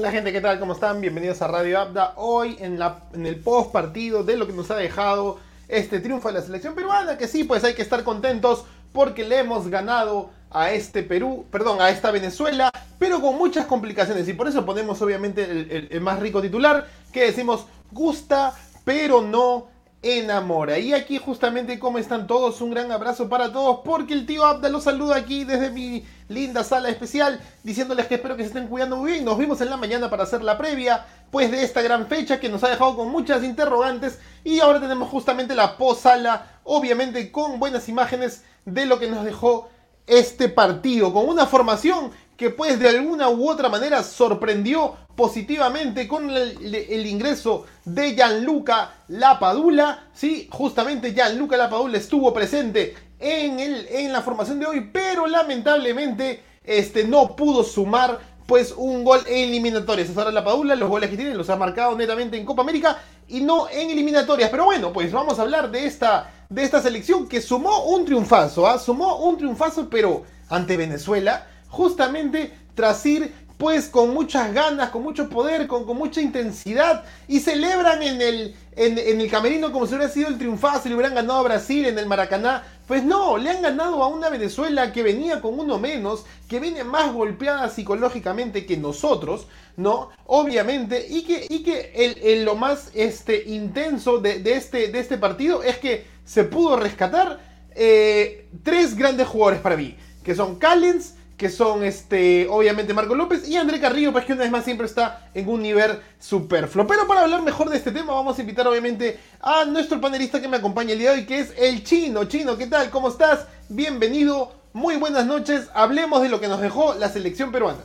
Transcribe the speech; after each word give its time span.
Hola 0.00 0.12
gente, 0.12 0.32
¿qué 0.32 0.40
tal? 0.40 0.58
¿Cómo 0.58 0.72
están? 0.72 0.98
Bienvenidos 1.02 1.42
a 1.42 1.46
Radio 1.46 1.78
Abda. 1.78 2.14
Hoy 2.16 2.56
en, 2.58 2.80
el 3.26 3.36
post 3.36 3.70
partido 3.70 4.24
de 4.24 4.38
lo 4.38 4.46
que 4.46 4.54
nos 4.54 4.70
ha 4.70 4.76
dejado 4.76 5.38
este 5.68 6.00
triunfo 6.00 6.28
de 6.28 6.34
la 6.36 6.40
selección 6.40 6.74
peruana, 6.74 7.18
que 7.18 7.28
sí, 7.28 7.44
pues 7.44 7.64
hay 7.64 7.74
que 7.74 7.82
estar 7.82 8.02
contentos 8.02 8.64
porque 8.94 9.24
le 9.24 9.40
hemos 9.40 9.68
ganado 9.68 10.30
a 10.50 10.72
este 10.72 11.02
Perú, 11.02 11.44
perdón, 11.50 11.82
a 11.82 11.90
esta 11.90 12.10
Venezuela, 12.12 12.70
pero 12.98 13.20
con 13.20 13.36
muchas 13.36 13.66
complicaciones. 13.66 14.26
Y 14.26 14.32
por 14.32 14.48
eso 14.48 14.64
ponemos 14.64 15.02
obviamente 15.02 15.88
el 15.90 16.00
más 16.00 16.18
rico 16.18 16.40
titular, 16.40 16.88
que 17.12 17.26
decimos 17.26 17.66
gusta, 17.92 18.54
pero 18.86 19.20
no 19.20 19.68
enamora. 20.02 20.78
Y 20.78 20.94
aquí 20.94 21.18
justamente 21.18 21.78
cómo 21.78 21.98
están 21.98 22.26
todos, 22.26 22.60
un 22.60 22.70
gran 22.70 22.90
abrazo 22.90 23.28
para 23.28 23.52
todos, 23.52 23.80
porque 23.84 24.14
el 24.14 24.26
tío 24.26 24.44
Abda 24.44 24.68
los 24.68 24.84
saluda 24.84 25.16
aquí 25.16 25.44
desde 25.44 25.70
mi 25.70 26.04
linda 26.28 26.64
sala 26.64 26.88
especial, 26.88 27.40
diciéndoles 27.62 28.06
que 28.06 28.14
espero 28.14 28.36
que 28.36 28.42
se 28.42 28.48
estén 28.48 28.68
cuidando 28.68 28.96
muy 28.96 29.12
bien. 29.12 29.24
Nos 29.24 29.38
vimos 29.38 29.60
en 29.60 29.70
la 29.70 29.76
mañana 29.76 30.08
para 30.08 30.22
hacer 30.22 30.42
la 30.42 30.56
previa, 30.56 31.04
pues 31.30 31.50
de 31.50 31.62
esta 31.62 31.82
gran 31.82 32.06
fecha 32.06 32.40
que 32.40 32.48
nos 32.48 32.64
ha 32.64 32.68
dejado 32.68 32.96
con 32.96 33.10
muchas 33.10 33.44
interrogantes. 33.44 34.18
Y 34.44 34.60
ahora 34.60 34.80
tenemos 34.80 35.08
justamente 35.08 35.54
la 35.54 35.76
posala, 35.76 36.60
obviamente 36.64 37.30
con 37.30 37.58
buenas 37.58 37.88
imágenes 37.88 38.44
de 38.64 38.86
lo 38.86 38.98
que 38.98 39.08
nos 39.08 39.24
dejó 39.24 39.68
este 40.06 40.48
partido, 40.48 41.12
con 41.12 41.28
una 41.28 41.46
formación 41.46 42.10
que 42.40 42.48
pues 42.48 42.80
de 42.80 42.88
alguna 42.88 43.28
u 43.28 43.50
otra 43.50 43.68
manera 43.68 44.02
sorprendió 44.02 44.96
positivamente 45.14 46.08
con 46.08 46.30
el, 46.30 47.06
ingreso 47.06 47.66
de 47.84 48.14
Gianluca 48.14 48.94
Lapadula. 49.08 50.04
Sí, 50.14 50.48
justamente 50.50 51.12
Gianluca 51.12 51.58
Lapadula 51.58 51.98
estuvo 51.98 52.32
presente 52.32 52.94
en, 53.18 53.60
el, 53.60 53.86
en 53.90 54.10
la 54.10 54.22
formación 54.22 54.58
de 54.58 54.64
hoy, 54.64 54.88
pero 54.90 55.26
lamentablemente 55.26 56.42
este, 56.64 57.04
no 57.04 57.36
pudo 57.36 57.62
sumar 57.62 58.18
pues 58.46 58.72
un 58.74 59.04
gol 59.04 59.20
en 59.26 59.50
eliminatorias. 59.50 60.16
Ahora 60.16 60.32
Lapadula, 60.32 60.74
los 60.76 60.88
goles 60.88 61.10
que 61.10 61.18
tiene 61.18 61.34
los 61.34 61.50
ha 61.50 61.56
marcado 61.56 61.94
netamente 61.94 62.38
en 62.38 62.46
Copa 62.46 62.62
América 62.62 62.96
y 63.28 63.42
no 63.42 63.68
en 63.68 63.90
eliminatorias. 63.90 64.48
Pero 64.48 64.64
bueno, 64.64 64.94
pues 64.94 65.12
vamos 65.12 65.38
a 65.38 65.42
hablar 65.42 65.70
de 65.70 65.84
esta, 65.84 66.30
de 66.48 66.62
esta 66.62 66.80
selección 66.80 67.28
que 67.28 67.42
sumó 67.42 67.84
un 67.84 68.06
triunfazo, 68.06 68.66
¿ah? 68.66 68.78
sumó 68.78 69.16
un 69.16 69.36
triunfazo, 69.36 69.90
pero 69.90 70.24
ante 70.48 70.78
Venezuela 70.78 71.46
justamente 71.70 72.52
tras 72.74 73.04
ir 73.06 73.32
pues 73.60 73.88
con 73.88 74.14
muchas 74.14 74.54
ganas, 74.54 74.88
con 74.88 75.02
mucho 75.02 75.28
poder, 75.28 75.66
con, 75.66 75.84
con 75.84 75.98
mucha 75.98 76.22
intensidad 76.22 77.04
y 77.28 77.40
celebran 77.40 78.02
en 78.02 78.22
el, 78.22 78.56
en, 78.74 78.98
el 78.98 79.30
camerino 79.30 79.70
como 79.70 79.86
si 79.86 79.94
hubiera 79.94 80.10
sido 80.10 80.28
el 80.28 80.38
triunfazo 80.38 80.86
y 80.86 80.88
le 80.88 80.94
hubieran 80.94 81.14
ganado 81.14 81.40
a 81.40 81.42
Brasil 81.42 81.84
en 81.84 81.98
el 81.98 82.06
Maracaná. 82.06 82.64
Pues 82.86 83.04
no, 83.04 83.36
le 83.36 83.50
han 83.50 83.60
ganado 83.60 84.02
a 84.02 84.08
una 84.08 84.30
Venezuela 84.30 84.90
que 84.92 85.02
venía 85.02 85.42
con 85.42 85.60
uno 85.60 85.78
menos, 85.78 86.24
que 86.48 86.58
viene 86.58 86.84
más 86.84 87.12
golpeada 87.12 87.68
psicológicamente 87.68 88.64
que 88.64 88.78
nosotros, 88.78 89.46
¿no? 89.76 90.08
Obviamente, 90.24 91.06
y 91.06 91.22
que, 91.24 91.46
y 91.46 91.62
que 91.62 91.92
el, 92.22 92.46
lo 92.46 92.56
más 92.56 92.90
este, 92.94 93.44
intenso 93.46 94.20
de, 94.20 94.40
este, 94.54 94.88
de 94.88 94.98
este 95.00 95.18
partido 95.18 95.62
es 95.62 95.76
que 95.76 96.06
se 96.24 96.44
pudo 96.44 96.76
rescatar 96.76 97.38
eh, 97.74 98.48
tres 98.62 98.96
grandes 98.96 99.28
jugadores 99.28 99.60
para 99.60 99.76
mí, 99.76 99.94
que 100.24 100.34
son 100.34 100.56
Callens, 100.56 101.16
que 101.40 101.48
son 101.48 101.82
este, 101.84 102.46
obviamente 102.50 102.92
Marco 102.92 103.14
López 103.14 103.48
y 103.48 103.56
André 103.56 103.80
Carrillo, 103.80 104.12
pues 104.12 104.26
que 104.26 104.34
una 104.34 104.42
vez 104.42 104.50
más 104.50 104.62
siempre 104.62 104.86
está 104.86 105.30
en 105.32 105.48
un 105.48 105.62
nivel 105.62 105.92
superfluo. 106.18 106.86
Pero 106.86 107.06
para 107.06 107.22
hablar 107.22 107.40
mejor 107.40 107.70
de 107.70 107.78
este 107.78 107.92
tema, 107.92 108.12
vamos 108.12 108.38
a 108.38 108.42
invitar 108.42 108.68
obviamente 108.68 109.18
a 109.40 109.64
nuestro 109.64 109.98
panelista 110.02 110.42
que 110.42 110.48
me 110.48 110.58
acompaña 110.58 110.92
el 110.92 110.98
día 110.98 111.12
de 111.12 111.20
hoy, 111.20 111.24
que 111.24 111.38
es 111.38 111.54
el 111.56 111.82
Chino. 111.82 112.26
Chino, 112.26 112.58
¿qué 112.58 112.66
tal? 112.66 112.90
¿Cómo 112.90 113.08
estás? 113.08 113.46
Bienvenido, 113.70 114.52
muy 114.74 114.96
buenas 114.96 115.24
noches. 115.24 115.70
Hablemos 115.72 116.20
de 116.20 116.28
lo 116.28 116.42
que 116.42 116.48
nos 116.48 116.60
dejó 116.60 116.92
la 116.92 117.08
selección 117.08 117.50
peruana. 117.50 117.80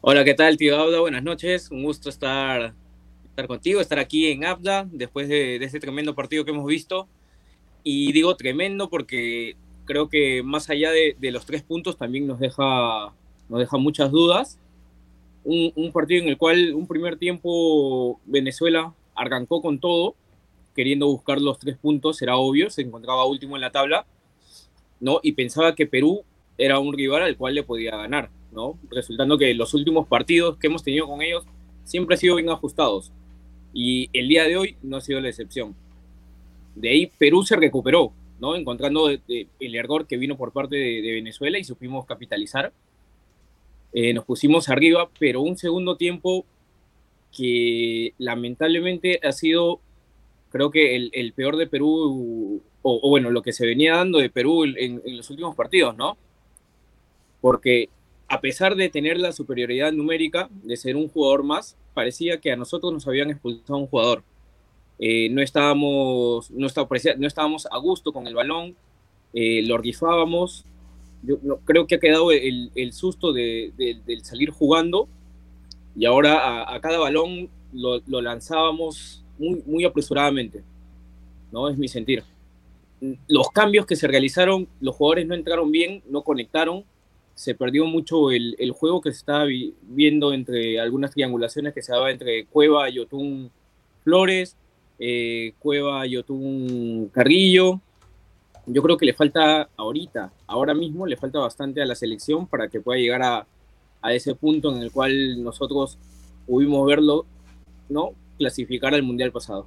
Hola, 0.00 0.24
¿qué 0.24 0.34
tal, 0.34 0.56
tío 0.56 0.76
Abda? 0.76 0.98
Buenas 0.98 1.22
noches. 1.22 1.70
Un 1.70 1.84
gusto 1.84 2.08
estar, 2.08 2.74
estar 3.26 3.46
contigo, 3.46 3.80
estar 3.80 4.00
aquí 4.00 4.26
en 4.32 4.44
Abda 4.44 4.88
después 4.90 5.28
de, 5.28 5.60
de 5.60 5.64
este 5.64 5.78
tremendo 5.78 6.16
partido 6.16 6.44
que 6.44 6.50
hemos 6.50 6.66
visto. 6.66 7.06
Y 7.84 8.10
digo 8.10 8.34
tremendo 8.34 8.90
porque 8.90 9.54
creo 9.84 10.08
que 10.08 10.42
más 10.42 10.70
allá 10.70 10.90
de, 10.90 11.16
los 11.30 11.46
tres 11.46 11.62
puntos 11.62 11.96
también 11.96 12.26
nos 12.26 12.38
deja, 12.38 13.12
nos 13.48 13.60
deja 13.60 13.76
muchas 13.76 14.10
dudas. 14.10 14.58
Un, 15.44 15.92
partido 15.92 16.22
en 16.22 16.28
el 16.28 16.38
cual 16.38 16.74
un 16.74 16.86
primer 16.86 17.18
tiempo 17.18 18.18
Venezuela 18.24 18.94
arrancó 19.14 19.60
con 19.60 19.78
todo, 19.78 20.14
queriendo 20.74 21.06
buscar 21.06 21.40
los 21.40 21.58
tres 21.58 21.76
puntos, 21.76 22.22
era 22.22 22.36
obvio, 22.36 22.70
se 22.70 22.82
encontraba 22.82 23.26
último 23.26 23.56
en 23.56 23.60
la 23.60 23.70
tabla, 23.70 24.06
¿no? 25.00 25.20
Y 25.22 25.32
pensaba 25.32 25.74
que 25.74 25.86
Perú 25.86 26.22
era 26.56 26.78
un 26.78 26.94
rival 26.94 27.22
al 27.22 27.36
cual 27.36 27.54
le 27.54 27.62
podía 27.62 27.94
ganar, 27.94 28.30
¿no? 28.52 28.78
Resultando 28.90 29.36
que 29.36 29.52
los 29.52 29.74
últimos 29.74 30.08
partidos 30.08 30.56
que 30.56 30.68
hemos 30.68 30.82
tenido 30.82 31.06
con 31.06 31.20
ellos 31.20 31.44
siempre 31.84 32.14
han 32.14 32.20
sido 32.20 32.36
bien 32.36 32.48
ajustados. 32.48 33.12
Y 33.74 34.08
el 34.12 34.28
día 34.28 34.44
de 34.44 34.56
hoy 34.56 34.76
no 34.82 34.96
ha 34.96 35.00
sido 35.02 35.20
la 35.20 35.28
excepción. 35.28 35.74
De 36.74 36.88
ahí 36.88 37.12
Perú 37.18 37.42
se 37.42 37.56
recuperó, 37.56 38.12
¿no? 38.40 38.56
Encontrando 38.56 39.08
el 39.08 39.74
error 39.74 40.06
que 40.06 40.16
vino 40.16 40.36
por 40.36 40.52
parte 40.52 40.76
de, 40.76 41.12
Venezuela 41.12 41.58
y 41.58 41.64
supimos 41.64 42.06
capitalizar. 42.06 42.72
Eh, 43.92 44.12
nos 44.12 44.24
pusimos 44.24 44.68
arriba, 44.68 45.08
pero 45.18 45.40
un 45.40 45.56
segundo 45.56 45.96
tiempo 45.96 46.44
que 47.36 48.14
lamentablemente 48.18 49.20
ha 49.22 49.32
sido, 49.32 49.80
creo 50.50 50.70
que 50.70 50.96
el, 50.96 51.32
peor 51.32 51.56
de 51.56 51.66
Perú, 51.66 52.62
o, 52.82 53.08
bueno, 53.08 53.30
lo 53.30 53.42
que 53.42 53.52
se 53.52 53.66
venía 53.66 53.96
dando 53.96 54.18
de 54.18 54.30
Perú 54.30 54.64
en, 54.64 55.00
en 55.04 55.16
los 55.16 55.30
últimos 55.30 55.54
partidos, 55.54 55.96
¿no? 55.96 56.16
Porque 57.40 57.88
a 58.28 58.40
pesar 58.40 58.74
de 58.74 58.88
tener 58.88 59.18
la 59.18 59.32
superioridad 59.32 59.92
numérica, 59.92 60.48
de 60.62 60.76
ser 60.76 60.96
un 60.96 61.08
jugador 61.08 61.42
más, 61.42 61.76
parecía 61.92 62.40
que 62.40 62.50
a 62.50 62.56
nosotros 62.56 62.92
nos 62.92 63.06
habían 63.06 63.30
expulsado 63.30 63.78
un 63.78 63.86
jugador. 63.86 64.22
Eh, 64.98 65.28
no, 65.30 65.42
estábamos, 65.42 66.50
no, 66.50 66.68
no, 66.68 67.26
estábamos 67.26 67.66
a 67.70 67.78
gusto 67.78 68.12
con 68.12 68.26
el 68.26 68.34
balón, 68.34 68.76
eh, 69.32 69.62
lo 69.66 69.78
rifábamos. 69.78 70.64
Yo 71.22 71.38
creo 71.64 71.86
que 71.86 71.96
ha 71.96 72.00
quedado 72.00 72.30
el, 72.32 72.70
el 72.74 72.92
susto 72.92 73.32
de, 73.32 73.72
del 73.76 74.24
salir 74.24 74.50
jugando 74.50 75.08
y 75.96 76.04
ahora 76.04 76.74
a, 76.74 76.80
cada 76.80 76.98
balón 76.98 77.48
lo, 77.72 78.00
lo, 78.06 78.20
lanzábamos 78.20 79.24
muy, 79.38 79.62
muy 79.64 79.84
apresuradamente. 79.84 80.62
¿no? 81.50 81.68
Es 81.68 81.78
mi 81.78 81.88
sentir. 81.88 82.22
Los 83.26 83.50
cambios 83.50 83.86
que 83.86 83.96
se 83.96 84.06
realizaron, 84.06 84.68
los 84.80 84.94
jugadores 84.96 85.26
no 85.26 85.34
entraron 85.34 85.72
bien, 85.72 86.02
no 86.08 86.22
conectaron, 86.22 86.84
se 87.34 87.54
perdió 87.54 87.86
mucho 87.86 88.30
el, 88.30 88.54
el 88.58 88.72
juego 88.72 89.00
que 89.00 89.10
se 89.10 89.18
estaba 89.18 89.46
viendo 89.82 90.32
entre 90.32 90.78
algunas 90.78 91.10
triangulaciones 91.10 91.74
que 91.74 91.82
se 91.82 91.92
daba 91.92 92.10
entre 92.10 92.46
Cueva, 92.46 92.88
Yotun, 92.90 93.50
Flores, 94.04 94.56
eh, 94.98 95.54
Cueva, 95.58 96.06
Yotun, 96.06 97.10
Carrillo. 97.12 97.80
Yo 98.66 98.82
creo 98.82 98.96
que 98.96 99.06
le 99.06 99.12
falta 99.12 99.68
ahorita, 99.76 100.32
ahora 100.46 100.72
mismo 100.72 101.06
le 101.06 101.16
falta 101.16 101.38
bastante 101.38 101.82
a 101.82 101.86
la 101.86 101.94
selección 101.94 102.46
para 102.46 102.68
que 102.68 102.80
pueda 102.80 102.98
llegar 102.98 103.22
a, 103.22 103.46
ese 104.12 104.34
punto 104.34 104.74
en 104.74 104.82
el 104.82 104.92
cual 104.92 105.42
nosotros 105.42 105.96
pudimos 106.46 106.86
verlo, 106.86 107.24
¿no? 107.88 108.10
Clasificar 108.36 108.92
al 108.94 109.02
Mundial 109.02 109.32
pasado. 109.32 109.66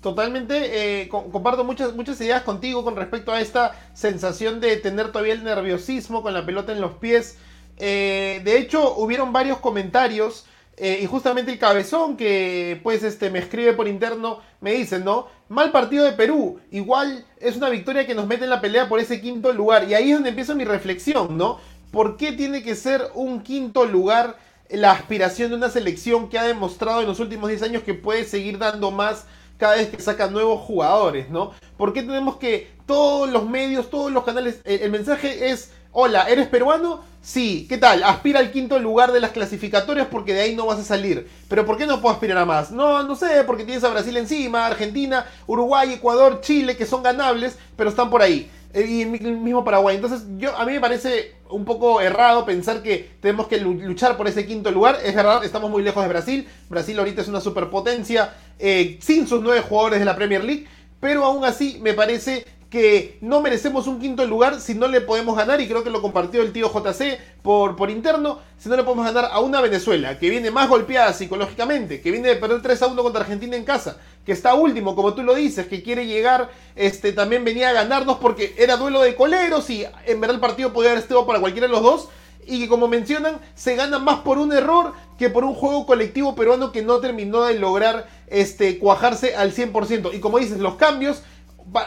Totalmente, 0.00 1.02
eh, 1.02 1.08
comparto 1.08 1.62
muchas, 1.62 1.94
muchas 1.94 2.18
ideas 2.22 2.42
contigo 2.42 2.84
con 2.84 2.96
respecto 2.96 3.32
a 3.32 3.40
esta 3.40 3.90
sensación 3.92 4.60
de 4.60 4.78
tener 4.78 5.08
todavía 5.08 5.34
el 5.34 5.44
nerviosismo 5.44 6.22
con 6.22 6.32
la 6.32 6.46
pelota 6.46 6.72
en 6.72 6.80
los 6.80 6.92
pies. 6.92 7.36
Eh, 7.76 8.40
de 8.44 8.58
hecho, 8.58 8.96
hubieron 8.96 9.32
varios 9.32 9.58
comentarios 9.58 10.46
eh, 10.78 11.00
y 11.02 11.06
justamente 11.06 11.50
el 11.50 11.58
cabezón 11.58 12.16
que 12.18 12.78
pues 12.82 13.02
este 13.02 13.30
me 13.30 13.38
escribe 13.38 13.72
por 13.72 13.88
interno 13.88 14.40
me 14.60 14.72
dice, 14.72 14.98
¿no? 14.98 15.28
Mal 15.48 15.72
partido 15.72 16.04
de 16.04 16.12
Perú, 16.12 16.60
igual 16.70 17.24
es 17.40 17.56
una 17.56 17.70
victoria 17.70 18.06
que 18.06 18.14
nos 18.14 18.26
mete 18.26 18.44
en 18.44 18.50
la 18.50 18.60
pelea 18.60 18.88
por 18.88 19.00
ese 19.00 19.20
quinto 19.20 19.52
lugar. 19.52 19.88
Y 19.88 19.94
ahí 19.94 20.10
es 20.10 20.16
donde 20.16 20.30
empieza 20.30 20.54
mi 20.54 20.64
reflexión, 20.64 21.38
¿no? 21.38 21.58
¿Por 21.90 22.16
qué 22.18 22.32
tiene 22.32 22.62
que 22.62 22.74
ser 22.74 23.02
un 23.14 23.42
quinto 23.42 23.86
lugar 23.86 24.36
la 24.68 24.90
aspiración 24.90 25.50
de 25.50 25.56
una 25.56 25.70
selección 25.70 26.28
que 26.28 26.38
ha 26.38 26.44
demostrado 26.44 27.00
en 27.00 27.06
los 27.06 27.20
últimos 27.20 27.48
10 27.48 27.62
años 27.62 27.82
que 27.82 27.94
puede 27.94 28.24
seguir 28.24 28.58
dando 28.58 28.90
más 28.90 29.26
cada 29.56 29.76
vez 29.76 29.88
que 29.88 30.02
saca 30.02 30.26
nuevos 30.26 30.60
jugadores, 30.60 31.30
¿no? 31.30 31.52
¿Por 31.78 31.94
qué 31.94 32.02
tenemos 32.02 32.36
que 32.36 32.70
todos 32.84 33.30
los 33.30 33.48
medios, 33.48 33.88
todos 33.88 34.12
los 34.12 34.24
canales, 34.24 34.60
el 34.64 34.90
mensaje 34.90 35.50
es 35.50 35.72
Hola, 35.98 36.28
¿eres 36.28 36.46
peruano? 36.48 37.00
Sí, 37.22 37.64
¿qué 37.70 37.78
tal? 37.78 38.02
Aspira 38.02 38.38
al 38.38 38.52
quinto 38.52 38.78
lugar 38.78 39.12
de 39.12 39.20
las 39.20 39.30
clasificatorias 39.30 40.08
porque 40.08 40.34
de 40.34 40.42
ahí 40.42 40.54
no 40.54 40.66
vas 40.66 40.78
a 40.78 40.84
salir. 40.84 41.26
Pero 41.48 41.64
¿por 41.64 41.78
qué 41.78 41.86
no 41.86 42.02
puedo 42.02 42.12
aspirar 42.12 42.36
a 42.36 42.44
más? 42.44 42.70
No, 42.70 43.02
no 43.02 43.16
sé, 43.16 43.44
porque 43.46 43.64
tienes 43.64 43.82
a 43.82 43.88
Brasil 43.88 44.14
encima, 44.18 44.66
Argentina, 44.66 45.24
Uruguay, 45.46 45.94
Ecuador, 45.94 46.42
Chile, 46.42 46.76
que 46.76 46.84
son 46.84 47.02
ganables, 47.02 47.56
pero 47.76 47.88
están 47.88 48.10
por 48.10 48.20
ahí. 48.20 48.50
Eh, 48.74 48.84
y 48.86 49.02
el 49.04 49.38
mismo 49.38 49.64
Paraguay. 49.64 49.96
Entonces, 49.96 50.24
yo 50.36 50.54
a 50.54 50.66
mí 50.66 50.72
me 50.72 50.80
parece 50.80 51.36
un 51.48 51.64
poco 51.64 52.02
errado 52.02 52.44
pensar 52.44 52.82
que 52.82 53.12
tenemos 53.22 53.48
que 53.48 53.56
luchar 53.56 54.18
por 54.18 54.28
ese 54.28 54.44
quinto 54.44 54.70
lugar. 54.70 54.98
Es 55.02 55.14
verdad, 55.14 55.42
estamos 55.46 55.70
muy 55.70 55.82
lejos 55.82 56.02
de 56.02 56.10
Brasil. 56.10 56.46
Brasil 56.68 56.98
ahorita 56.98 57.22
es 57.22 57.28
una 57.28 57.40
superpotencia 57.40 58.34
eh, 58.58 58.98
sin 59.00 59.26
sus 59.26 59.40
nueve 59.40 59.62
jugadores 59.66 59.98
de 59.98 60.04
la 60.04 60.14
Premier 60.14 60.44
League 60.44 60.66
pero 61.00 61.24
aún 61.24 61.44
así 61.44 61.78
me 61.82 61.94
parece 61.94 62.44
que 62.70 63.18
no 63.20 63.40
merecemos 63.40 63.86
un 63.86 64.00
quinto 64.00 64.24
lugar 64.26 64.60
si 64.60 64.74
no 64.74 64.88
le 64.88 65.00
podemos 65.00 65.36
ganar, 65.36 65.60
y 65.60 65.68
creo 65.68 65.84
que 65.84 65.90
lo 65.90 66.02
compartió 66.02 66.42
el 66.42 66.52
tío 66.52 66.72
JC 66.72 67.18
por, 67.42 67.76
por 67.76 67.90
interno, 67.90 68.40
si 68.58 68.68
no 68.68 68.76
le 68.76 68.82
podemos 68.82 69.06
ganar 69.06 69.30
a 69.32 69.40
una 69.40 69.60
Venezuela 69.60 70.18
que 70.18 70.30
viene 70.30 70.50
más 70.50 70.68
golpeada 70.68 71.12
psicológicamente, 71.12 72.00
que 72.00 72.10
viene 72.10 72.28
de 72.28 72.36
perder 72.36 72.62
3 72.62 72.82
a 72.82 72.86
1 72.88 73.02
contra 73.02 73.22
Argentina 73.22 73.56
en 73.56 73.64
casa, 73.64 73.98
que 74.24 74.32
está 74.32 74.54
último, 74.54 74.96
como 74.96 75.14
tú 75.14 75.22
lo 75.22 75.34
dices, 75.34 75.68
que 75.68 75.82
quiere 75.82 76.06
llegar, 76.06 76.50
este 76.74 77.12
también 77.12 77.44
venía 77.44 77.70
a 77.70 77.72
ganarnos 77.72 78.18
porque 78.18 78.54
era 78.58 78.76
duelo 78.76 79.00
de 79.00 79.14
coleros 79.14 79.70
y 79.70 79.84
en 80.04 80.20
verdad 80.20 80.34
el 80.34 80.40
partido 80.40 80.72
podía 80.72 80.90
haber 80.90 81.02
estado 81.02 81.26
para 81.26 81.40
cualquiera 81.40 81.68
de 81.68 81.72
los 81.72 81.82
dos. 81.82 82.08
Y 82.48 82.60
que 82.60 82.68
como 82.68 82.86
mencionan, 82.86 83.40
se 83.56 83.74
gana 83.74 83.98
más 83.98 84.20
por 84.20 84.38
un 84.38 84.52
error 84.52 84.92
que 85.18 85.30
por 85.30 85.42
un 85.42 85.54
juego 85.54 85.84
colectivo 85.84 86.36
peruano 86.36 86.70
que 86.70 86.80
no 86.80 87.00
terminó 87.00 87.42
de 87.42 87.54
lograr 87.54 88.06
este, 88.28 88.78
cuajarse 88.78 89.34
al 89.34 89.52
100%. 89.52 90.14
Y 90.14 90.20
como 90.20 90.38
dices, 90.38 90.58
los 90.58 90.76
cambios 90.76 91.22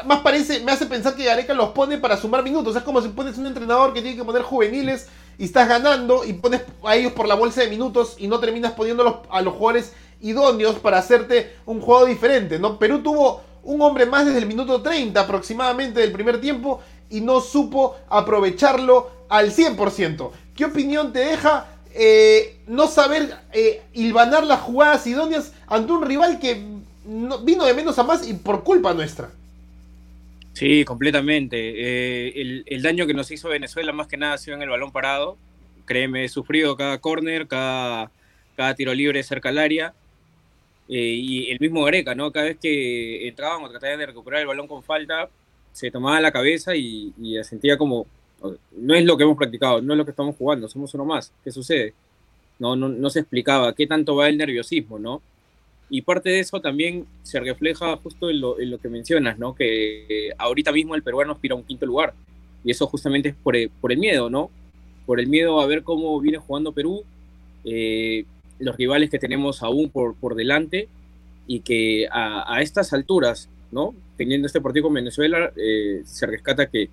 más 0.06 0.20
parece, 0.22 0.60
me 0.62 0.72
hace 0.72 0.86
pensar 0.86 1.16
que 1.16 1.24
Gareca 1.24 1.54
los 1.54 1.70
pone 1.70 1.98
para 1.98 2.18
sumar 2.18 2.44
minutos. 2.44 2.76
Es 2.76 2.84
como 2.84 3.02
si 3.02 3.10
pones 3.10 3.38
un 3.38 3.48
entrenador 3.48 3.94
que 3.94 4.02
tiene 4.02 4.18
que 4.18 4.24
poner 4.24 4.42
juveniles 4.42 5.08
y 5.38 5.46
estás 5.46 5.70
ganando 5.70 6.26
y 6.26 6.34
pones 6.34 6.62
a 6.84 6.96
ellos 6.96 7.14
por 7.14 7.28
la 7.28 7.36
bolsa 7.36 7.62
de 7.62 7.70
minutos 7.70 8.16
y 8.18 8.28
no 8.28 8.40
terminas 8.40 8.74
poniéndolos 8.74 9.16
a 9.30 9.42
los 9.42 9.54
jugadores 9.54 9.94
idóneos 10.22 10.76
para 10.80 10.98
hacerte 10.98 11.56
un 11.66 11.80
juego 11.80 12.06
diferente, 12.06 12.60
¿no? 12.60 12.78
Perú 12.78 13.02
tuvo 13.02 13.42
un 13.64 13.82
hombre 13.82 14.06
más 14.06 14.26
desde 14.26 14.40
el 14.40 14.46
minuto 14.46 14.82
30 14.82 15.20
aproximadamente 15.20 16.02
del 16.02 16.12
primer 16.12 16.42
tiempo 16.42 16.82
y 17.10 17.22
no 17.22 17.40
supo 17.40 17.96
aprovecharlo 18.10 19.10
al 19.30 19.52
100%. 19.52 20.32
¿Qué 20.56 20.66
opinión 20.66 21.14
te 21.14 21.20
deja 21.20 21.68
eh, 21.94 22.62
no 22.68 22.88
saber 22.88 23.38
eh, 23.54 23.84
hilvanar 23.94 24.46
las 24.46 24.62
jugadas 24.62 25.08
idóneas 25.08 25.54
ante 25.68 25.92
un 25.92 26.04
rival 26.04 26.40
que 26.40 26.62
vino 27.44 27.66
de 27.66 27.74
menos 27.74 27.98
a 27.98 28.04
más 28.04 28.28
y 28.28 28.34
por 28.34 28.64
culpa 28.64 28.94
nuestra? 28.94 29.30
Sí, 30.54 30.84
completamente. 30.86 31.58
Eh, 31.58 32.64
el, 32.66 32.82
daño 32.82 33.08
que 33.08 33.14
nos 33.14 33.32
hizo 33.32 33.50
Venezuela 33.50 33.94
más 33.94 34.08
que 34.08 34.18
nada 34.18 34.34
ha 34.34 34.38
sido 34.38 34.58
en 34.58 34.64
el 34.64 34.70
balón 34.70 34.92
parado. 34.92 35.38
Créeme, 35.86 36.26
he 36.26 36.30
sufrido 36.30 36.76
cada 36.76 37.00
córner, 37.00 37.48
cada, 37.48 38.12
cada 38.56 38.76
tiro 38.76 38.94
libre 38.94 39.24
cerca 39.24 39.50
al 39.50 39.58
área. 39.58 39.94
Eh, 40.90 40.98
y 40.98 41.52
el 41.52 41.60
mismo 41.60 41.84
Gareca, 41.84 42.16
¿no? 42.16 42.32
Cada 42.32 42.48
vez 42.48 42.58
que 42.60 43.28
entraban 43.28 43.64
o 43.64 43.70
trataban 43.70 44.00
de 44.00 44.08
recuperar 44.08 44.42
el 44.42 44.48
balón 44.48 44.68
con 44.68 44.84
falta, 44.84 45.30
se 45.72 45.92
tomaba 45.92 46.20
la 46.20 46.32
cabeza 46.32 46.76
y, 46.76 47.14
y 47.22 47.42
sentía 47.44 47.78
como, 47.78 48.08
no 48.72 48.96
es 48.96 49.06
lo 49.06 49.18
que 49.18 49.24
hemos 49.24 49.38
practicado, 49.38 49.82
no 49.82 49.94
es 49.94 49.98
lo 49.98 50.06
que 50.06 50.12
estamos 50.12 50.36
jugando, 50.36 50.68
somos 50.68 50.94
uno 50.94 51.06
más. 51.06 51.32
¿Qué 51.44 51.52
sucede? 51.52 51.94
No, 52.58 52.76
no, 52.76 52.90
no 52.90 53.10
se 53.10 53.20
explicaba 53.20 53.74
qué 53.74 53.88
tanto 53.88 54.16
va 54.16 54.28
el 54.28 54.38
nerviosismo, 54.38 55.00
¿no? 55.00 55.22
Y 55.90 56.02
parte 56.04 56.30
de 56.30 56.40
eso 56.40 56.62
también 56.62 57.06
se 57.24 57.40
refleja 57.40 57.98
justo 57.98 58.30
en 58.30 58.42
lo, 58.42 58.78
que 58.80 58.90
mencionas, 58.90 59.40
¿no? 59.40 59.56
Que 59.56 60.32
ahorita 60.38 60.72
mismo 60.72 60.96
el 60.96 61.04
peruano 61.04 61.34
aspira 61.34 61.56
a 61.56 61.58
un 61.58 61.64
quinto 61.64 61.86
lugar. 61.86 62.14
Y 62.64 62.72
eso 62.72 62.86
justamente 62.88 63.30
es 63.30 63.36
por 63.36 63.56
el, 63.56 63.70
por 63.70 63.92
el 63.92 63.98
miedo, 63.98 64.30
¿no? 64.30 64.52
Por 65.06 65.20
el 65.20 65.28
miedo 65.28 65.60
a 65.60 65.66
ver 65.66 65.84
cómo 65.84 66.20
viene 66.20 66.38
jugando 66.38 66.74
Perú, 66.74 67.04
eh, 67.64 68.26
los 68.60 68.78
rivales 68.78 69.10
que 69.10 69.18
tenemos 69.18 69.64
aún 69.64 69.90
por, 69.90 70.16
por 70.16 70.36
delante 70.36 70.88
y 71.48 71.62
que 71.62 72.08
a, 72.12 72.62
estas 72.62 72.94
alturas, 72.94 73.50
¿no? 73.72 73.96
Teniendo 74.18 74.46
este 74.46 74.62
partido 74.62 74.84
con 74.84 74.94
Venezuela, 74.94 75.52
eh, 75.56 76.04
se 76.06 76.28
rescata 76.28 76.70
que 76.70 76.90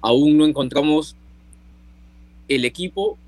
aún 0.00 0.38
no 0.38 0.46
encontramos 0.46 1.16
el 2.48 2.64
equipo 2.64 3.18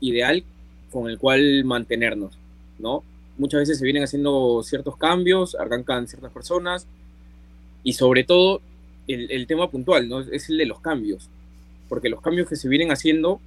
ideal 0.00 0.44
con 0.92 1.10
el 1.10 1.18
cual 1.18 1.64
mantenernos, 1.64 2.38
¿no? 2.78 3.02
Muchas 3.40 3.60
veces 3.60 3.78
se 3.78 3.84
vienen 3.84 4.02
haciendo 4.02 4.62
ciertos 4.62 4.98
cambios, 4.98 5.54
arrancan 5.54 6.06
ciertas 6.06 6.30
personas 6.30 6.86
y 7.82 7.94
sobre 7.94 8.22
todo 8.22 8.60
el, 9.08 9.46
tema 9.46 9.70
puntual, 9.70 10.08
¿no? 10.08 10.20
Es 10.20 10.50
el 10.50 10.58
de 10.58 10.66
los 10.66 10.80
cambios, 10.80 11.28
porque 11.88 12.10
los 12.10 12.20
cambios 12.20 12.48
que 12.48 12.54
se 12.54 12.68
vienen 12.68 12.92
haciendo 12.92 13.40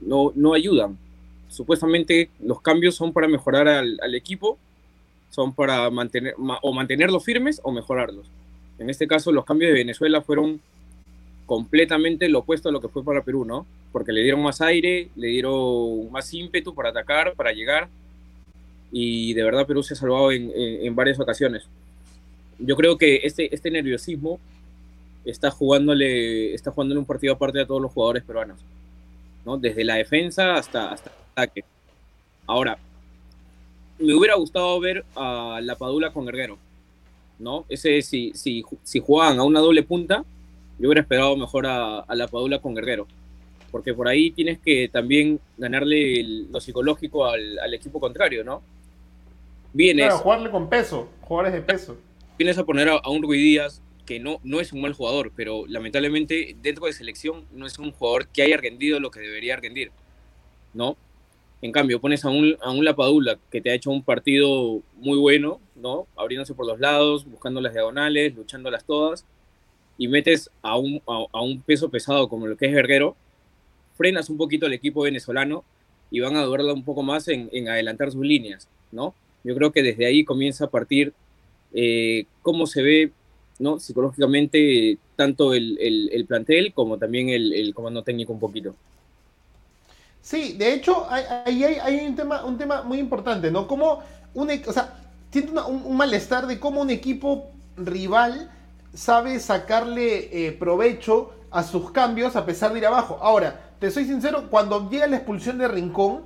no, 0.00 0.32
no 0.34 0.54
ayudan. 0.54 0.96
Supuestamente 1.48 2.30
los 2.42 2.62
cambios 2.62 2.96
son 2.96 3.12
para 3.12 3.28
mejorar 3.28 3.68
al, 3.68 4.14
equipo, 4.14 4.58
son 5.30 5.52
para 5.52 5.90
mantener 5.90 6.34
o 6.38 6.72
mantenerlos 6.72 7.22
firmes 7.22 7.60
o 7.62 7.70
mejorarlos. 7.72 8.26
En 8.78 8.88
este 8.88 9.06
caso 9.06 9.32
los 9.32 9.44
cambios 9.44 9.68
de 9.68 9.78
Venezuela 9.78 10.22
fueron 10.22 10.60
completamente 11.44 12.30
lo 12.30 12.40
opuesto 12.40 12.70
a 12.70 12.72
lo 12.72 12.80
que 12.80 12.88
fue 12.88 13.04
para 13.04 13.22
Perú, 13.22 13.44
¿no? 13.44 13.66
Porque 13.92 14.12
le 14.12 14.22
dieron 14.22 14.42
más 14.42 14.62
aire, 14.62 15.10
le 15.14 15.28
dieron 15.28 16.10
más 16.10 16.32
ímpetu 16.32 16.74
para 16.74 16.88
atacar, 16.88 17.34
para 17.34 17.52
llegar, 17.52 17.88
y 18.92 19.34
de 19.34 19.42
verdad 19.42 19.66
Perú 19.66 19.82
se 19.82 19.94
ha 19.94 19.96
salvado 19.96 20.32
en, 20.32 20.94
varias 20.94 21.18
ocasiones. 21.18 21.64
Yo 22.58 22.76
creo 22.76 22.96
que 22.96 23.20
este, 23.24 23.54
este 23.54 23.70
nerviosismo 23.70 24.40
está 25.24 25.50
jugándole, 25.50 26.54
está 26.54 26.70
jugándole 26.70 27.00
un 27.00 27.06
partido 27.06 27.34
aparte 27.34 27.60
a 27.60 27.66
todos 27.66 27.82
los 27.82 27.92
jugadores 27.92 28.22
peruanos, 28.22 28.58
¿no? 29.44 29.58
Desde 29.58 29.84
la 29.84 29.96
defensa 29.96 30.54
hasta, 30.54 30.92
hasta 30.92 31.10
el 31.10 31.16
ataque. 31.32 31.64
Ahora, 32.46 32.78
me 33.98 34.14
hubiera 34.14 34.36
gustado 34.36 34.78
ver 34.80 35.04
a 35.14 35.60
la 35.62 35.76
Padula 35.76 36.12
con 36.12 36.24
Guerrero, 36.26 36.58
¿no? 37.38 37.64
Ese, 37.68 38.00
si, 38.02 38.32
si, 38.34 38.64
si 38.82 39.00
jugaban 39.00 39.38
a 39.38 39.42
una 39.42 39.60
doble 39.60 39.82
punta, 39.82 40.24
yo 40.78 40.88
hubiera 40.88 41.02
esperado 41.02 41.36
mejor 41.36 41.66
a, 41.66 42.00
a 42.00 42.14
la 42.14 42.28
Padula 42.28 42.60
con 42.60 42.74
Guerrero 42.74 43.06
porque 43.70 43.94
por 43.94 44.08
ahí 44.08 44.30
tienes 44.30 44.58
que 44.58 44.88
también 44.88 45.40
ganarle 45.56 46.22
lo 46.50 46.60
psicológico 46.60 47.26
al, 47.26 47.58
al, 47.58 47.74
equipo 47.74 48.00
contrario, 48.00 48.44
¿no? 48.44 48.62
Vienes. 49.72 50.06
Claro, 50.06 50.18
jugarle 50.18 50.50
con 50.50 50.68
peso, 50.68 51.08
jugadores 51.22 51.52
de 51.52 51.60
peso. 51.60 51.96
Vienes 52.38 52.58
a 52.58 52.64
poner 52.64 52.88
a, 52.88 53.08
un 53.08 53.22
Rui 53.22 53.38
Díaz 53.38 53.82
que 54.04 54.20
no, 54.20 54.38
no 54.44 54.60
es 54.60 54.72
un 54.72 54.80
mal 54.80 54.92
jugador, 54.92 55.32
pero 55.34 55.64
lamentablemente 55.66 56.56
dentro 56.62 56.86
de 56.86 56.92
selección 56.92 57.44
no 57.52 57.66
es 57.66 57.78
un 57.78 57.92
jugador 57.92 58.28
que 58.28 58.42
haya 58.42 58.56
rendido 58.56 59.00
lo 59.00 59.10
que 59.10 59.20
debería 59.20 59.56
rendir, 59.56 59.90
¿no? 60.74 60.96
En 61.62 61.72
cambio, 61.72 62.00
pones 62.00 62.24
a 62.24 62.28
un, 62.28 62.56
a 62.60 62.70
un 62.70 62.84
Lapadula 62.84 63.38
que 63.50 63.60
te 63.60 63.70
ha 63.70 63.74
hecho 63.74 63.90
un 63.90 64.02
partido 64.02 64.80
muy 64.96 65.18
bueno, 65.18 65.60
¿no? 65.74 66.06
Abriéndose 66.16 66.54
por 66.54 66.66
los 66.66 66.78
lados, 66.78 67.24
buscando 67.24 67.60
las 67.60 67.72
diagonales, 67.72 68.34
luchándolas 68.34 68.84
todas, 68.84 69.24
y 69.98 70.08
metes 70.08 70.50
a 70.62 70.76
un, 70.76 71.02
a, 71.06 71.40
un 71.40 71.62
peso 71.62 71.88
pesado 71.88 72.28
como 72.28 72.46
lo 72.46 72.56
que 72.56 72.66
es 72.66 72.72
Guerrero, 72.72 73.16
frenas 73.96 74.30
un 74.30 74.36
poquito 74.36 74.66
al 74.66 74.72
equipo 74.72 75.02
venezolano 75.02 75.64
y 76.10 76.20
van 76.20 76.36
a 76.36 76.42
durarla 76.42 76.72
un 76.72 76.84
poco 76.84 77.02
más 77.02 77.28
en, 77.28 77.68
adelantar 77.68 78.12
sus 78.12 78.24
líneas, 78.24 78.68
¿no? 78.92 79.14
Yo 79.44 79.54
creo 79.54 79.72
que 79.72 79.82
desde 79.82 80.06
ahí 80.06 80.24
comienza 80.24 80.66
a 80.66 80.70
partir 80.70 81.12
eh, 81.72 82.26
cómo 82.42 82.66
se 82.66 82.82
ve 82.82 83.12
¿no? 83.58 83.78
psicológicamente 83.78 84.98
tanto 85.16 85.54
el, 85.54 85.78
el, 85.80 86.26
plantel 86.26 86.72
como 86.74 86.98
también 86.98 87.28
el, 87.30 87.72
comando 87.74 88.02
técnico 88.02 88.32
un 88.32 88.40
poquito. 88.40 88.74
Sí, 90.20 90.54
de 90.58 90.74
hecho, 90.74 91.06
ahí 91.08 91.62
hay, 91.64 92.06
un, 92.06 92.16
tema, 92.16 92.44
un 92.44 92.58
tema 92.58 92.82
muy 92.82 92.98
importante, 92.98 93.50
¿no? 93.50 93.66
Como 93.66 94.02
un, 94.34 94.50
o 94.50 94.72
sea, 94.72 94.94
siento 95.30 95.66
un, 95.68 95.96
malestar 95.96 96.46
de 96.46 96.58
cómo 96.58 96.82
un 96.82 96.90
equipo 96.90 97.50
rival 97.76 98.50
sabe 98.92 99.38
sacarle 99.38 100.46
eh, 100.46 100.52
provecho 100.52 101.32
a 101.50 101.62
sus 101.62 101.92
cambios 101.92 102.36
a 102.36 102.44
pesar 102.44 102.72
de 102.72 102.80
ir 102.80 102.86
abajo. 102.86 103.18
Ahora, 103.22 103.65
te 103.78 103.90
soy 103.90 104.04
sincero, 104.04 104.48
cuando 104.50 104.88
llega 104.90 105.06
la 105.06 105.16
expulsión 105.16 105.58
de 105.58 105.68
Rincón, 105.68 106.22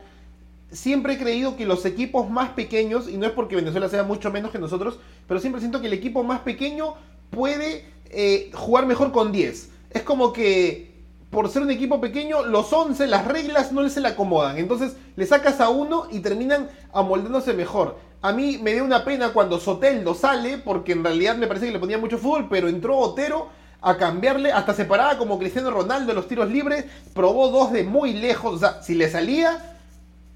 siempre 0.70 1.14
he 1.14 1.18
creído 1.18 1.56
que 1.56 1.66
los 1.66 1.84
equipos 1.84 2.30
más 2.30 2.50
pequeños, 2.50 3.08
y 3.08 3.16
no 3.16 3.26
es 3.26 3.32
porque 3.32 3.56
Venezuela 3.56 3.88
sea 3.88 4.04
mucho 4.04 4.30
menos 4.30 4.50
que 4.50 4.58
nosotros, 4.58 4.98
pero 5.26 5.40
siempre 5.40 5.60
siento 5.60 5.80
que 5.80 5.88
el 5.88 5.92
equipo 5.92 6.22
más 6.22 6.40
pequeño 6.40 6.94
puede 7.30 7.84
eh, 8.06 8.50
jugar 8.54 8.86
mejor 8.86 9.12
con 9.12 9.32
10. 9.32 9.70
Es 9.90 10.02
como 10.02 10.32
que 10.32 10.90
por 11.30 11.48
ser 11.48 11.62
un 11.62 11.70
equipo 11.70 12.00
pequeño, 12.00 12.44
los 12.44 12.72
11, 12.72 13.06
las 13.06 13.26
reglas 13.26 13.72
no 13.72 13.82
les 13.82 13.92
se 13.92 14.00
le 14.00 14.08
acomodan. 14.08 14.58
Entonces 14.58 14.96
le 15.16 15.26
sacas 15.26 15.60
a 15.60 15.68
uno 15.68 16.08
y 16.10 16.20
terminan 16.20 16.68
amoldándose 16.92 17.54
mejor. 17.54 17.98
A 18.20 18.32
mí 18.32 18.58
me 18.62 18.72
dio 18.72 18.84
una 18.84 19.04
pena 19.04 19.32
cuando 19.32 19.58
Soteldo 19.58 20.14
sale, 20.14 20.58
porque 20.58 20.92
en 20.92 21.04
realidad 21.04 21.36
me 21.36 21.46
parece 21.46 21.66
que 21.66 21.72
le 21.72 21.78
ponía 21.78 21.98
mucho 21.98 22.18
fútbol, 22.18 22.48
pero 22.50 22.68
entró 22.68 22.98
Otero 22.98 23.48
a 23.82 23.96
cambiarle, 23.96 24.52
hasta 24.52 24.74
separada 24.74 25.16
como 25.18 25.38
Cristiano 25.38 25.70
Ronaldo 25.70 26.12
en 26.12 26.16
los 26.16 26.28
tiros 26.28 26.50
libres, 26.50 26.84
probó 27.14 27.48
dos 27.48 27.72
de 27.72 27.84
muy 27.84 28.12
lejos, 28.12 28.54
o 28.54 28.58
sea, 28.58 28.82
si 28.82 28.94
le 28.94 29.08
salía, 29.08 29.76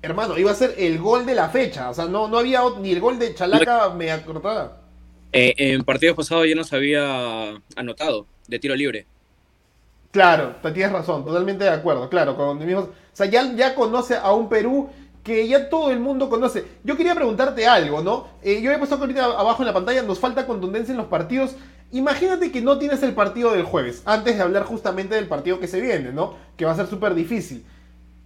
hermano, 0.03 0.39
iba 0.39 0.51
a 0.51 0.55
ser 0.55 0.75
el 0.79 0.99
gol 0.99 1.27
de 1.27 1.35
la 1.35 1.49
fecha. 1.49 1.91
O 1.91 1.95
sea, 1.95 2.07
no, 2.07 2.29
no 2.29 2.39
había 2.39 2.63
ni 2.81 2.93
el 2.93 3.01
gol 3.01 3.19
de 3.19 3.35
Chalaca 3.35 3.91
me 3.91 4.23
cortada. 4.23 4.79
Eh, 5.33 5.55
en 5.57 5.83
partidos 5.83 6.17
pasados 6.17 6.47
ya 6.49 6.55
nos 6.55 6.73
había 6.73 7.61
anotado 7.77 8.27
de 8.47 8.59
tiro 8.59 8.77
libre. 8.77 9.07
Claro, 10.13 10.55
tienes 10.73 10.93
razón, 10.93 11.25
totalmente 11.25 11.65
de 11.65 11.71
acuerdo, 11.71 12.09
claro. 12.09 12.37
Con 12.37 12.63
o 12.63 12.89
sea, 13.13 13.27
ya, 13.27 13.53
ya 13.57 13.75
conoce 13.75 14.15
a 14.15 14.33
un 14.33 14.49
Perú 14.49 14.89
que 15.25 15.49
ya 15.49 15.71
todo 15.71 15.91
el 15.91 15.99
mundo 15.99 16.29
conoce. 16.29 16.65
Yo 16.85 16.97
quería 16.97 17.15
preguntarte 17.15 17.67
algo, 17.67 18.03
¿no? 18.03 18.29
Eh, 18.43 18.61
yo 18.63 18.71
he 18.71 18.79
puesto 18.79 18.97
ahorita 18.97 19.25
abajo 19.25 19.63
en 19.63 19.67
la 19.67 19.73
pantalla, 19.73 20.03
nos 20.03 20.19
falta 20.19 20.47
contundencia 20.47 20.93
en 20.93 20.99
los 20.99 21.07
partidos. 21.07 21.57
Imagínate 21.93 22.53
que 22.53 22.61
no 22.61 22.79
tienes 22.79 23.03
el 23.03 23.15
partido 23.15 23.53
del 23.53 23.65
jueves, 23.65 24.03
antes 24.05 24.37
de 24.37 24.43
hablar 24.43 24.65
justamente 24.65 25.15
del 25.15 25.27
partido 25.27 25.59
que 25.59 25.67
se 25.67 25.81
viene, 25.81 26.13
¿no? 26.13 26.35
Que 26.57 26.67
va 26.67 26.73
a 26.73 26.77
ser 26.77 26.87
súper 26.87 27.15
difícil. 27.15 27.65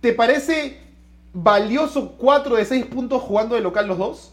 ¿Te 0.00 0.12
parece 0.12 0.80
valioso 1.32 2.16
4 2.18 2.56
de 2.56 2.64
6 2.64 2.86
puntos 2.86 3.22
jugando 3.22 3.54
de 3.54 3.60
local 3.60 3.86
los 3.86 3.98
dos? 3.98 4.32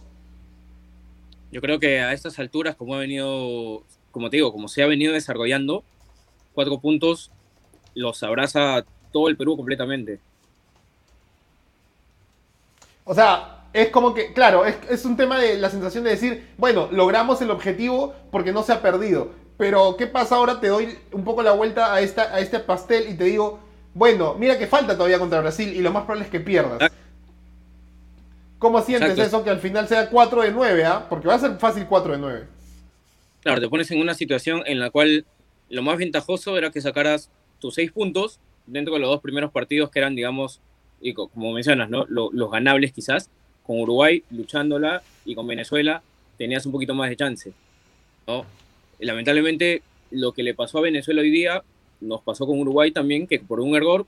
Yo 1.51 1.62
creo 1.62 1.79
que 1.79 2.00
a 2.00 2.13
estas 2.13 2.39
alturas, 2.39 2.75
como 2.75 2.95
ha 2.95 3.00
venido, 3.00 3.84
como 4.12 4.29
te 4.29 4.38
digo, 4.38 4.51
como 4.51 4.67
se 4.67 4.81
ha 4.81 4.88
venido 4.88 5.13
desarrollando, 5.13 5.84
cuatro 6.53 6.79
puntos 6.79 7.31
los 7.93 8.24
abraza 8.24 8.86
todo 9.12 9.29
el 9.29 9.38
Perú 9.38 9.55
completamente. 9.55 10.19
O 13.05 13.13
sea, 13.13 13.67
es 13.71 13.89
como 13.89 14.13
que, 14.13 14.33
claro, 14.33 14.65
es, 14.65 14.75
es, 14.89 15.05
un 15.05 15.15
tema 15.15 15.39
de 15.39 15.57
la 15.57 15.69
sensación 15.69 16.03
de 16.03 16.09
decir, 16.09 16.50
bueno, 16.57 16.89
logramos 16.91 17.41
el 17.41 17.51
objetivo 17.51 18.13
porque 18.31 18.51
no 18.51 18.63
se 18.63 18.74
ha 18.74 18.81
perdido. 18.81 19.31
Pero, 19.57 19.95
¿qué 19.95 20.07
pasa 20.07 20.35
ahora? 20.35 20.59
Te 20.59 20.67
doy 20.67 20.97
un 21.13 21.24
poco 21.24 21.41
la 21.41 21.53
vuelta 21.53 21.93
a, 21.93 22.01
esta, 22.01 22.33
a 22.33 22.39
este 22.39 22.59
pastel 22.59 23.09
y 23.09 23.13
te 23.13 23.25
digo, 23.25 23.59
bueno, 23.93 24.35
mira 24.35 24.57
que 24.57 24.67
falta 24.67 24.95
todavía 24.95 25.19
contra 25.19 25.39
Brasil 25.39 25.74
y 25.74 25.81
lo 25.81 25.91
más 25.91 26.03
probable 26.03 26.25
es 26.25 26.31
que 26.31 26.41
pierdas. 26.41 26.91
¿Cómo 28.59 28.81
sientes 28.81 29.17
eso 29.17 29.43
que 29.43 29.50
al 29.50 29.59
final 29.59 29.88
sea 29.88 30.09
4 30.09 30.41
de 30.41 30.51
9, 30.51 30.85
¿ah? 30.85 31.05
Porque 31.07 31.27
va 31.27 31.35
a 31.35 31.39
ser 31.39 31.57
fácil 31.57 31.85
4 31.85 32.13
de 32.13 32.17
9. 32.17 32.47
Claro, 33.43 33.62
te 33.62 33.69
pones 33.69 33.91
en 33.91 34.00
una 34.00 34.15
situación 34.15 34.63
en 34.65 34.79
la 34.79 34.89
cual 34.89 35.25
lo 35.69 35.81
más 35.83 35.97
ventajoso 35.97 36.57
era 36.57 36.71
que 36.71 36.81
sacaras 36.81 37.29
tus 37.59 37.75
6 37.75 37.91
puntos 37.91 38.39
dentro 38.65 38.95
de 38.95 39.00
los 39.00 39.09
dos 39.09 39.21
primeros 39.21 39.51
partidos 39.51 39.91
que 39.91 40.00
eran, 40.00 40.15
digamos, 40.15 40.62
y 41.01 41.13
como 41.13 41.53
mencionas, 41.53 41.89
¿no? 41.89 42.05
Los, 42.07 42.51
ganables 42.51 42.91
quizás, 42.91 43.29
con 43.63 43.79
Uruguay 43.79 44.23
luchándola 44.31 45.01
y 45.25 45.35
con 45.35 45.47
Venezuela 45.47 46.01
tenías 46.37 46.65
un 46.65 46.71
poquito 46.71 46.93
más 46.93 47.09
de 47.09 47.15
chance, 47.15 47.53
¿no? 48.27 48.45
lamentablemente 48.99 49.81
lo 50.11 50.31
que 50.31 50.43
le 50.43 50.53
pasó 50.53 50.77
a 50.77 50.81
Venezuela 50.81 51.21
hoy 51.21 51.29
día 51.29 51.63
nos 52.01 52.21
pasó 52.21 52.45
con 52.45 52.59
Uruguay 52.59 52.91
también, 52.91 53.27
que 53.27 53.39
por 53.39 53.59
un 53.59 53.75
error 53.75 54.05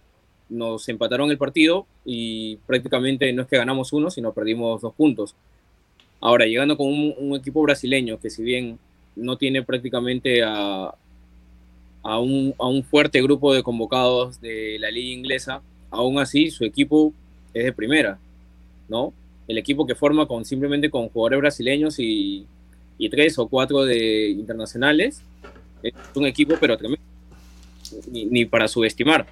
nos 0.49 0.87
empataron 0.87 1.29
el 1.29 1.37
partido 1.37 1.85
y 2.05 2.57
prácticamente 2.67 3.31
no 3.33 3.41
es 3.41 3.47
que 3.47 3.57
ganamos 3.57 3.91
uno, 3.93 4.09
sino 4.09 4.33
perdimos 4.33 4.81
dos 4.81 4.93
puntos. 4.93 5.35
Ahora, 6.19 6.45
llegando 6.45 6.77
con 6.77 6.87
un, 6.87 7.35
equipo 7.35 7.61
brasileño 7.61 8.19
que 8.19 8.29
si 8.29 8.43
bien 8.43 8.79
no 9.15 9.37
tiene 9.37 9.63
prácticamente 9.63 10.43
a, 10.43 10.93
a, 12.03 12.19
un, 12.19 12.53
a 12.57 12.67
un 12.67 12.83
fuerte 12.83 13.21
grupo 13.21 13.53
de 13.53 13.63
convocados 13.63 14.41
de 14.41 14.77
la 14.79 14.89
liga 14.89 15.13
inglesa, 15.13 15.61
aún 15.89 16.19
así 16.19 16.49
su 16.51 16.63
equipo 16.63 17.13
es 17.53 17.65
de 17.65 17.73
primera, 17.73 18.19
¿no? 18.87 19.13
El 19.47 19.57
equipo 19.57 19.87
que 19.87 19.95
forma 19.95 20.27
con 20.27 20.45
simplemente 20.45 20.89
con 20.89 21.09
jugadores 21.09 21.39
brasileños 21.39 21.99
y, 21.99 22.45
y 22.97 23.09
tres 23.09 23.37
o 23.39 23.47
cuatro 23.47 23.85
de 23.85 24.29
internacionales 24.29 25.21
es 25.83 25.93
un 26.15 26.25
equipo 26.25 26.55
pero 26.59 26.77
tremendo, 26.77 27.03
ni, 28.11 28.45
para 28.45 28.67
subestimar. 28.67 29.27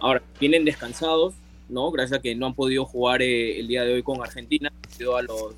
Ahora, 0.00 0.22
vienen 0.40 0.64
descansados, 0.64 1.34
¿no? 1.68 1.90
Gracias 1.90 2.18
a 2.18 2.22
que 2.22 2.34
no 2.34 2.46
han 2.46 2.54
podido 2.54 2.84
jugar 2.84 3.22
eh, 3.22 3.58
el 3.58 3.68
día 3.68 3.84
de 3.84 3.94
hoy 3.94 4.02
con 4.02 4.22
Argentina 4.22 4.72
debido, 4.92 5.16
a 5.16 5.22
los, 5.22 5.54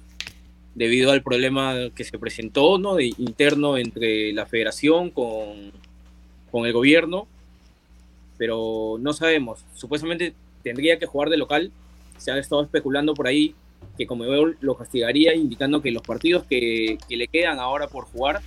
debido 0.75 1.12
al 1.12 1.23
problema 1.23 1.90
que 1.95 2.04
se 2.04 2.18
presentó, 2.18 2.78
¿no? 2.78 2.99
Interno 3.00 3.76
entre 3.76 4.33
la 4.33 4.47
federación 4.47 5.11
con, 5.11 5.73
con 6.50 6.66
el 6.66 6.73
gobierno, 6.73 7.26
pero 8.38 8.97
no 9.00 9.12
sabemos. 9.12 9.64
Supuestamente 9.75 10.35
tendría 10.62 10.99
que 10.99 11.07
jugar 11.07 11.31
de 11.31 11.37
local. 11.37 11.73
Se 12.19 12.31
ha 12.31 12.38
estado 12.38 12.62
especulando 12.62 13.14
por 13.14 13.26
ahí 13.26 13.55
que 13.97 14.07
como 14.07 14.25
veo 14.25 14.55
lo 14.61 14.76
castigaría, 14.76 15.35
indicando 15.35 15.81
que 15.81 15.90
los 15.90 16.02
partidos 16.02 16.45
que, 16.45 16.99
que, 17.09 17.16
le 17.16 17.28
quedan 17.28 17.59
ahora 17.59 17.88
por 17.88 18.05
jugar 18.05 18.40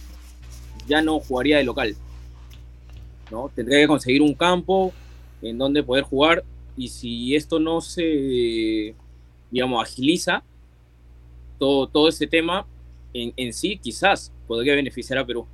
ya 0.88 1.01
no 1.01 1.19
jugaría 1.19 1.58
de 1.58 1.63
local. 1.63 1.96
¿no? 3.31 3.50
Tendría 3.55 3.79
que 3.79 3.88
conseguir 3.88 4.22
un 4.22 4.34
campo 4.34 4.93
en 5.41 5.58
donde 5.58 5.84
poder 5.84 6.03
jugar 6.03 6.43
y 6.75 6.89
si 6.89 7.36
esto 7.36 7.60
no 7.60 7.81
se, 7.81 8.96
digamos, 9.51 9.84
agiliza, 9.84 10.43
todo, 11.58 11.88
todo 11.88 12.08
ese 12.08 12.25
tema 12.27 12.65
en, 13.13 13.34
en 13.36 13.53
sí 13.53 13.77
quizás 13.77 14.31
podría 14.48 14.75
beneficiar 14.75 15.19
a 15.19 15.25
Perú. 15.25 15.46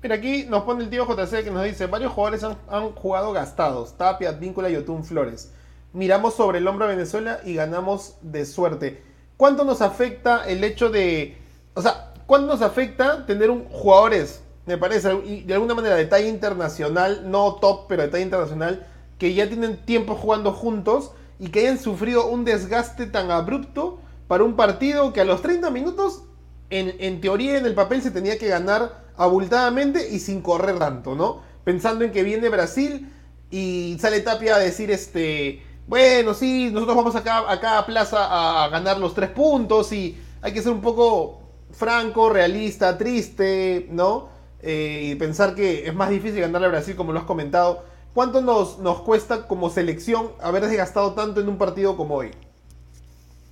Mira, 0.00 0.14
aquí 0.14 0.44
nos 0.44 0.62
pone 0.62 0.84
el 0.84 0.90
tío 0.90 1.04
JC 1.08 1.42
que 1.42 1.50
nos 1.50 1.64
dice, 1.64 1.86
varios 1.86 2.12
jugadores 2.12 2.44
han, 2.44 2.92
jugado 2.92 3.32
gastados, 3.32 3.98
Tapia, 3.98 4.30
Víncula 4.30 4.70
y 4.70 4.76
Otún 4.76 5.04
Flores. 5.04 5.50
Miramos 5.92 6.34
sobre 6.34 6.58
el 6.58 6.68
hombro 6.68 6.84
a 6.84 6.88
Venezuela 6.88 7.40
y 7.44 7.54
ganamos 7.54 8.14
de 8.22 8.46
suerte. 8.46 9.02
¿Cuánto 9.36 9.64
nos 9.64 9.82
afecta 9.82 10.46
el 10.46 10.62
hecho 10.62 10.90
de... 10.90 11.36
O 11.74 11.82
sea, 11.82 12.12
¿cuánto 12.26 12.46
nos 12.46 12.62
afecta 12.62 13.26
tener 13.26 13.50
un, 13.50 13.64
jugadores, 13.64 14.40
me 14.66 14.78
parece, 14.78 15.12
de 15.16 15.54
alguna 15.54 15.74
manera 15.74 15.96
de 15.96 16.04
talla 16.04 16.28
internacional, 16.28 17.28
no 17.28 17.56
top, 17.56 17.86
pero 17.88 18.02
de 18.02 18.08
talla 18.08 18.24
internacional, 18.24 18.86
que 19.18 19.34
ya 19.34 19.48
tienen 19.48 19.84
tiempo 19.84 20.14
jugando 20.14 20.52
juntos 20.52 21.10
y 21.40 21.48
que 21.48 21.60
hayan 21.60 21.78
sufrido 21.78 22.28
un 22.28 22.44
desgaste 22.44 23.06
tan 23.06 23.32
abrupto 23.32 23.98
para 24.28 24.44
un 24.44 24.54
partido 24.54 25.12
que 25.12 25.22
a 25.22 25.24
los 25.24 25.42
30 25.42 25.70
minutos, 25.70 26.22
en, 26.70 26.94
en 27.00 27.20
teoría, 27.20 27.58
en 27.58 27.66
el 27.66 27.74
papel 27.74 28.00
se 28.00 28.12
tenía 28.12 28.38
que 28.38 28.46
ganar 28.46 29.07
abultadamente 29.18 30.08
y 30.10 30.20
sin 30.20 30.40
correr 30.40 30.78
tanto, 30.78 31.14
¿no? 31.14 31.42
Pensando 31.64 32.04
en 32.04 32.12
que 32.12 32.22
viene 32.22 32.48
Brasil 32.48 33.12
y 33.50 33.96
sale 34.00 34.20
Tapia 34.20 34.56
a 34.56 34.58
decir, 34.58 34.90
este, 34.90 35.62
bueno, 35.86 36.32
sí, 36.34 36.70
nosotros 36.72 36.96
vamos 36.96 37.16
acá, 37.16 37.50
acá 37.50 37.78
a 37.78 37.86
Plaza 37.86 38.64
a 38.64 38.68
ganar 38.68 38.98
los 38.98 39.14
tres 39.14 39.30
puntos 39.30 39.92
y 39.92 40.16
hay 40.40 40.52
que 40.52 40.62
ser 40.62 40.72
un 40.72 40.80
poco 40.80 41.42
franco, 41.72 42.30
realista, 42.30 42.96
triste, 42.96 43.88
¿no? 43.90 44.28
Eh, 44.62 45.10
y 45.12 45.14
pensar 45.16 45.54
que 45.54 45.86
es 45.86 45.94
más 45.94 46.10
difícil 46.10 46.40
ganarle 46.40 46.66
a 46.66 46.70
Brasil, 46.70 46.96
como 46.96 47.12
lo 47.12 47.18
has 47.18 47.24
comentado. 47.24 47.84
¿Cuánto 48.14 48.40
nos, 48.40 48.78
nos 48.78 49.02
cuesta 49.02 49.46
como 49.46 49.70
selección 49.70 50.30
haber 50.40 50.66
desgastado 50.66 51.14
tanto 51.14 51.40
en 51.40 51.48
un 51.48 51.58
partido 51.58 51.96
como 51.96 52.16
hoy? 52.16 52.30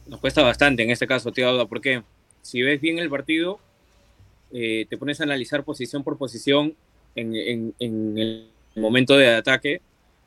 Nos 0.06 0.20
cuesta 0.20 0.42
bastante 0.42 0.82
en 0.82 0.90
este 0.90 1.06
caso, 1.06 1.32
tío 1.32 1.68
porque 1.68 2.02
si 2.42 2.62
ves 2.62 2.80
bien 2.80 2.98
el 2.98 3.10
partido, 3.10 3.58
eh, 4.58 4.86
te 4.88 4.96
pones 4.96 5.20
a 5.20 5.24
analizar 5.24 5.64
posición 5.64 6.02
por 6.02 6.16
posición 6.16 6.74
en, 7.14 7.74
el 7.78 8.48
momento 8.74 9.18
de 9.18 9.34
ataque 9.34 9.82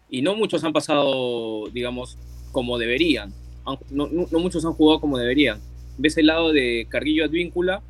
y 0.07 0.21
no 0.21 0.35
muchos 0.35 0.63
han 0.63 0.71
pasado, 0.71 1.67
digamos, 1.69 2.15
como 2.51 2.77
deberían. 2.77 3.33
No, 3.89 4.07
muchos 4.07 4.63
han 4.65 4.73
jugado 4.73 5.01
como 5.01 5.17
deberían. 5.17 5.59
Ves 5.97 6.15
el 6.17 6.27
lado 6.27 6.51
de 6.51 6.85
Carguillo 6.89 7.25
Advíncula, 7.25 7.81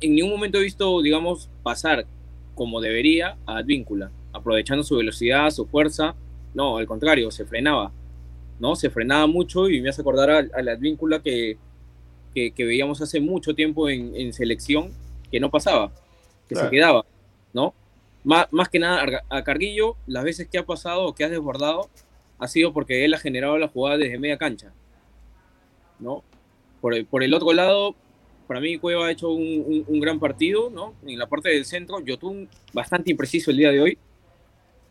en 0.00 0.16
ningún 0.16 0.32
momento 0.32 0.58
he 0.58 0.64
visto, 0.64 1.00
digamos, 1.02 1.48
pasar 1.62 2.04
como 2.56 2.80
debería 2.80 3.36
a 3.46 3.58
Advíncula, 3.58 4.10
aprovechando 4.32 4.82
su 4.82 4.96
velocidad, 4.96 5.52
su 5.52 5.66
fuerza. 5.66 6.16
No, 6.52 6.78
al 6.78 6.86
contrario, 6.86 7.30
se 7.30 7.44
frenaba. 7.44 7.92
¿no? 8.58 8.74
Se 8.74 8.90
frenaba 8.90 9.28
mucho 9.28 9.70
y 9.70 9.80
me 9.80 9.90
hace 9.90 10.00
acordar 10.00 10.30
a, 10.52 10.62
la 10.62 10.72
Advíncula 10.72 11.22
que 11.22 11.58
que, 12.34 12.52
veíamos 12.58 13.00
hace 13.00 13.20
mucho 13.20 13.54
tiempo 13.54 13.88
en, 13.88 14.32
selección 14.32 14.90
que 15.30 15.40
no 15.40 15.50
pasaba, 15.50 15.92
que 16.48 16.56
se 16.56 16.68
quedaba, 16.70 17.04
¿no? 17.52 17.74
Más, 18.24 18.46
más, 18.50 18.68
que 18.68 18.78
nada 18.78 19.24
a 19.28 19.44
Carguillo, 19.44 19.96
las 20.06 20.24
veces 20.24 20.48
que 20.48 20.58
ha 20.58 20.66
pasado 20.66 21.04
o 21.04 21.14
que 21.14 21.24
ha 21.24 21.28
desbordado, 21.28 21.88
ha 22.38 22.48
sido 22.48 22.72
porque 22.72 23.04
él 23.04 23.14
ha 23.14 23.18
generado 23.18 23.58
la 23.58 23.68
jugada 23.68 23.98
desde 23.98 24.18
media 24.18 24.38
cancha, 24.38 24.72
¿no? 25.98 26.22
Por 26.80 26.94
el, 26.94 27.06
por 27.06 27.22
el 27.22 27.34
otro 27.34 27.52
lado, 27.52 27.94
para 28.46 28.60
mí 28.60 28.78
Cueva 28.78 29.06
ha 29.06 29.10
hecho 29.10 29.30
un, 29.30 29.84
un, 29.86 30.00
gran 30.00 30.18
partido, 30.18 30.70
¿no? 30.70 30.94
En 31.06 31.18
la 31.18 31.28
parte 31.28 31.50
del 31.50 31.64
centro, 31.64 32.00
Yotun 32.00 32.48
bastante 32.72 33.10
impreciso 33.10 33.50
el 33.50 33.58
día 33.58 33.70
de 33.70 33.80
hoy. 33.80 33.98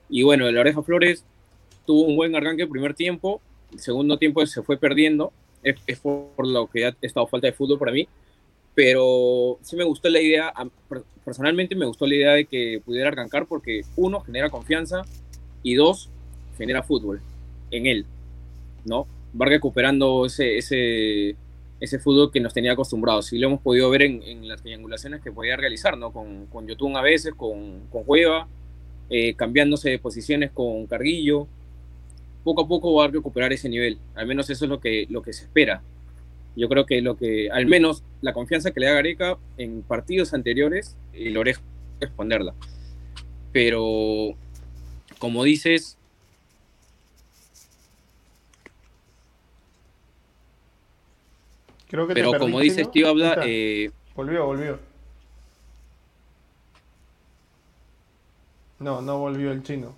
Y 0.10 0.24
bueno, 0.24 0.48
el 0.48 0.58
Oreja 0.58 0.82
Flores 0.82 1.26
tuvo 1.86 2.04
un 2.04 2.16
buen 2.16 2.36
arranque 2.36 2.64
el 2.64 2.70
primer 2.70 2.94
tiempo, 2.94 3.42
el 3.74 3.80
segundo 3.80 4.18
tiempo 4.18 4.46
se 4.46 4.62
fue 4.62 4.78
perdiendo, 4.78 5.34
es, 5.64 6.00
por 6.00 6.48
lo 6.48 6.68
que 6.68 6.86
ha 6.86 6.96
estado 7.02 7.28
falta 7.28 7.48
de 7.48 7.54
fútbol 7.54 7.80
para 7.80 7.92
mí. 7.92 8.08
Pero 8.76 9.58
sí 9.62 9.76
me 9.76 9.84
gustó 9.84 10.10
la 10.10 10.22
idea, 10.22 10.54
personalmente 11.26 11.76
me 11.76 11.86
gustó 11.86 12.08
la 12.08 12.16
idea 12.16 12.32
de 12.34 12.46
que 12.46 12.82
pudiera 12.86 13.10
arrancar 13.10 13.46
porque 13.46 13.82
uno, 13.96 14.22
genera 14.22 14.50
confianza 14.50 15.02
y 15.64 15.76
dos, 15.76 16.10
genera 16.58 16.84
fútbol 16.84 17.22
en 17.72 17.88
él, 17.88 18.06
¿no? 18.86 19.08
Va 19.40 19.46
recuperando 19.46 20.26
ese, 20.26 20.58
ese, 20.58 21.36
ese 21.80 22.00
fútbol 22.00 22.32
que 22.32 22.40
nos 22.40 22.54
tenía 22.54 22.74
acostumbrados. 22.74 23.34
Y 23.34 23.40
lo 23.40 23.48
hemos 23.48 23.62
podido 23.62 23.90
ver 23.90 24.04
en, 24.04 24.48
las 24.48 24.62
triangulaciones 24.62 25.22
que 25.22 25.32
podía 25.32 25.58
realizar, 25.58 25.98
¿no? 25.98 26.12
Con, 26.12 26.46
con 26.48 26.68
Yotun 26.68 26.96
a 26.96 27.02
veces, 27.02 27.34
con, 27.36 27.88
con 27.92 28.04
Cueva, 28.04 28.48
eh, 29.10 29.34
cambiándose 29.36 29.90
de 29.90 30.00
posiciones 30.00 30.52
con 30.52 30.86
Carguillo, 30.88 31.48
poco 32.44 32.62
a 32.62 32.68
poco 32.68 32.94
va 32.94 33.06
a 33.06 33.08
recuperar 33.08 33.54
ese 33.54 33.70
nivel. 33.70 34.00
Al 34.16 34.28
menos 34.28 34.50
eso 34.50 34.66
es 34.66 34.70
lo 34.70 34.80
que, 34.80 35.08
lo 35.10 35.22
que 35.22 35.34
se 35.34 35.44
espera. 35.44 35.82
Yo 36.56 36.68
creo 36.68 36.86
que 36.86 37.02
lo 37.02 37.16
que, 37.16 37.50
al 37.52 37.68
menos 37.68 38.04
la 38.22 38.34
confianza 38.34 38.72
que 38.72 38.80
le 38.80 38.88
da 38.88 38.94
Gareca 38.94 39.38
en 39.58 39.82
partidos 39.82 40.34
anteriores, 40.34 40.98
y 41.14 41.30
lo 41.30 41.44
responderla. 42.00 42.54
Pero, 43.52 44.36
como 45.20 45.44
dices, 45.44 45.98
Creo 51.90 52.08
que 52.08 52.14
pero 52.14 52.38
como 52.38 52.60
dices, 52.60 52.90
tío, 52.92 53.10
habla. 53.10 53.42
Eh, 53.46 53.90
volvió, 54.16 54.46
volvió. 54.46 54.80
No, 58.78 59.02
no 59.02 59.18
volvió 59.18 59.52
el 59.52 59.64
chino. 59.64 59.96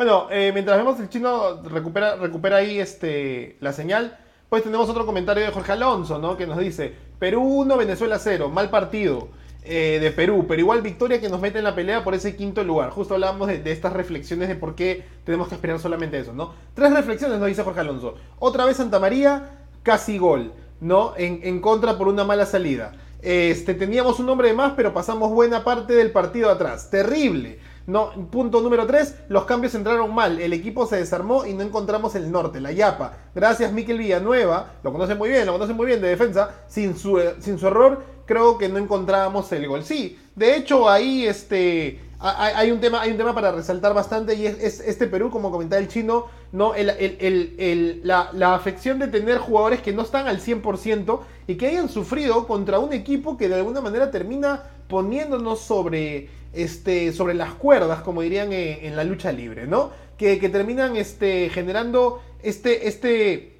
Bueno, 0.00 0.28
eh, 0.30 0.50
mientras 0.54 0.78
vemos 0.78 0.98
el 0.98 1.10
chino 1.10 1.62
recupera, 1.62 2.16
recupera 2.16 2.56
ahí 2.56 2.78
este, 2.78 3.58
la 3.60 3.74
señal, 3.74 4.16
pues 4.48 4.62
tenemos 4.62 4.88
otro 4.88 5.04
comentario 5.04 5.44
de 5.44 5.50
Jorge 5.50 5.72
Alonso, 5.72 6.18
¿no? 6.18 6.38
Que 6.38 6.46
nos 6.46 6.56
dice, 6.56 6.94
Perú 7.18 7.42
1, 7.42 7.76
Venezuela 7.76 8.18
0, 8.18 8.48
mal 8.48 8.70
partido. 8.70 9.28
eh, 9.62 9.98
de 10.00 10.10
Perú, 10.10 10.46
pero 10.48 10.58
igual 10.58 10.80
victoria 10.80 11.20
que 11.20 11.28
nos 11.28 11.38
mete 11.42 11.58
en 11.58 11.64
la 11.64 11.74
pelea 11.74 12.02
por 12.02 12.14
ese 12.14 12.34
quinto 12.34 12.64
lugar. 12.64 12.88
Justo 12.92 13.12
hablábamos 13.12 13.48
de, 13.48 13.60
estas 13.70 13.92
reflexiones 13.92 14.48
de 14.48 14.54
por 14.54 14.74
qué 14.74 15.04
tenemos 15.24 15.48
que 15.48 15.56
esperar 15.56 15.78
solamente 15.78 16.18
eso, 16.18 16.32
¿no? 16.32 16.54
Tres 16.72 16.94
reflexiones 16.94 17.38
nos 17.38 17.48
dice 17.48 17.62
Jorge 17.62 17.80
Alonso. 17.80 18.14
Otra 18.38 18.64
vez 18.64 18.78
Santa 18.78 19.00
María, 19.00 19.50
casi 19.82 20.16
gol, 20.16 20.54
¿no? 20.80 21.12
En, 21.18 21.40
en 21.42 21.60
contra 21.60 21.98
por 21.98 22.08
una 22.08 22.24
mala 22.24 22.46
salida. 22.46 22.92
Este, 23.20 23.74
teníamos 23.74 24.18
un 24.18 24.30
hombre 24.30 24.48
de 24.48 24.54
más, 24.54 24.72
pero 24.74 24.94
pasamos 24.94 25.30
buena 25.30 25.62
parte 25.62 25.92
del 25.92 26.10
partido 26.10 26.48
atrás. 26.48 26.88
Terrible. 26.88 27.58
No, 27.86 28.10
punto 28.30 28.60
número 28.60 28.86
3, 28.86 29.24
los 29.28 29.44
cambios 29.44 29.74
entraron 29.74 30.14
mal, 30.14 30.40
el 30.40 30.52
equipo 30.52 30.86
se 30.86 30.96
desarmó 30.96 31.46
y 31.46 31.54
no 31.54 31.62
encontramos 31.62 32.14
el 32.14 32.30
norte, 32.30 32.60
la 32.60 32.72
Yapa. 32.72 33.14
Gracias 33.34 33.72
Miquel 33.72 33.98
Villanueva, 33.98 34.74
lo 34.82 34.92
conoce 34.92 35.14
muy 35.14 35.30
bien, 35.30 35.46
lo 35.46 35.52
conoce 35.52 35.72
muy 35.72 35.86
bien 35.86 36.00
de 36.00 36.08
defensa, 36.08 36.50
sin 36.68 36.96
su, 36.96 37.20
sin 37.40 37.58
su 37.58 37.66
error 37.66 38.20
creo 38.30 38.58
que 38.58 38.68
no 38.68 38.78
encontrábamos 38.78 39.50
el 39.50 39.66
gol. 39.66 39.82
Sí, 39.82 40.16
de 40.36 40.54
hecho 40.54 40.88
ahí 40.88 41.26
este, 41.26 41.98
hay, 42.20 42.70
un 42.70 42.80
tema, 42.80 43.00
hay 43.00 43.12
un 43.12 43.16
tema 43.16 43.34
para 43.34 43.50
resaltar 43.50 43.94
bastante 43.94 44.34
y 44.34 44.46
es, 44.46 44.80
este 44.80 45.06
Perú, 45.06 45.30
como 45.30 45.50
comentaba 45.50 45.80
el 45.80 45.88
chino, 45.88 46.26
¿no? 46.52 46.74
la, 46.74 48.30
la, 48.32 48.54
afección 48.54 48.98
de 48.98 49.08
tener 49.08 49.38
jugadores 49.38 49.80
que 49.80 49.92
no 49.92 50.02
están 50.02 50.28
al 50.28 50.40
100% 50.40 51.20
y 51.46 51.54
que 51.54 51.68
hayan 51.68 51.88
sufrido 51.88 52.46
contra 52.46 52.78
un 52.78 52.92
equipo 52.92 53.38
que 53.38 53.48
de 53.48 53.54
alguna 53.54 53.80
manera 53.80 54.10
termina 54.10 54.64
poniéndonos 54.86 55.60
sobre 55.60 56.28
este, 56.52 57.12
sobre 57.12 57.34
las 57.34 57.54
cuerdas, 57.54 58.02
como 58.02 58.22
dirían 58.22 58.52
en, 58.52 58.96
la 58.96 59.04
lucha 59.04 59.32
libre, 59.32 59.66
¿no? 59.66 59.90
Que, 60.16 60.36
terminan 60.36 60.96
este, 60.96 61.48
generando 61.48 62.20
este, 62.42 62.88
este, 62.88 63.56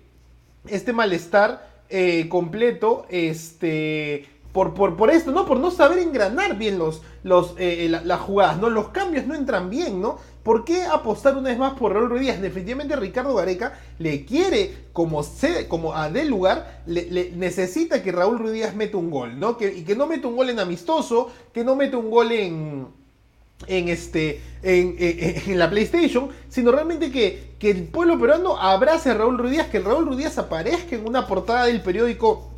este 0.67 0.93
malestar 0.93 1.69
eh, 1.89 2.29
completo, 2.29 3.07
este, 3.09 4.27
por, 4.53 4.75
por, 4.75 5.11
esto, 5.11 5.31
¿no? 5.31 5.47
Por 5.47 5.61
no 5.61 5.71
saber 5.71 6.01
engranar 6.01 6.59
bien 6.59 6.79
los, 6.79 7.03
los, 7.23 7.55
eh, 7.57 7.89
las 7.89 8.21
jugadas, 8.21 8.59
¿no? 8.59 8.69
Los 8.69 8.89
cambios 8.89 9.27
no 9.27 9.35
entran 9.35 9.71
bien, 9.71 10.01
¿no? 10.01 10.19
¿Por 10.43 10.65
qué 10.65 10.83
apostar 10.85 11.37
una 11.37 11.51
vez 11.51 11.59
más 11.59 11.75
por 11.79 11.93
Raúl 11.93 12.09
Ruiz 12.09 12.23
Díaz? 12.23 12.41
Definitivamente 12.41 12.97
Ricardo 12.97 13.35
Gareca 13.35 13.79
le 13.99 14.25
quiere, 14.25 14.75
como, 14.93 15.23
se, 15.23 15.69
como 15.69 15.95
a 15.95 16.09
del 16.11 16.29
lugar, 16.29 16.83
le, 16.87 17.31
necesita 17.37 18.03
que 18.03 18.11
Raúl 18.11 18.39
Ruiz 18.39 18.55
Díaz 18.55 18.75
meta 18.75 18.97
un 18.97 19.11
gol, 19.11 19.39
¿no? 19.39 19.57
Que, 19.57 19.73
y 19.73 19.83
que 19.83 19.95
no 19.95 20.07
meta 20.07 20.27
un 20.27 20.37
gol 20.37 20.51
en 20.51 20.59
amistoso, 20.59 21.31
que 21.53 21.63
no 21.63 21.77
meta 21.77 21.99
un 21.99 22.11
gol 22.11 22.33
en, 22.33 22.89
en, 23.69 23.89
este, 23.89 24.41
en, 24.63 25.59
la 25.59 25.71
PlayStation, 25.71 26.31
sino 26.49 26.73
realmente 26.73 27.13
que, 27.13 27.53
que, 27.61 27.71
el 27.71 27.85
pueblo 27.85 28.19
peruano 28.19 28.57
abrace 28.57 29.11
a 29.11 29.15
Raúl 29.15 29.39
Ruiz 29.39 29.53
Díaz, 29.53 29.69
que 29.69 29.79
Raúl 29.79 30.07
Ruiz 30.07 30.39
aparezca 30.39 30.97
en 30.97 31.07
una 31.07 31.29
portada 31.29 31.67
del 31.67 31.83
periódico 31.83 32.51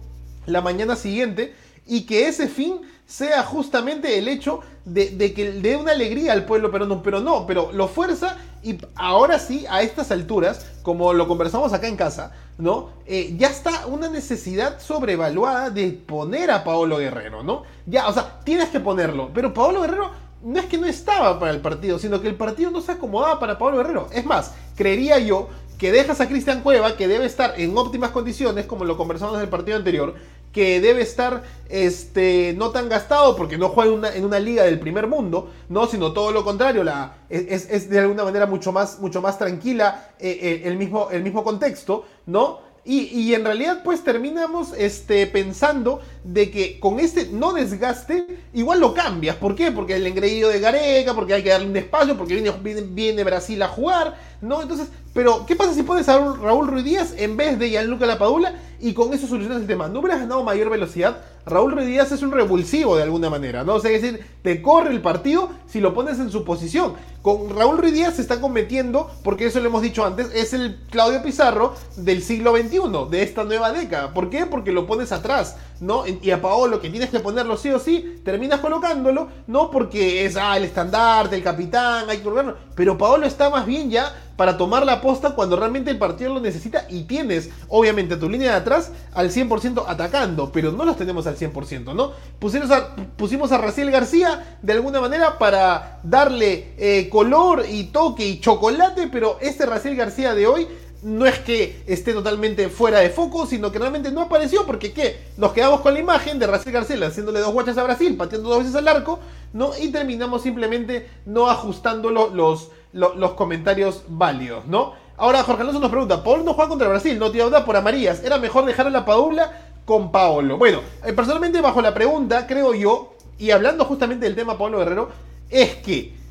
la 0.47 0.61
mañana 0.61 0.97
siguiente 0.97 1.53
y 1.87 2.03
que 2.03 2.29
ese 2.29 2.49
fin 2.49 2.81
sea 3.07 3.43
justamente 3.43 4.19
el 4.19 4.29
hecho 4.29 4.61
de, 4.85 5.35
que 5.35 5.53
dé 5.53 5.77
una 5.77 5.93
alegría 5.93 6.33
al 6.33 6.45
pueblo 6.45 6.71
peruano, 6.71 7.03
pero 7.03 7.21
no, 7.21 7.47
pero 7.47 7.71
lo 7.73 7.89
fuerza 7.89 8.37
y 8.63 8.79
ahora 8.95 9.39
sí, 9.39 9.67
a 9.69 9.83
estas 9.83 10.11
alturas, 10.11 10.67
como 10.83 11.13
lo 11.13 11.29
conversamos 11.29 11.73
acá 11.73 11.89
en 11.89 11.97
casa, 11.97 12.33
¿no? 12.59 12.91
Eh, 13.07 13.35
ya 13.37 13.49
está 13.49 13.87
una 13.87 14.09
necesidad 14.09 14.81
sobrevaluada 14.81 15.71
de 15.71 15.91
poner 15.91 16.51
a 16.51 16.65
Paolo 16.65 16.99
Guerrero, 16.99 17.43
¿no? 17.43 17.65
Ya, 17.87 18.09
o 18.09 18.13
sea, 18.13 18.41
tienes 18.45 18.69
que 18.71 18.81
ponerlo, 18.81 19.31
pero 19.35 19.53
Paolo 19.53 19.83
Guerrero 19.83 20.11
no 20.43 20.59
es 20.59 20.67
que 20.67 20.79
no 20.79 20.87
estaba 20.87 21.39
para 21.39 21.53
el 21.53 21.61
partido, 21.61 21.99
sino 21.99 22.21
que 22.21 22.29
el 22.29 22.35
partido 22.35 22.71
no 22.71 22.81
se 22.81 22.93
acomodaba 22.93 23.39
para 23.39 23.59
Paolo 23.59 23.79
Guerrero. 23.79 24.09
Es 24.13 24.25
más, 24.25 24.53
creería 24.77 25.19
yo 25.19 25.49
que 25.79 25.91
dejas 25.91 26.21
a 26.21 26.29
Cristian 26.29 26.63
Cueva, 26.63 26.97
que 26.97 27.09
debe 27.09 27.27
estar 27.27 27.59
en 27.59 27.77
óptimas 27.77 28.11
condiciones, 28.11 28.67
como 28.67 28.85
lo 28.85 28.97
conversamos 28.97 29.35
en 29.37 29.43
el 29.43 29.49
partido 29.49 29.77
anterior, 29.77 30.15
que 30.53 30.81
debe 30.81 31.03
estar 31.03 31.43
este, 31.69 32.55
no 32.57 32.71
tan 32.71 32.89
gastado 32.89 33.35
porque 33.35 33.57
no 33.57 33.71
juega 33.71 34.15
en 34.15 34.25
una, 34.25 34.39
liga 34.39 34.65
del 34.65 34.79
primer 34.79 35.07
mundo, 35.07 35.51
¿no? 35.69 35.87
sino 35.87 36.13
todo 36.13 36.31
lo 36.31 36.45
contrario, 36.45 36.85
la, 36.85 37.17
es, 37.31 37.89
de 37.89 37.99
alguna 37.99 38.25
manera 38.25 38.47
mucho 38.47 38.73
más, 38.73 39.01
mucho 39.01 39.23
más 39.23 39.39
tranquila 39.39 40.11
eh, 40.19 40.39
eh, 40.43 40.63
el, 40.67 40.77
mismo, 40.77 41.09
el 41.11 41.23
mismo 41.23 41.43
contexto, 41.43 42.05
¿no? 42.27 42.72
Y, 42.85 43.33
en 43.33 43.45
realidad 43.45 43.83
pues 43.85 44.03
terminamos 44.03 44.73
este, 44.77 45.29
pensando 45.29 46.01
de 46.25 46.51
que 46.51 46.81
con 46.81 46.99
este 46.99 47.29
no 47.29 47.53
desgaste 47.53 48.27
igual 48.55 48.81
lo 48.81 48.93
cambias. 48.93 49.37
¿Por 49.37 49.55
qué? 49.55 49.71
Porque 49.71 49.95
el 49.95 50.07
engreído 50.07 50.49
de 50.49 50.59
Gareca, 50.59 51.15
porque 51.15 51.35
hay 51.35 51.45
que 51.45 51.51
darle 51.51 51.69
un 51.69 51.77
espacio, 51.77 52.17
porque 52.17 52.43
viene 52.91 53.23
Brasil 53.23 53.63
a 53.63 53.69
jugar, 53.69 54.19
¿no? 54.41 54.63
Entonces 54.63 54.89
pero, 55.15 55.45
¿qué 55.45 55.57
pasa 55.57 55.75
si 55.75 55.83
pones 55.83 56.09
a 56.09 56.19
Raúl 56.19 56.69
Ruiz 56.69 56.85
Díaz 56.85 57.15
en 57.19 57.37
vez 57.37 57.59
de 57.59 57.69
Gianluca 57.69 58.07
Lapadula 58.07 58.55
y 58.81 58.95
con 58.95 59.13
eso 59.13 59.27
solucionas 59.27 59.61
el 59.61 59.67
tema? 59.67 59.89
¿No 59.89 60.01
hubieras 60.01 60.21
ganado 60.21 60.43
mayor 60.43 60.71
velocidad? 60.71 61.19
Raúl 61.45 61.73
Ruiz 61.73 61.87
Díaz 61.87 62.13
es 62.13 62.23
un 62.23 62.33
revulsivo 62.33 62.97
de 62.97 63.03
alguna 63.03 63.29
manera, 63.29 63.63
¿no? 63.63 63.75
O 63.75 63.81
sea, 63.81 63.91
es 63.91 64.01
decir, 64.01 64.25
te 64.41 64.63
corre 64.63 64.91
el 64.91 65.03
partido 65.03 65.51
si 65.67 65.81
lo 65.81 65.93
pones 65.93 66.19
en 66.19 66.31
su 66.31 66.45
posición. 66.45 66.95
Con 67.23 67.57
Raúl 67.57 67.79
Ruiz 67.79 67.95
Díaz 67.95 68.17
se 68.17 68.23
está 68.23 68.41
cometiendo, 68.41 69.09
porque 69.23 69.47
eso 69.47 69.61
lo 69.61 69.67
hemos 69.67 69.83
dicho 69.83 70.05
antes, 70.05 70.29
es 70.35 70.53
el 70.53 70.81
Claudio 70.91 71.23
Pizarro 71.23 71.75
del 71.97 72.21
siglo 72.21 72.57
XXI, 72.57 72.81
de 73.11 73.23
esta 73.23 73.45
nueva 73.45 73.71
década. 73.71 74.13
¿Por 74.13 74.29
qué? 74.29 74.45
Porque 74.47 74.73
lo 74.73 74.89
pones 74.89 75.13
atrás, 75.13 75.57
¿no? 75.79 76.05
Y 76.07 76.31
a 76.33 76.43
Paolo, 76.43 76.81
que 76.81 76.91
tienes 76.91 77.11
que 77.11 77.21
ponerlo 77.21 77.57
sí 77.57 77.71
o 77.71 77.79
sí, 77.79 78.21
terminas 78.25 78.61
colocándolo, 78.61 79.29
no 79.47 79.71
porque 79.71 80.25
es 80.25 80.37
ah, 80.37 80.57
el 80.57 80.65
estandarte, 80.65 81.37
el 81.37 81.45
capitán, 81.45 82.11
hay 82.11 82.19
que 82.19 82.25
colocarlo. 82.25 82.57
Pero 82.75 82.99
Paolo 82.99 83.25
está 83.25 83.51
más 83.51 83.67
bien 83.67 83.91
ya 83.91 84.13
para 84.37 84.57
tomar 84.57 84.85
la 84.85 85.01
posta 85.01 85.37
cuando 85.37 85.57
realmente 85.57 85.91
el 85.91 85.99
partido 85.99 86.35
lo 86.35 86.41
necesita 86.41 86.87
y 86.89 87.05
tienes, 87.05 87.51
obviamente, 87.69 88.17
tu 88.17 88.29
línea 88.29 88.51
de 88.51 88.57
atrás 88.57 88.91
al 89.13 89.31
100% 89.31 89.85
atacando, 89.87 90.51
pero 90.51 90.73
no 90.73 90.85
los 90.85 90.97
tenemos 90.97 91.27
al 91.27 91.37
100%, 91.37 91.95
¿no? 91.95 92.13
Pusimos 92.39 92.71
a, 92.71 92.97
pusimos 93.17 93.53
a 93.53 93.59
Raciel 93.59 93.91
García 93.91 94.59
de 94.63 94.73
alguna 94.73 95.01
manera 95.01 95.39
para 95.39 96.01
darle 96.03 96.75
eh, 96.79 97.09
color 97.13 97.67
y 97.69 97.85
toque 97.85 98.27
y 98.27 98.41
chocolate, 98.41 99.11
pero 99.13 99.37
este 99.43 99.67
Raciel 99.67 99.97
García 99.97 100.35
de 100.35 100.47
hoy 100.47 100.67
no 101.03 101.27
es 101.27 101.39
que 101.41 101.83
esté 101.87 102.15
totalmente 102.15 102.71
fuera 102.71 103.01
de 103.01 103.11
foco, 103.11 103.45
sino 103.45 103.71
que 103.71 103.79
realmente 103.79 104.11
no 104.11 104.23
apareció 104.23 104.65
porque 104.65 104.95
¿qué? 104.95 105.21
Nos 105.37 105.53
quedamos 105.53 105.83
con 105.83 105.93
la 105.93 106.01
imagen 106.01 106.39
de 106.39 106.47
Raciel 106.47 106.73
García 106.73 107.07
haciéndole 107.07 107.41
dos 107.41 107.53
guachas 107.53 107.77
a 107.77 107.83
Brasil, 107.83 108.17
pateando 108.17 108.49
dos 108.49 108.61
veces 108.61 108.75
al 108.77 108.89
arco, 108.89 109.19
¿no? 109.53 109.73
Y 109.79 109.89
terminamos 109.89 110.43
simplemente 110.43 111.07
no 111.27 111.51
ajustando 111.51 112.11
los 112.11 112.71
los 112.95 113.33
comentarios 113.33 114.05
válidos, 114.09 114.65
¿no? 114.67 114.95
Ahora 115.19 115.43
Jorge 115.43 115.63
Alonso 115.63 115.81
nos 115.81 115.91
pregunta, 115.91 116.25
Paul 116.25 116.47
no 116.47 116.55
juega 116.55 116.71
contra 116.71 116.89
Brasil, 116.89 117.19
no 117.19 117.31
tiene 117.31 117.47
duda 117.47 117.67
por 117.67 117.77
amarillas, 117.77 118.25
era 118.25 118.39
mejor 118.39 118.65
dejar 118.65 118.87
a 118.87 118.91
la 118.91 119.05
Padula 119.05 119.53
con 119.85 120.11
Paolo. 120.11 120.57
Bueno, 120.57 120.81
eh, 121.05 121.13
personalmente 121.13 121.61
bajo 121.61 121.83
la 121.83 121.93
pregunta, 121.93 122.47
creo 122.47 122.73
yo, 122.73 123.13
y 123.39 123.51
hablando 123.51 123.85
justamente 123.85 124.25
del 124.25 124.35
tema 124.35 124.57
Paolo 124.57 124.79
Guerrero, 124.79 125.11
es 125.51 125.75
que 125.77 126.22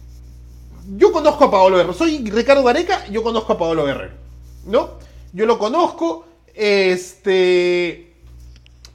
yo 0.98 1.12
conozco 1.12 1.46
a 1.46 1.52
Paolo 1.52 1.78
Guerrero, 1.78 1.94
soy 1.94 2.30
Ricardo 2.30 2.64
Gareca, 2.64 3.06
yo 3.08 3.24
conozco 3.24 3.54
a 3.54 3.58
Paolo 3.58 3.86
Guerrero, 3.86 4.14
¿no? 4.66 4.90
Yo 5.34 5.46
lo 5.46 5.58
conozco, 5.58 6.26
este, 6.54 8.14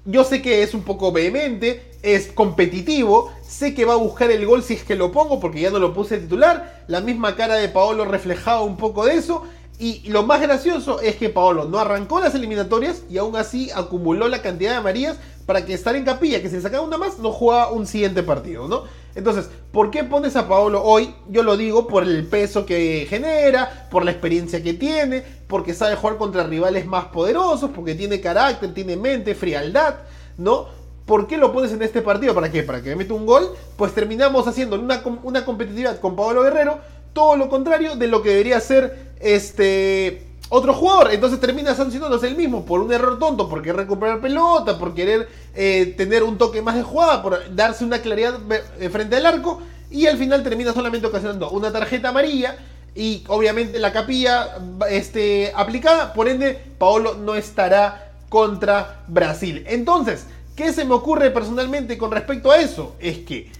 yo 0.04 0.24
sé 0.24 0.42
que 0.42 0.62
es 0.62 0.74
un 0.74 0.82
poco 0.82 1.10
vehemente, 1.10 1.92
es 2.02 2.28
competitivo, 2.28 3.32
sé 3.42 3.74
que 3.74 3.86
va 3.86 3.94
a 3.94 3.96
buscar 3.96 4.30
el 4.30 4.44
gol 4.44 4.62
si 4.62 4.74
es 4.74 4.84
que 4.84 4.94
lo 4.94 5.10
pongo 5.10 5.40
porque 5.40 5.60
ya 5.60 5.70
no 5.70 5.78
lo 5.78 5.94
puse 5.94 6.18
titular, 6.18 6.84
la 6.86 7.00
misma 7.00 7.34
cara 7.34 7.54
de 7.54 7.68
Paolo 7.68 8.04
reflejaba 8.04 8.60
un 8.60 8.76
poco 8.76 9.06
de 9.06 9.14
eso 9.14 9.44
y 9.78 10.08
lo 10.08 10.22
más 10.22 10.40
gracioso 10.40 11.00
es 11.00 11.16
que 11.16 11.28
Paolo 11.28 11.66
no 11.66 11.78
arrancó 11.78 12.18
las 12.20 12.34
eliminatorias 12.34 13.02
y 13.10 13.18
aún 13.18 13.36
así 13.36 13.70
acumuló 13.74 14.28
la 14.28 14.40
cantidad 14.40 14.70
de 14.70 14.76
amarillas 14.76 15.18
para 15.44 15.64
que 15.64 15.74
estar 15.74 15.94
en 15.94 16.04
capilla, 16.04 16.40
que 16.40 16.48
si 16.48 16.60
sacaba 16.60 16.84
una 16.84 16.96
más 16.96 17.18
no 17.18 17.30
jugaba 17.30 17.70
un 17.70 17.86
siguiente 17.86 18.22
partido, 18.22 18.68
¿no? 18.68 18.84
Entonces, 19.14 19.48
¿por 19.72 19.90
qué 19.90 20.04
pones 20.04 20.36
a 20.36 20.48
Paolo 20.48 20.82
hoy? 20.82 21.14
Yo 21.28 21.42
lo 21.42 21.56
digo 21.56 21.86
por 21.86 22.02
el 22.02 22.26
peso 22.26 22.66
que 22.66 23.06
genera, 23.08 23.88
por 23.90 24.04
la 24.04 24.10
experiencia 24.10 24.62
que 24.62 24.74
tiene, 24.74 25.22
porque 25.46 25.72
sabe 25.72 25.96
jugar 25.96 26.18
contra 26.18 26.44
rivales 26.44 26.86
más 26.86 27.06
poderosos, 27.06 27.70
porque 27.74 27.94
tiene 27.94 28.20
carácter, 28.20 28.74
tiene 28.74 28.96
mente, 28.96 29.34
frialdad, 29.34 29.96
¿no? 30.36 30.68
¿Por 31.06 31.28
qué 31.28 31.36
lo 31.36 31.52
pones 31.52 31.72
en 31.72 31.82
este 31.82 32.02
partido? 32.02 32.34
¿Para 32.34 32.50
qué? 32.50 32.64
¿Para 32.64 32.82
que 32.82 32.90
me 32.90 32.96
meta 32.96 33.14
un 33.14 33.26
gol? 33.26 33.48
Pues 33.76 33.94
terminamos 33.94 34.46
haciendo 34.48 34.78
una, 34.78 35.02
una 35.22 35.44
competitividad 35.44 36.00
con 36.00 36.16
Pablo 36.16 36.42
Guerrero, 36.42 36.80
todo 37.16 37.34
lo 37.36 37.48
contrario 37.48 37.96
de 37.96 38.06
lo 38.08 38.22
que 38.22 38.28
debería 38.28 38.60
ser 38.60 39.14
este 39.18 40.26
otro 40.50 40.74
jugador. 40.74 41.12
Entonces 41.12 41.40
termina 41.40 41.74
sancionándose 41.74 42.28
el 42.28 42.36
mismo 42.36 42.64
por 42.66 42.80
un 42.80 42.92
error 42.92 43.18
tonto, 43.18 43.48
por 43.48 43.62
querer 43.62 43.76
recuperar 43.76 44.20
pelota, 44.20 44.78
por 44.78 44.94
querer 44.94 45.28
eh, 45.54 45.94
tener 45.96 46.22
un 46.22 46.36
toque 46.36 46.60
más 46.60 46.76
de 46.76 46.82
jugada, 46.82 47.22
por 47.22 47.56
darse 47.56 47.84
una 47.84 48.00
claridad 48.00 48.38
eh, 48.78 48.90
frente 48.90 49.16
al 49.16 49.26
arco. 49.26 49.62
Y 49.90 50.06
al 50.06 50.18
final 50.18 50.42
termina 50.42 50.72
solamente 50.72 51.06
ocasionando 51.06 51.50
una 51.50 51.72
tarjeta 51.72 52.10
amarilla. 52.10 52.58
Y 52.94 53.24
obviamente 53.28 53.78
la 53.78 53.92
capilla 53.92 54.58
este, 54.88 55.52
aplicada. 55.56 56.12
Por 56.12 56.28
ende, 56.28 56.60
Paolo 56.78 57.14
no 57.14 57.34
estará 57.34 58.12
contra 58.28 59.04
Brasil. 59.08 59.64
Entonces, 59.66 60.26
¿Qué 60.56 60.72
se 60.72 60.86
me 60.86 60.94
ocurre 60.94 61.30
personalmente 61.30 61.98
con 61.98 62.10
respecto 62.10 62.50
a 62.50 62.56
eso? 62.56 62.96
Es 62.98 63.18
que 63.18 63.50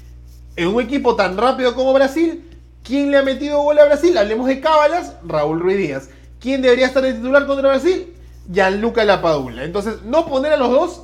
en 0.57 0.69
un 0.69 0.81
equipo 0.81 1.15
tan 1.15 1.37
rápido 1.37 1.75
como 1.75 1.93
Brasil, 1.93 2.43
¿quién 2.87 3.11
le 3.11 3.19
ha 3.19 3.23
metido 3.23 3.63
gol 3.63 3.79
a 3.79 3.85
Brasil? 3.85 4.17
Hablemos 4.17 4.47
de 4.47 4.61
cábalas, 4.61 5.15
Raúl 5.27 5.61
Ruiz 5.61 5.77
Díaz. 5.77 6.09
¿Quién 6.41 6.63
debería 6.63 6.87
estar 6.87 7.03
de 7.03 7.15
titular 7.15 7.47
contra 7.47 7.69
Brasil? 7.69 8.15
Gianluca 8.51 9.05
Lapadula. 9.05 9.65
Entonces, 9.65 10.03
no 10.05 10.27
poner 10.27 10.53
a 10.53 10.57
los 10.57 10.71
dos. 10.71 11.03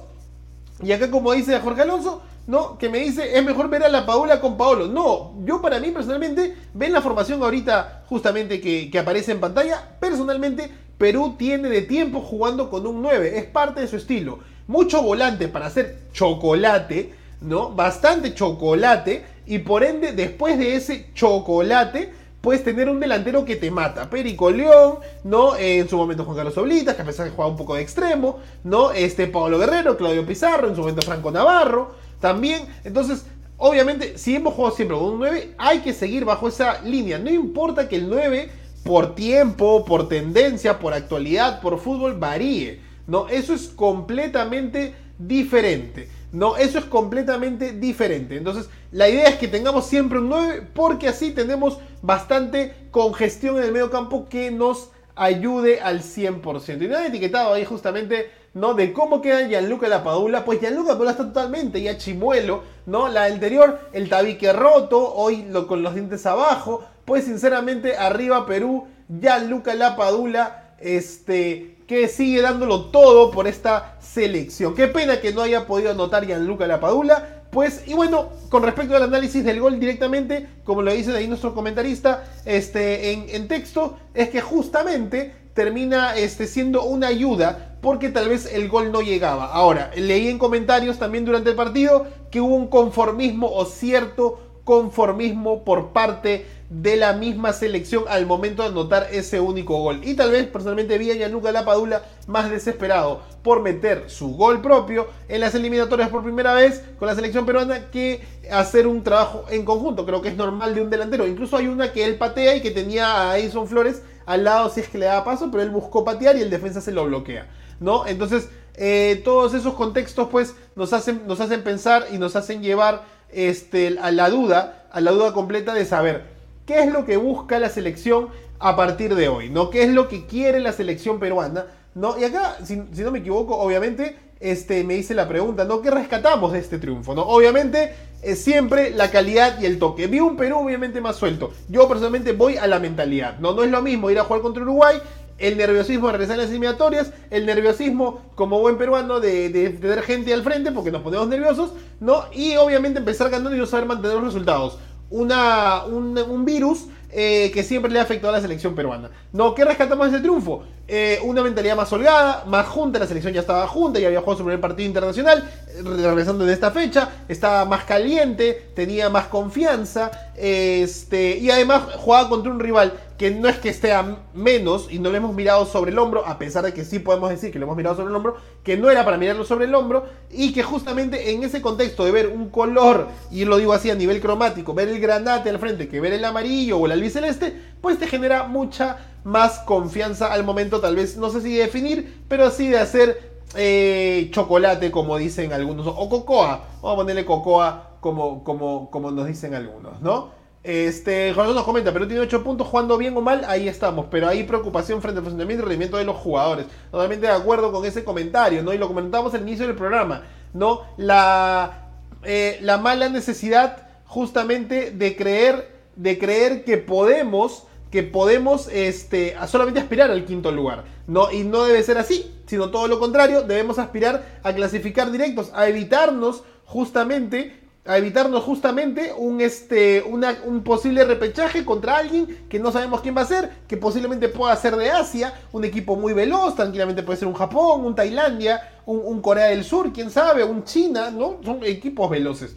Y 0.83 0.93
acá, 0.93 1.11
como 1.11 1.33
dice 1.33 1.59
Jorge 1.59 1.83
Alonso, 1.83 2.23
¿no? 2.47 2.79
Que 2.79 2.89
me 2.89 2.99
dice, 2.99 3.37
es 3.37 3.45
mejor 3.45 3.69
ver 3.69 3.85
a 3.85 3.89
la 3.89 4.07
Paula 4.07 4.41
con 4.41 4.57
Paolo. 4.57 4.87
No, 4.87 5.35
yo 5.45 5.61
para 5.61 5.81
mí 5.81 5.91
personalmente, 5.91 6.57
ven 6.75 6.93
la 6.93 7.03
formación 7.03 7.43
ahorita 7.43 8.05
justamente 8.09 8.61
que, 8.61 8.91
que 8.91 8.99
aparece 8.99 9.33
en 9.33 9.41
pantalla. 9.41 9.97
Personalmente, 10.01 10.71
Perú 10.99 11.35
tiene 11.39 11.69
de 11.69 11.83
tiempo 11.83 12.21
jugando 12.21 12.71
con 12.71 12.87
un 12.87 13.03
9, 13.03 13.39
es 13.39 13.45
parte 13.47 13.81
de 13.81 13.89
su 13.89 13.97
estilo. 13.97 14.39
Mucho 14.69 15.03
volante 15.03 15.49
para 15.49 15.67
hacer 15.67 15.99
chocolate, 16.13 17.13
¿no? 17.41 17.71
Bastante 17.71 18.35
chocolate. 18.35 19.25
Y 19.47 19.59
por 19.59 19.85
ende, 19.85 20.13
después 20.13 20.59
de 20.59 20.77
ese 20.77 21.07
chocolate, 21.15 22.13
puedes 22.43 22.65
tener 22.65 22.89
un 22.89 23.01
delantero 23.01 23.45
que 23.45 23.57
te 23.57 23.71
mata. 23.71 24.11
Perico 24.11 24.51
León, 24.51 24.99
¿no? 25.25 25.57
en 25.57 25.89
su 25.89 25.97
momento 25.97 26.25
Juan 26.25 26.37
Carlos 26.37 26.59
Oblitas, 26.59 26.97
que 26.97 27.03
a 27.03 27.05
pesar 27.07 27.27
de 27.27 27.33
jugar 27.33 27.51
un 27.51 27.57
poco 27.57 27.75
de 27.75 27.83
extremo, 27.83 28.41
¿no? 28.65 28.91
Este 28.91 29.27
Pablo 29.29 29.59
Guerrero, 29.59 29.97
Claudio 29.97 30.27
Pizarro, 30.27 30.69
en 30.69 30.75
su 30.75 30.81
momento 30.81 31.03
Franco 31.03 31.31
Navarro, 31.31 31.95
también. 32.21 32.67
Entonces, 32.85 33.25
obviamente, 33.57 34.19
si 34.19 34.35
hemos 34.35 34.55
jugado 34.55 34.75
siempre 34.75 34.97
con 34.97 35.07
un 35.07 35.19
9, 35.19 35.55
hay 35.57 35.79
que 35.81 35.93
seguir 35.93 36.25
bajo 36.25 36.49
esa 36.49 36.83
línea. 36.83 37.19
No 37.19 37.31
importa 37.31 37.89
que 37.89 37.97
el 37.97 38.09
9, 38.09 38.51
por 38.85 39.15
tiempo, 39.15 39.85
por 39.85 40.09
tendencia, 40.09 40.79
por 40.79 40.93
actualidad, 40.93 41.61
por 41.61 41.79
fútbol, 41.79 42.19
varíe. 42.19 42.81
¿no? 43.07 43.29
Eso 43.29 43.55
es 43.55 43.69
completamente 43.69 44.95
diferente. 45.19 46.09
No, 46.33 46.57
eso 46.57 46.79
es 46.79 46.87
completamente 46.87 47.73
diferente. 47.73 48.37
Entonces, 48.37 48.71
la 48.91 49.09
idea 49.09 49.29
es 49.29 49.37
que 49.37 49.49
tengamos 49.49 49.87
siempre 49.87 50.19
un 50.19 50.31
9 50.31 50.69
porque 50.73 51.09
así 51.09 51.33
tenemos 51.33 51.79
bastante 52.01 52.75
congestión 52.91 53.59
en 53.59 53.65
el 53.65 53.73
medio 53.73 53.91
campo 53.91 54.27
que 54.29 54.51
nos 54.51 54.91
ayude 55.15 55.81
al 55.81 56.01
100%. 56.01 56.83
Y 56.83 56.89
no 56.89 56.97
han 56.97 57.05
etiquetado 57.05 57.53
ahí 57.53 57.67
justamente, 57.67 58.31
¿no? 58.55 58.73
De 58.73 58.95
cómo 58.95 59.21
queda 59.21 59.47
Gianluca 59.47 59.89
Lapadula. 59.89 60.45
Pues 60.47 60.61
Gianluca 60.61 60.93
Lapadula 60.93 61.11
está 61.11 61.25
totalmente 61.25 61.83
ya 61.83 61.99
chimuelo, 61.99 62.63
¿no? 62.87 63.09
La 63.09 63.25
anterior, 63.25 63.79
el 63.93 64.09
tabique 64.09 64.55
roto, 64.55 65.15
hoy 65.15 65.45
lo, 65.51 65.67
con 65.67 65.83
los 65.83 65.95
dientes 65.95 66.25
abajo. 66.25 66.83
Pues 67.05 67.25
sinceramente, 67.25 67.97
arriba 67.99 68.47
Perú, 68.47 68.87
Gianluca 69.21 69.75
Lapadula, 69.75 70.77
este 70.81 71.77
que 71.87 72.09
sigue 72.09 72.43
dándolo 72.43 72.87
todo 72.87 73.31
por 73.31 73.47
esta 73.47 73.97
selección. 74.01 74.75
Qué 74.75 74.89
pena 74.89 75.21
que 75.21 75.33
no 75.33 75.43
haya 75.43 75.67
podido 75.67 75.91
anotar 75.91 76.27
Gianluca 76.27 76.67
Lapadula. 76.67 77.43
Pues, 77.51 77.83
y 77.87 77.93
bueno, 77.93 78.31
con 78.49 78.63
respecto 78.63 78.97
al 78.97 79.03
análisis 79.03 79.45
del 79.45 79.61
gol 79.61 79.79
directamente, 79.79 80.49
como 80.65 80.81
lo 80.81 80.93
dice 80.93 81.15
ahí 81.15 81.29
nuestro 81.29 81.55
comentarista 81.55 82.25
este, 82.47 83.13
en, 83.13 83.47
texto, 83.47 83.99
es 84.15 84.31
que 84.31 84.41
justamente 84.41 85.35
termina 85.53 86.17
este, 86.17 86.47
siendo 86.47 86.85
una 86.85 87.09
ayuda 87.09 87.77
porque 87.83 88.09
tal 88.09 88.31
vez 88.31 88.51
el 88.51 88.71
gol 88.71 88.91
no 88.91 89.03
llegaba. 89.03 89.53
Ahora, 89.53 89.91
leí 89.95 90.29
en 90.29 90.39
comentarios 90.39 90.99
también 90.99 91.27
durante 91.27 91.51
el 91.51 91.57
partido 91.57 92.07
que 92.31 92.41
hubo 92.41 92.55
un 92.55 92.69
conformismo 92.69 93.53
o 93.53 93.67
cierto 93.67 94.52
conformismo 94.65 95.65
por 95.65 95.93
parte 95.93 96.47
de 96.71 96.97
la 96.97 97.13
misma 97.13 97.53
selección 97.53 98.05
al 98.09 98.25
momento 98.27 98.63
de 98.63 98.69
anotar 98.69 99.09
ese 99.13 99.41
único 99.41 99.77
gol. 99.77 100.01
Y 100.05 100.15
tal 100.15 100.31
vez 100.31 100.47
personalmente 100.47 100.97
vi 100.97 101.11
a 101.11 101.15
Gianluca 101.15 101.53
Lapadula 101.53 102.03
más 102.27 102.51
desesperado 102.51 103.21
por 103.43 103.61
meter 103.61 104.09
su 104.09 104.35
gol 104.37 104.63
propio 104.63 105.09
en 105.29 105.41
las 105.41 105.55
eliminatorias 105.55 106.09
por 106.09 106.23
primera 106.23 106.55
vez 106.55 106.83
con 106.99 107.09
la 107.09 107.15
selección 107.15 107.45
peruana 107.45 107.91
que 107.91 108.23
hacer 108.51 108.87
un 108.87 109.03
trabajo 109.03 109.45
en 109.51 109.65
conjunto. 109.65 110.07
Creo 110.07 110.23
que 110.23 110.29
es 110.29 110.37
normal 110.37 110.75
de 110.75 110.81
un 110.81 110.91
delantero. 110.91 111.27
Incluso 111.27 111.57
hay 111.57 111.67
una 111.67 111.93
que 111.93 112.05
él 112.05 112.17
patea 112.17 112.57
y 112.57 112.63
que 112.63 112.71
tenía 112.71 113.31
a 113.31 113.39
Edison 113.39 113.69
Flores 113.69 114.03
al 114.25 114.45
lado 114.45 114.71
si 114.71 114.81
es 114.81 114.89
que 114.89 114.99
le 114.99 115.07
da 115.07 115.25
paso, 115.25 115.51
pero 115.51 115.63
él 115.63 115.71
buscó 115.71 116.05
patear 116.05 116.37
y 116.37 116.43
el 116.43 116.51
defensa 116.51 116.81
se 116.81 116.93
lo 116.93 117.05
bloquea. 117.05 117.49
¿no? 117.81 118.07
Entonces, 118.07 118.49
eh, 118.75 119.21
todos 119.25 119.53
esos 119.53 119.75
contextos 119.75 120.29
pues 120.31 120.55
nos 120.77 120.93
hacen, 120.95 121.27
nos 121.27 121.41
hacen 121.41 121.63
pensar 121.63 122.07
y 122.11 122.19
nos 122.19 122.37
hacen 122.37 122.63
llevar 122.63 123.05
este, 123.33 123.99
a 124.01 124.11
la 124.11 124.31
duda, 124.31 124.87
a 124.93 125.01
la 125.01 125.11
duda 125.11 125.33
completa 125.33 125.75
de 125.75 125.85
saber 125.85 126.25
qué 126.67 126.81
es 126.81 126.93
lo 126.93 127.05
que 127.05 127.17
busca 127.17 127.59
la 127.59 127.69
selección 127.69 128.29
a 128.59 128.77
partir 128.77 129.15
de 129.15 129.29
hoy, 129.29 129.51
¿no? 129.51 129.71
¿Qué 129.71 129.83
es 129.83 129.91
lo 129.91 130.09
que 130.09 130.27
quiere 130.27 130.61
la 130.61 130.73
selección 130.73 131.19
peruana? 131.19 131.67
¿No? 131.95 132.19
Y 132.19 132.25
acá, 132.25 132.57
si, 132.65 132.77
no 132.77 133.11
me 133.11 133.19
equivoco, 133.19 133.57
obviamente, 133.57 134.17
este, 134.41 134.85
me 134.85 134.97
hice 134.97 135.15
la 135.15 135.29
pregunta, 135.29 135.65
¿no? 135.65 135.83
¿Qué 135.83 135.91
rescatamos 135.91 136.53
de 136.53 136.61
este 136.61 136.79
triunfo? 136.79 137.15
¿no? 137.15 137.23
Obviamente, 137.23 137.93
es 138.23 138.43
siempre 138.43 138.91
la 138.91 139.11
calidad 139.11 139.61
y 139.61 139.67
el 139.67 139.79
toque. 139.79 140.07
Vi 140.07 140.21
un 140.21 140.37
Perú 140.37 140.59
obviamente 140.59 141.01
más 141.01 141.17
suelto. 141.17 141.53
Yo 141.69 141.89
personalmente 141.89 142.33
voy 142.33 142.57
a 142.57 142.67
la 142.67 142.79
mentalidad, 142.79 143.39
¿no? 143.41 143.53
No 143.53 143.65
es 143.65 143.71
lo 143.71 143.83
mismo 143.83 144.11
ir 144.11 144.19
a 144.19 144.25
jugar 144.25 144.43
contra 144.43 144.63
Uruguay 144.63 144.97
el 145.43 145.57
nerviosismo 145.57 146.07
de 146.07 146.13
regresar 146.13 146.39
a 146.39 146.43
las 146.43 146.51
eliminatorias, 146.51 147.13
el 147.31 147.45
nerviosismo 147.45 148.21
como 148.37 148.61
buen 148.61 148.79
peruano 148.79 149.19
de, 149.19 149.51
tener 149.51 150.03
gente 150.03 150.33
al 150.33 150.43
frente 150.43 150.71
porque 150.71 150.93
nos 150.93 151.03
ponemos 151.03 151.27
nerviosos, 151.29 151.73
¿no? 152.01 152.25
Y 152.33 152.57
obviamente 152.57 153.01
empezar 153.01 153.29
ganando 153.29 153.55
y 153.55 153.59
no 153.59 153.67
saber 153.67 153.87
mantener 153.87 154.17
los 154.17 154.27
resultados. 154.27 154.79
Una, 155.11 155.85
un, 155.85 156.45
virus 156.45 156.87
eh, 157.13 157.51
que 157.53 157.63
siempre 157.63 157.91
le 157.91 157.99
ha 157.99 158.03
afectado 158.03 158.33
a 158.33 158.37
la 158.37 158.43
selección 158.43 158.75
peruana. 158.75 159.11
No, 159.33 159.55
¿qué 159.55 159.65
rescatamos 159.65 160.11
de 160.11 160.17
ese 160.17 160.23
triunfo? 160.23 160.63
Eh, 160.89 161.21
una 161.23 161.43
mentalidad 161.43 161.77
más 161.77 161.93
holgada, 161.93 162.45
más 162.47 162.67
junta, 162.67 162.99
la 162.99 163.07
selección 163.07 163.33
ya 163.33 163.41
estaba 163.41 163.67
junta, 163.69 164.01
ya 164.01 164.09
había 164.09 164.21
jugado 164.21 164.39
su 164.39 164.45
primer 164.45 164.61
partido 164.61 164.87
internacional, 164.87 165.49
regresando 165.85 166.45
de 166.45 166.53
esta 166.53 166.71
fecha, 166.71 167.09
estaba 167.29 167.65
más 167.65 167.85
caliente, 167.85 168.71
tenía 168.75 169.09
más 169.09 169.27
confianza, 169.27 170.11
este, 170.37 171.39
y 171.39 171.51
además 171.51 171.83
jugaba 171.99 172.29
contra 172.29 172.51
un 172.51 172.61
rival 172.61 172.95
que 173.23 173.31
no 173.31 173.49
es 173.49 173.59
que 173.59 173.69
esté 173.69 173.93
a 173.93 174.17
menos 174.35 174.89
y 174.91 174.99
no 174.99 175.09
lo 175.09 175.17
hemos 175.17 175.33
mirado 175.33 175.65
sobre 175.65 175.93
el 175.93 175.99
hombro, 176.01 176.27
a 176.27 176.39
pesar 176.39 176.65
de 176.65 176.75
que 176.75 176.85
sí 176.85 176.99
podemos 176.99 177.31
decir 177.31 177.53
que 177.53 177.59
lo 177.61 177.67
hemos 177.67 177.77
mirado 177.77 177.95
sobre 177.95 178.11
el 178.11 178.17
hombro, 178.17 178.37
que 178.65 178.77
no 178.77 178.91
era 178.91 179.05
para 179.05 179.17
mirarlo 179.17 179.45
sobre 179.45 179.67
el 179.67 179.75
hombro 179.77 180.07
y 180.33 180.53
que 180.53 180.65
justamente 180.65 181.31
en 181.31 181.45
ese 181.45 181.63
contexto 181.63 182.05
de 182.05 182.11
ver 182.11 182.27
un 182.27 182.51
color, 182.51 183.07
y 183.31 183.45
lo 183.45 183.59
digo 183.59 183.75
así 183.75 183.91
a 183.91 183.95
nivel 183.95 184.21
cromático, 184.21 184.75
ver 184.75 184.89
el 184.89 184.99
granate 184.99 185.51
al 185.51 185.61
frente 185.61 185.89
que 185.89 186.01
ver 186.01 186.15
el 186.15 186.25
amarillo 186.25 186.79
o 186.79 186.87
el 186.87 186.93
albiceleste, 187.03 187.55
pues 187.81 187.99
te 187.99 188.07
genera 188.07 188.45
mucha 188.45 188.99
más 189.25 189.61
confianza 189.61 190.33
al 190.33 190.45
momento 190.45 190.81
tal 190.81 190.97
vez, 190.97 191.17
no 191.17 191.31
sé 191.31 191.41
si 191.41 191.57
de 191.57 191.63
definir, 191.63 192.23
pero 192.29 192.51
sí 192.51 192.69
de 192.69 192.79
hacer 192.79 193.33
eh, 193.55 194.29
chocolate 194.33 194.91
como 194.91 195.17
dicen 195.17 195.53
algunos, 195.53 195.87
o 195.87 196.09
cocoa, 196.09 196.65
vamos 196.81 196.93
a 196.93 196.97
ponerle 196.97 197.25
cocoa 197.25 197.99
como, 198.01 198.43
como, 198.45 198.91
como 198.91 199.11
nos 199.11 199.27
dicen 199.27 199.55
algunos, 199.55 200.01
¿no? 200.01 200.43
Este, 200.65 201.35
José 201.35 201.53
nos 201.55 201.65
comenta, 201.65 201.93
pero 201.93 202.07
tiene 202.07 202.23
8 202.23 202.45
puntos 202.45 202.69
jugando 202.69 202.97
bien 202.97 203.17
o 203.17 203.21
mal, 203.21 203.45
ahí 203.49 203.67
estamos. 203.67 204.07
Pero 204.11 204.29
hay 204.29 204.45
preocupación 204.45 205.03
frente 205.03 205.19
al 205.19 205.25
funcionamiento 205.25 205.65
y 205.65 205.67
rendimiento 205.67 205.97
de 205.97 206.05
los 206.05 206.17
jugadores. 206.17 206.67
Totalmente 206.91 207.27
de 207.27 207.33
acuerdo 207.33 207.73
con 207.73 207.85
ese 207.85 208.05
comentario, 208.05 208.63
¿no? 208.63 208.73
Y 208.73 208.79
lo 208.79 208.87
comentamos 208.87 209.35
al 209.35 209.43
inicio 209.43 209.67
del 209.67 209.75
programa, 209.75 210.23
¿no? 210.53 210.83
La, 210.97 211.89
eh, 212.23 212.59
la 212.61 212.79
mala 212.79 213.09
necesidad 213.09 213.89
justamente 214.07 214.93
de 214.93 215.17
creer, 215.17 215.82
de 215.97 216.19
creer 216.19 216.65
que 216.65 216.79
podemos, 216.79 217.65
que 217.91 218.03
podemos 218.03 218.69
este, 218.69 219.37
solamente 219.49 219.81
aspirar 219.81 220.11
al 220.11 220.25
quinto 220.25 220.51
lugar. 220.51 220.85
¿no? 221.07 221.31
Y 221.31 221.45
no 221.45 221.65
debe 221.65 221.83
ser 221.83 221.99
así, 221.99 222.33
sino 222.47 222.71
todo 222.71 222.89
lo 222.89 222.99
contrario, 222.99 223.43
debemos 223.43 223.79
aspirar 223.79 224.41
a 224.43 224.53
clasificar 224.53 225.11
directos, 225.11 225.51
a 225.55 225.69
evitarnos 225.69 226.45
justamente 226.65 227.63
a 227.85 227.99
evitarnos 227.99 228.45
justamente 228.45 229.13
un, 229.17 229.41
este, 229.41 230.05
un 230.05 230.63
posible 230.63 231.05
repechaje 231.05 231.65
contra 231.65 231.97
alguien 231.97 232.47
que 232.49 232.61
no 232.61 232.71
sabemos 232.71 233.01
quién 233.01 233.17
va 233.17 233.23
a 233.23 233.27
ser, 233.27 233.51
que 233.67 233.77
posiblemente 233.77 234.29
pueda 234.29 234.55
ser 234.55 234.77
de 234.77 234.91
Asia, 234.91 235.35
un 235.51 235.65
equipo 235.65 235.97
muy 235.97 236.13
veloz, 236.13 236.55
tranquilamente 236.55 237.03
puede 237.03 237.19
ser 237.19 237.27
un 237.27 237.35
Japón, 237.35 237.85
un 237.85 237.95
Tailandia, 237.97 238.71
un, 238.87 239.21
Corea 239.21 239.47
del 239.47 239.65
Sur, 239.65 239.93
quién 239.93 240.11
sabe, 240.11 240.45
un 240.45 240.65
China, 240.65 241.11
¿no? 241.11 241.39
Son 241.45 241.65
equipos 241.65 242.09
veloces. 242.09 242.55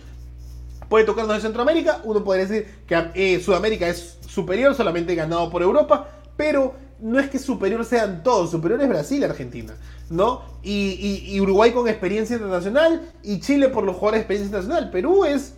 Puede 0.90 1.06
tocarnos 1.06 1.36
de 1.36 1.42
Centroamérica, 1.42 2.02
uno 2.04 2.24
puede 2.24 2.46
decir 2.46 2.68
que 2.86 3.12
eh, 3.16 3.40
Sudamérica 3.40 3.88
es 3.88 4.20
superior, 4.28 4.76
solamente 4.76 5.16
ganado 5.16 5.50
por 5.50 5.62
Europa, 5.62 6.10
pero 6.38 6.76
no 7.00 7.20
es 7.20 7.30
que 7.30 7.40
superior 7.40 7.84
sean 7.86 8.24
todos, 8.24 8.52
superior 8.52 8.82
es 8.82 8.90
Brasil 8.90 9.22
y 9.22 9.26
Argentina, 9.26 9.76
¿no? 10.10 10.44
Y, 10.64 11.40
Uruguay 11.40 11.72
con 11.72 11.88
experiencia 11.88 12.36
internacional 12.36 13.12
y 13.24 13.40
Chile 13.40 13.70
por 13.70 13.84
los 13.84 13.96
jugadores 13.96 14.20
de 14.20 14.22
experiencia 14.22 14.48
internacional. 14.48 14.92
Perú 14.92 15.26
es 15.26 15.56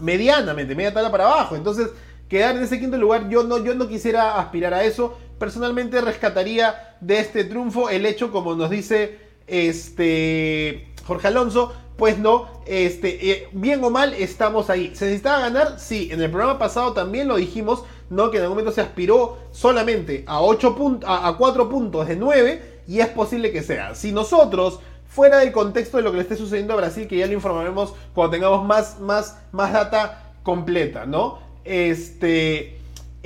medianamente, 0.00 0.74
media 0.74 0.92
tabla 0.92 1.10
para 1.10 1.24
abajo. 1.24 1.56
Entonces, 1.56 1.90
quedar 2.28 2.56
en 2.56 2.62
ese 2.62 2.80
quinto 2.80 2.96
lugar, 2.96 3.28
yo 3.28 3.44
no, 3.44 3.62
yo 3.62 3.74
no 3.74 3.88
quisiera 3.88 4.38
aspirar 4.38 4.74
a 4.74 4.84
eso. 4.84 5.16
Personalmente 5.38 6.00
rescataría 6.00 6.96
de 7.00 7.18
este 7.20 7.44
triunfo 7.44 7.90
el 7.90 8.06
hecho, 8.06 8.32
como 8.32 8.54
nos 8.54 8.70
dice 8.70 9.18
este 9.46 10.92
Jorge 11.06 11.28
Alonso, 11.28 11.72
pues 11.96 12.18
no, 12.18 12.48
este, 12.66 13.30
eh, 13.30 13.48
bien 13.52 13.82
o 13.82 13.90
mal 13.90 14.12
estamos 14.14 14.68
ahí. 14.68 14.94
¿Se 14.94 15.06
necesitaba 15.06 15.40
ganar? 15.40 15.78
Sí, 15.78 16.08
en 16.12 16.20
el 16.20 16.30
programa 16.30 16.58
pasado 16.58 16.92
también 16.92 17.26
lo 17.26 17.36
dijimos, 17.36 17.84
¿no? 18.10 18.30
Que 18.30 18.36
en 18.36 18.42
algún 18.42 18.56
momento 18.56 18.74
se 18.74 18.82
aspiró 18.82 19.38
solamente 19.50 20.24
a, 20.26 20.42
8 20.42 20.76
puntos, 20.76 21.08
a, 21.10 21.34
4 21.36 21.68
puntos 21.68 22.06
de 22.06 22.16
9 22.16 22.80
y 22.86 23.00
es 23.00 23.08
posible 23.08 23.50
que 23.50 23.62
sea. 23.62 23.94
Si 23.94 24.12
nosotros, 24.12 24.80
fuera 25.08 25.38
del 25.38 25.52
contexto 25.52 25.96
de 25.96 26.02
lo 26.02 26.10
que 26.10 26.18
le 26.18 26.22
esté 26.22 26.36
sucediendo 26.36 26.74
a 26.74 26.76
Brasil, 26.76 27.08
que 27.08 27.16
ya 27.16 27.26
lo 27.26 27.32
informaremos 27.32 27.94
cuando 28.14 28.32
tengamos 28.32 28.66
más, 28.66 29.00
más, 29.00 29.38
más 29.52 29.72
data 29.72 30.34
completa, 30.42 31.06
¿no? 31.06 31.38
Este... 31.64 32.74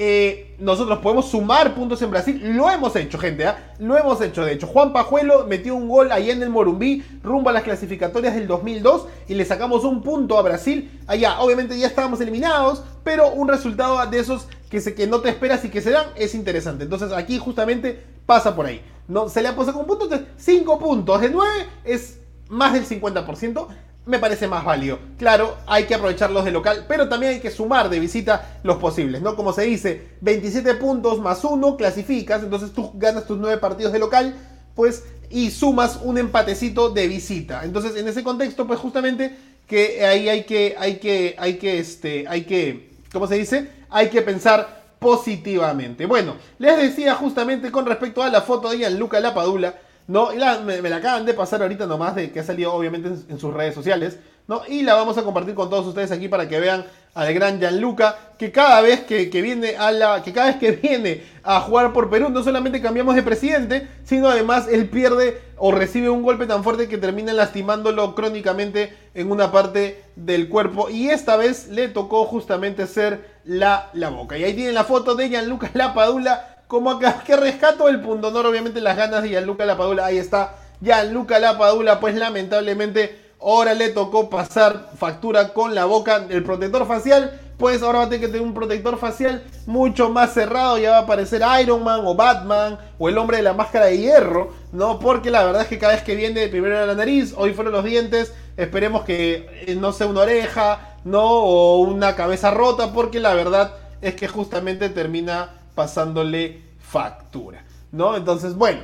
eh, 0.03 0.57
nosotros 0.59 0.99
podemos 1.01 1.29
sumar 1.29 1.75
puntos 1.75 2.01
en 2.01 2.11
Brasil. 2.11 2.41
Lo 2.57 2.71
hemos 2.71 2.97
hecho, 2.97 3.19
gente. 3.19 3.47
¿ah? 3.47 3.75
Lo 3.79 3.99
hemos 3.99 4.19
hecho, 4.23 4.47
de 4.47 4.55
hecho. 4.55 4.67
Juan 4.67 4.95
Pajuelo 4.95 5.45
metió 5.47 5.75
un 5.75 5.91
gol 5.91 6.11
ahí 6.11 6.31
en 6.31 6.43
el 6.43 6.49
Morumbí, 6.49 7.05
rumbo 7.23 7.51
a 7.51 7.53
las 7.53 7.65
clasificatorias 7.65 8.35
del 8.35 8.47
2002, 8.47 9.09
y 9.29 9.35
le 9.35 9.45
sacamos 9.45 9.85
un 9.85 10.03
punto 10.03 10.39
a 10.39 10.43
Brasil. 10.43 11.03
Allá, 11.07 11.39
obviamente 11.41 11.79
ya 11.79 11.87
estábamos 11.87 12.19
eliminados, 12.23 12.83
pero 13.05 13.29
un 13.29 13.47
resultado 13.47 14.07
de 14.11 14.19
esos 14.19 14.49
que, 14.71 14.81
se, 14.81 14.95
que 14.95 15.07
no 15.07 15.21
te 15.21 15.29
esperas 15.29 15.63
y 15.67 15.69
que 15.69 15.83
se 15.83 15.91
dan 15.91 16.07
es 16.17 16.35
interesante. 16.35 16.85
Entonces 16.85 17.13
aquí 17.13 17.37
justamente 17.37 18.03
pasa 18.25 18.57
por 18.57 18.65
ahí. 18.65 18.81
No, 19.07 19.29
se 19.29 19.43
le 19.43 19.49
ha 19.49 19.55
puesto 19.55 19.75
con 19.75 19.85
puntos, 19.85 20.19
5 20.39 20.79
puntos 20.79 21.21
de 21.21 21.29
9 21.29 21.53
es 21.85 22.21
más 22.49 22.73
del 22.73 22.87
50% 22.87 23.67
me 24.07 24.19
parece 24.19 24.49
más 24.49 24.65
válido. 24.65 24.99
Claro, 25.19 25.57
hay 25.67 25.85
que 25.85 25.95
aprovecharlos 25.95 26.45
de 26.45 26.51
local, 26.51 26.87
pero 26.89 27.09
también 27.09 27.35
hay 27.35 27.41
que 27.41 27.51
sumar 27.51 27.89
de 27.89 28.01
visita 28.01 28.61
los 28.63 28.79
posibles, 28.79 29.23
¿no? 29.23 29.37
Como 29.37 29.53
se 29.53 29.63
dice, 29.63 30.09
27 30.21 30.75
puntos 30.75 31.21
más 31.21 31.45
1 31.45 31.77
clasificas, 31.77 32.43
entonces 32.43 32.73
tú 32.73 32.93
ganas 32.95 33.27
tus 33.27 33.39
9 33.39 33.59
partidos 33.59 33.93
de 33.93 33.99
local, 33.99 34.35
pues, 34.75 35.05
y 35.29 35.51
sumas 35.51 36.01
un 36.03 36.19
empatecito 36.19 36.91
de 36.91 37.07
visita. 37.07 37.65
Entonces, 37.65 37.97
en 37.97 38.09
ese 38.09 38.25
contexto, 38.25 38.67
pues 38.67 38.81
justamente 38.81 39.37
que 39.67 40.05
ahí 40.05 40.29
hay 40.29 40.45
que, 40.45 40.75
hay 40.79 40.97
que, 40.97 41.37
hay 41.39 41.59
que, 41.59 41.79
este, 41.79 42.27
hay 42.27 42.43
que, 42.43 42.91
¿cómo 43.13 43.29
se 43.29 43.37
dice? 43.37 43.69
Hay 43.91 44.09
que 44.09 44.23
pensar 44.23 44.81
positivamente. 44.99 46.07
Bueno, 46.07 46.35
les 46.59 46.77
decía 46.77 47.15
justamente 47.15 47.71
con 47.71 47.87
respecto 47.87 48.23
a 48.23 48.29
la 48.29 48.43
foto 48.43 48.71
de 48.71 48.79
Gianluca 48.79 49.21
Lapadula, 49.21 49.77
¿no? 50.11 50.31
Me, 50.64 50.90
la 50.90 50.96
acaban 50.96 51.25
de 51.25 51.35
pasar 51.35 51.62
ahorita 51.62 51.87
nomás 51.87 52.16
de 52.16 52.33
que 52.33 52.40
ha 52.40 52.44
salido 52.44 52.75
obviamente 52.75 53.09
en, 53.29 53.38
sus 53.38 53.55
redes 53.55 53.77
sociales, 53.77 54.18
¿no? 54.49 54.62
Y 54.68 54.83
la 54.83 54.94
vamos 54.94 55.16
a 55.16 55.23
compartir 55.23 55.55
con 55.55 55.70
todos 55.70 55.87
ustedes 55.87 56.11
aquí 56.11 56.27
para 56.27 56.49
que 56.49 56.59
vean 56.59 56.85
al 57.14 57.33
gran 57.33 57.61
Gianluca, 57.61 58.16
que 58.37 58.51
cada 58.51 58.81
vez 58.81 59.03
que, 59.03 59.29
viene 59.40 59.77
a 59.77 59.92
la. 59.92 60.20
que 60.25 60.33
cada 60.33 60.49
vez 60.49 60.57
que 60.57 60.73
viene 60.73 61.23
a 61.44 61.61
jugar 61.61 61.92
por 61.92 62.11
Perú, 62.11 62.29
no 62.29 62.42
solamente 62.42 62.83
cambiamos 62.83 63.14
de 63.14 63.23
presidente, 63.23 63.87
sino 64.03 64.29
además 64.29 64.66
él 64.68 64.88
pierde 64.88 65.40
o 65.57 65.70
recibe 65.70 66.11
un 66.11 66.25
golpe 66.25 66.46
tan 66.46 66.64
fuerte 66.64 66.88
que 66.88 66.99
termina 66.99 67.33
lastimándolo 67.33 68.16
crónicamente 68.16 68.92
en 69.14 69.31
una 69.31 69.53
parte 69.53 70.03
del 70.16 70.49
cuerpo. 70.49 70.90
Y 70.90 71.11
esta 71.11 71.37
vez 71.37 71.68
le 71.68 71.87
tocó 71.87 72.25
justamente 72.25 72.88
ser 72.88 73.38
la, 73.44 73.90
la 73.92 74.09
boca. 74.09 74.37
Y 74.37 74.42
ahí 74.42 74.55
tienen 74.55 74.75
la 74.75 74.85
foto 74.85 75.14
de 75.14 75.29
Gianluca 75.29 75.70
Lapadula 75.75 76.50
como 76.70 76.92
acá, 76.92 77.24
que 77.26 77.35
rescato 77.37 77.88
el 77.88 78.00
punto 78.00 78.28
honor, 78.28 78.46
obviamente 78.46 78.80
las 78.80 78.96
ganas 78.96 79.24
de 79.24 79.30
Gianluca 79.30 79.66
Lapadula. 79.66 80.06
Ahí 80.06 80.18
está, 80.18 80.54
Gianluca 80.80 81.40
Lapadula, 81.40 81.98
pues 81.98 82.14
lamentablemente 82.14 83.33
ahora 83.40 83.74
le 83.74 83.88
tocó 83.88 84.30
pasar 84.30 84.90
factura 84.96 85.52
con 85.52 85.74
la 85.74 85.87
boca. 85.87 86.26
El 86.30 86.44
protector 86.44 86.87
facial, 86.87 87.40
pues 87.59 87.83
ahora 87.83 87.98
va 87.98 88.04
a 88.04 88.09
tener 88.09 88.20
que 88.20 88.28
tener 88.28 88.42
un 88.42 88.54
protector 88.54 88.98
facial 88.98 89.42
mucho 89.66 90.11
más 90.11 90.33
cerrado. 90.33 90.78
Ya 90.78 90.92
va 90.92 90.98
a 90.98 91.00
aparecer 91.00 91.42
Iron 91.61 91.83
Man 91.83 92.02
o 92.04 92.14
Batman 92.14 92.78
o 93.00 93.09
el 93.09 93.18
hombre 93.18 93.38
de 93.38 93.42
la 93.42 93.52
máscara 93.52 93.87
de 93.87 93.98
hierro, 93.98 94.52
¿no? 94.70 95.00
Porque 95.00 95.33
la 95.33 95.42
verdad 95.42 95.62
es 95.62 95.68
que 95.68 95.78
cada 95.80 95.94
vez 95.94 96.04
que 96.04 96.14
viene 96.14 96.46
primero 96.46 96.76
era 96.76 96.87
la 96.87 96.94
nariz, 96.94 97.35
hoy 97.37 97.52
fueron 97.52 97.72
los 97.72 97.85
dientes. 97.85 98.33
Esperemos 98.56 99.02
que 99.02 99.64
eh, 99.66 99.74
no 99.74 99.92
sea 99.92 100.06
una 100.06 100.20
oreja, 100.20 100.98
¿no? 101.02 101.24
O 101.24 101.80
una 101.80 102.14
cabeza 102.14 102.52
rota, 102.52 102.92
porque 102.92 103.18
la 103.18 103.35
verdad 103.35 103.72
es 104.02 104.14
que 104.14 104.28
justamente 104.28 104.88
termina 104.88 105.60
pasándole 105.81 106.61
factura, 106.79 107.64
¿no? 107.90 108.14
Entonces, 108.14 108.55
bueno, 108.55 108.81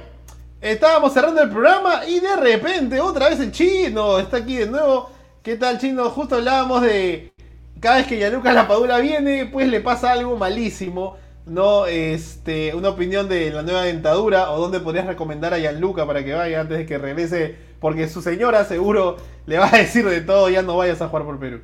estábamos 0.63 1.13
cerrando 1.13 1.43
el 1.43 1.51
programa 1.51 2.07
y 2.07 2.21
de 2.21 2.37
repente 2.37 2.99
otra 3.01 3.29
vez 3.29 3.39
el 3.39 3.53
chino 3.53 4.19
está 4.19 4.39
aquí 4.39 4.57
de 4.57 4.67
nuevo. 4.67 5.11
¿Qué 5.43 5.57
tal, 5.57 5.79
chino? 5.79 6.09
Justo 6.09 6.37
hablábamos 6.37 6.81
de 6.81 7.35
cada 7.81 7.97
vez 7.97 8.07
que 8.07 8.19
Yanuca 8.19 8.55
Lapadula 8.55 8.97
viene, 8.97 9.45
pues 9.45 9.69
le 9.69 9.83
pasa 9.83 10.13
algo 10.13 10.39
malísimo. 10.39 11.19
¿no? 11.45 11.85
Este, 11.85 12.75
una 12.75 12.89
opinión 12.89 13.29
de 13.29 13.51
la 13.51 13.63
nueva 13.63 13.83
dentadura 13.83 14.51
o 14.51 14.59
dónde 14.59 14.81
podrías 14.81 15.07
recomendar 15.07 15.53
a 15.53 15.59
Gianluca 15.59 16.07
para 16.07 16.25
que 16.25 16.33
vaya 16.33 16.63
antes 16.63 16.79
de 16.79 16.87
que 16.87 16.97
regrese, 16.97 17.57
porque 17.79 18.09
su 18.09 18.23
señora 18.23 18.65
seguro 18.65 19.19
le 19.45 19.59
va 19.59 19.69
a 19.69 19.77
decir 19.77 20.09
de 20.09 20.23
todo, 20.23 20.49
ya 20.49 20.63
no 20.63 20.79
vayas 20.79 21.03
a 21.03 21.09
jugar 21.09 21.27
por 21.27 21.39
Perú. 21.39 21.61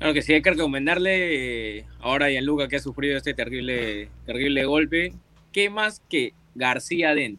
Claro 0.00 0.14
que 0.14 0.22
sí, 0.22 0.32
hay 0.32 0.40
que 0.40 0.52
recomendarle 0.52 1.76
eh, 1.80 1.86
ahora 2.00 2.24
a 2.24 2.30
Gianluca 2.30 2.68
que 2.68 2.76
ha 2.76 2.80
sufrido 2.80 3.18
este 3.18 3.34
terrible, 3.34 4.08
terrible 4.24 4.64
golpe. 4.64 5.12
¿Qué 5.52 5.68
más 5.68 6.00
que 6.08 6.32
García 6.54 7.14
Dent? 7.14 7.38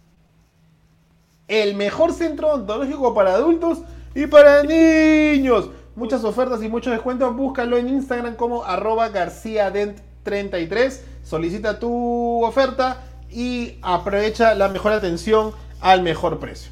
El 1.47 1.73
mejor 1.73 2.13
centro 2.13 2.49
odontológico 2.49 3.15
para 3.15 3.33
adultos 3.33 3.79
y 4.13 4.27
para 4.27 4.61
niños. 4.61 5.71
Muchas 5.95 6.23
ofertas 6.23 6.61
y 6.61 6.69
muchos 6.69 6.93
descuentos. 6.93 7.35
Búscalo 7.35 7.77
en 7.77 7.89
Instagram 7.89 8.35
como 8.35 8.63
arroba 8.63 9.11
garciadent33. 9.11 10.99
Solicita 11.23 11.79
tu 11.79 12.45
oferta 12.45 13.03
y 13.31 13.79
aprovecha 13.81 14.53
la 14.53 14.67
mejor 14.69 14.91
atención 14.91 15.51
al 15.79 16.03
mejor 16.03 16.37
precio. 16.37 16.71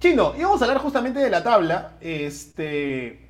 Chino, 0.00 0.34
íbamos 0.36 0.60
a 0.60 0.64
hablar 0.64 0.78
justamente 0.78 1.20
de 1.20 1.30
la 1.30 1.44
tabla. 1.44 1.92
Este 2.00 3.27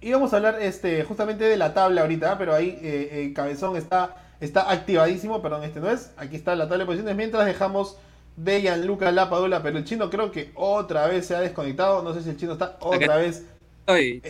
íbamos 0.00 0.32
a 0.32 0.36
hablar 0.36 0.58
este, 0.60 1.02
justamente 1.04 1.44
de 1.44 1.56
la 1.56 1.74
tabla 1.74 2.02
ahorita, 2.02 2.38
pero 2.38 2.54
ahí 2.54 2.78
eh, 2.82 3.08
eh, 3.12 3.32
Cabezón 3.34 3.76
está, 3.76 4.16
está 4.40 4.70
activadísimo, 4.70 5.42
perdón, 5.42 5.64
este 5.64 5.80
no 5.80 5.90
es. 5.90 6.12
Aquí 6.16 6.36
está 6.36 6.54
la 6.54 6.68
tabla 6.68 6.84
de 6.84 6.86
posiciones, 6.86 7.16
mientras 7.16 7.46
dejamos 7.46 7.96
de 8.36 8.60
Gianluca 8.60 9.10
Lapadula, 9.10 9.62
pero 9.62 9.78
el 9.78 9.84
chino 9.84 10.10
creo 10.10 10.30
que 10.30 10.52
otra 10.54 11.06
vez 11.06 11.26
se 11.26 11.34
ha 11.34 11.40
desconectado. 11.40 12.02
No 12.02 12.14
sé 12.14 12.22
si 12.22 12.30
el 12.30 12.36
chino 12.36 12.52
está 12.52 12.76
otra 12.80 13.16
vez. 13.16 13.44
Eh, 13.88 14.20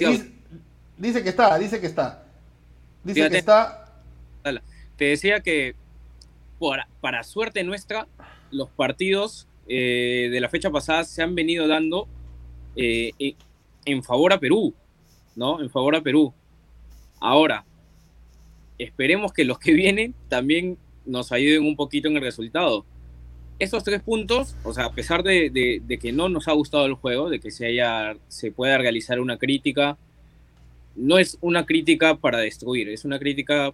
dice, 0.96 1.22
que 1.22 1.28
está, 1.28 1.58
dice 1.58 1.80
que 1.80 1.86
está. 1.86 2.24
Dice 3.04 3.28
que 3.28 3.38
está. 3.38 3.84
Te 4.96 5.04
decía 5.04 5.40
que 5.40 5.76
para 7.00 7.22
suerte 7.22 7.62
nuestra, 7.62 8.08
los 8.50 8.70
partidos 8.70 9.46
de 9.66 10.38
la 10.40 10.48
fecha 10.48 10.70
pasada 10.70 11.04
se 11.04 11.22
han 11.22 11.34
venido 11.34 11.68
dando 11.68 12.08
en 12.74 14.02
favor 14.02 14.32
a 14.32 14.40
Perú. 14.40 14.74
¿No? 15.38 15.62
En 15.62 15.70
favor 15.70 15.94
a 15.94 16.02
Perú. 16.02 16.34
Ahora, 17.20 17.64
esperemos 18.76 19.32
que 19.32 19.44
los 19.44 19.58
que 19.60 19.72
vienen 19.72 20.14
también 20.28 20.76
nos 21.06 21.30
ayuden 21.30 21.64
un 21.64 21.76
poquito 21.76 22.08
en 22.08 22.16
el 22.16 22.22
resultado. 22.22 22.84
Estos 23.60 23.84
tres 23.84 24.02
puntos, 24.02 24.56
o 24.64 24.74
sea, 24.74 24.86
a 24.86 24.92
pesar 24.92 25.22
de, 25.22 25.80
que 26.00 26.12
no 26.12 26.28
nos 26.28 26.48
ha 26.48 26.52
gustado 26.52 26.86
el 26.86 26.94
juego, 26.94 27.30
de 27.30 27.38
que 27.38 27.52
se, 27.52 27.66
haya, 27.66 28.16
se 28.26 28.50
pueda 28.50 28.78
realizar 28.78 29.20
una 29.20 29.38
crítica, 29.38 29.96
no 30.96 31.18
es 31.18 31.38
una 31.40 31.64
crítica 31.66 32.16
para 32.16 32.38
destruir, 32.38 32.88
es 32.88 33.04
una 33.04 33.20
crítica 33.20 33.72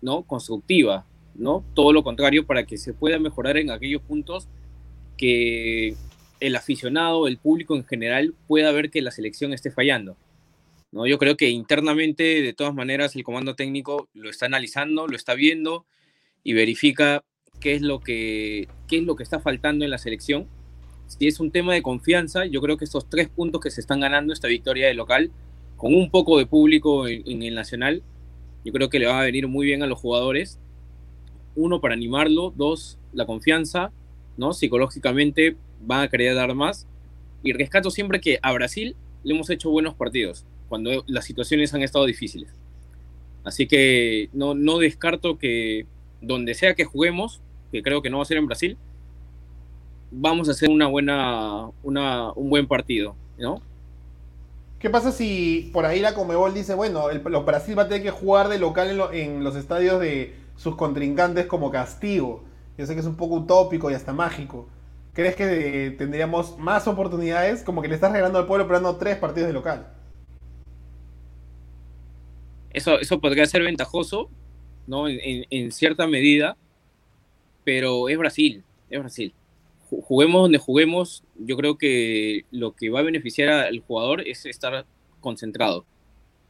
¿no? 0.00 0.22
constructiva, 0.22 1.04
¿no? 1.34 1.62
Todo 1.74 1.92
lo 1.92 2.02
contrario, 2.02 2.46
para 2.46 2.64
que 2.64 2.78
se 2.78 2.94
pueda 2.94 3.18
mejorar 3.18 3.58
en 3.58 3.70
aquellos 3.70 4.00
puntos 4.00 4.48
que 5.18 5.94
el 6.40 6.56
aficionado, 6.56 7.26
el 7.26 7.36
público 7.36 7.76
en 7.76 7.84
general, 7.84 8.34
pueda 8.46 8.72
ver 8.72 8.90
que 8.90 9.02
la 9.02 9.10
selección 9.10 9.52
esté 9.52 9.70
fallando. 9.70 10.16
¿No? 10.92 11.06
Yo 11.06 11.18
creo 11.18 11.36
que 11.36 11.50
internamente, 11.50 12.42
de 12.42 12.52
todas 12.52 12.74
maneras, 12.74 13.16
el 13.16 13.24
comando 13.24 13.54
técnico 13.54 14.08
lo 14.14 14.30
está 14.30 14.46
analizando, 14.46 15.06
lo 15.06 15.16
está 15.16 15.34
viendo 15.34 15.86
y 16.42 16.52
verifica 16.52 17.24
qué 17.60 17.74
es 17.74 17.82
lo 17.82 18.00
que, 18.00 18.68
qué 18.88 18.98
es 18.98 19.04
lo 19.04 19.16
que 19.16 19.22
está 19.22 19.40
faltando 19.40 19.84
en 19.84 19.90
la 19.90 19.98
selección. 19.98 20.46
Si 21.06 21.26
es 21.26 21.40
un 21.40 21.50
tema 21.50 21.74
de 21.74 21.82
confianza, 21.82 22.46
yo 22.46 22.60
creo 22.60 22.76
que 22.76 22.84
estos 22.84 23.08
tres 23.08 23.28
puntos 23.28 23.60
que 23.60 23.70
se 23.70 23.80
están 23.80 24.00
ganando, 24.00 24.32
esta 24.32 24.48
victoria 24.48 24.86
de 24.88 24.94
local, 24.94 25.30
con 25.76 25.94
un 25.94 26.10
poco 26.10 26.38
de 26.38 26.46
público 26.46 27.06
en, 27.06 27.42
el 27.42 27.54
Nacional, 27.54 28.02
yo 28.64 28.72
creo 28.72 28.88
que 28.88 28.98
le 28.98 29.06
va 29.06 29.20
a 29.20 29.24
venir 29.24 29.46
muy 29.46 29.66
bien 29.66 29.82
a 29.82 29.86
los 29.86 29.98
jugadores. 29.98 30.58
Uno, 31.54 31.80
para 31.80 31.94
animarlo. 31.94 32.52
Dos, 32.56 32.98
la 33.12 33.26
confianza, 33.26 33.92
¿no? 34.36 34.52
Psicológicamente 34.52 35.56
van 35.80 36.00
a 36.00 36.08
querer 36.08 36.34
dar 36.34 36.54
más. 36.54 36.86
Y 37.42 37.52
rescato 37.52 37.90
siempre 37.90 38.20
que 38.20 38.38
a 38.42 38.52
Brasil 38.52 38.96
le 39.22 39.34
hemos 39.34 39.50
hecho 39.50 39.70
buenos 39.70 39.94
partidos 39.94 40.46
cuando 40.68 41.04
las 41.06 41.24
situaciones 41.24 41.74
han 41.74 41.82
estado 41.82 42.06
difíciles. 42.06 42.50
Así 43.44 43.66
que 43.66 44.28
no, 44.32 44.54
no 44.54 44.78
descarto 44.78 45.38
que 45.38 45.86
donde 46.20 46.54
sea 46.54 46.74
que 46.74 46.84
juguemos, 46.84 47.40
que 47.70 47.82
creo 47.82 48.02
que 48.02 48.10
no 48.10 48.18
va 48.18 48.22
a 48.22 48.26
ser 48.26 48.38
en 48.38 48.46
Brasil, 48.46 48.76
vamos 50.10 50.48
a 50.48 50.52
hacer 50.52 50.70
una 50.70 50.86
buena, 50.86 51.70
una, 51.82 52.32
un 52.32 52.50
buen 52.50 52.66
partido, 52.66 53.14
¿no? 53.38 53.60
¿Qué 54.78 54.90
pasa 54.90 55.10
si 55.10 55.70
por 55.72 55.86
ahí 55.86 56.00
la 56.00 56.14
Comebol 56.14 56.52
dice, 56.52 56.74
bueno, 56.74 57.08
el, 57.10 57.20
Brasil 57.20 57.78
va 57.78 57.84
a 57.84 57.88
tener 57.88 58.02
que 58.02 58.10
jugar 58.10 58.48
de 58.48 58.58
local 58.58 59.08
en, 59.12 59.42
los 59.42 59.56
estadios 59.56 60.00
de 60.00 60.34
sus 60.56 60.76
contrincantes 60.76 61.46
como 61.46 61.70
castigo? 61.70 62.44
Yo 62.76 62.84
sé 62.84 62.94
que 62.94 63.00
es 63.00 63.06
un 63.06 63.16
poco 63.16 63.36
utópico 63.36 63.90
y 63.90 63.94
hasta 63.94 64.12
mágico. 64.12 64.68
¿Crees 65.14 65.34
que 65.34 65.94
tendríamos 65.96 66.58
más 66.58 66.86
oportunidades? 66.86 67.62
Como 67.62 67.80
que 67.80 67.88
le 67.88 67.94
estás 67.94 68.12
regalando 68.12 68.38
al 68.38 68.46
pueblo 68.46 68.68
pero 68.68 68.80
no 68.80 68.96
tres 68.96 69.16
partidos 69.16 69.46
de 69.46 69.54
local. 69.54 69.86
Eso, 72.76 73.00
eso 73.00 73.18
podría 73.22 73.46
ser 73.46 73.62
ventajoso, 73.62 74.28
¿no? 74.86 75.08
En, 75.08 75.72
cierta 75.72 76.06
medida, 76.06 76.58
pero 77.64 78.10
es 78.10 78.18
Brasil, 78.18 78.64
es 78.90 79.00
Brasil. 79.00 79.32
Juguemos 79.88 80.42
donde 80.42 80.58
juguemos, 80.58 81.24
yo 81.38 81.56
creo 81.56 81.78
que 81.78 82.44
lo 82.50 82.72
que 82.72 82.90
va 82.90 83.00
a 83.00 83.02
beneficiar 83.02 83.48
al 83.48 83.80
jugador 83.80 84.28
es 84.28 84.44
estar 84.44 84.84
concentrado, 85.20 85.86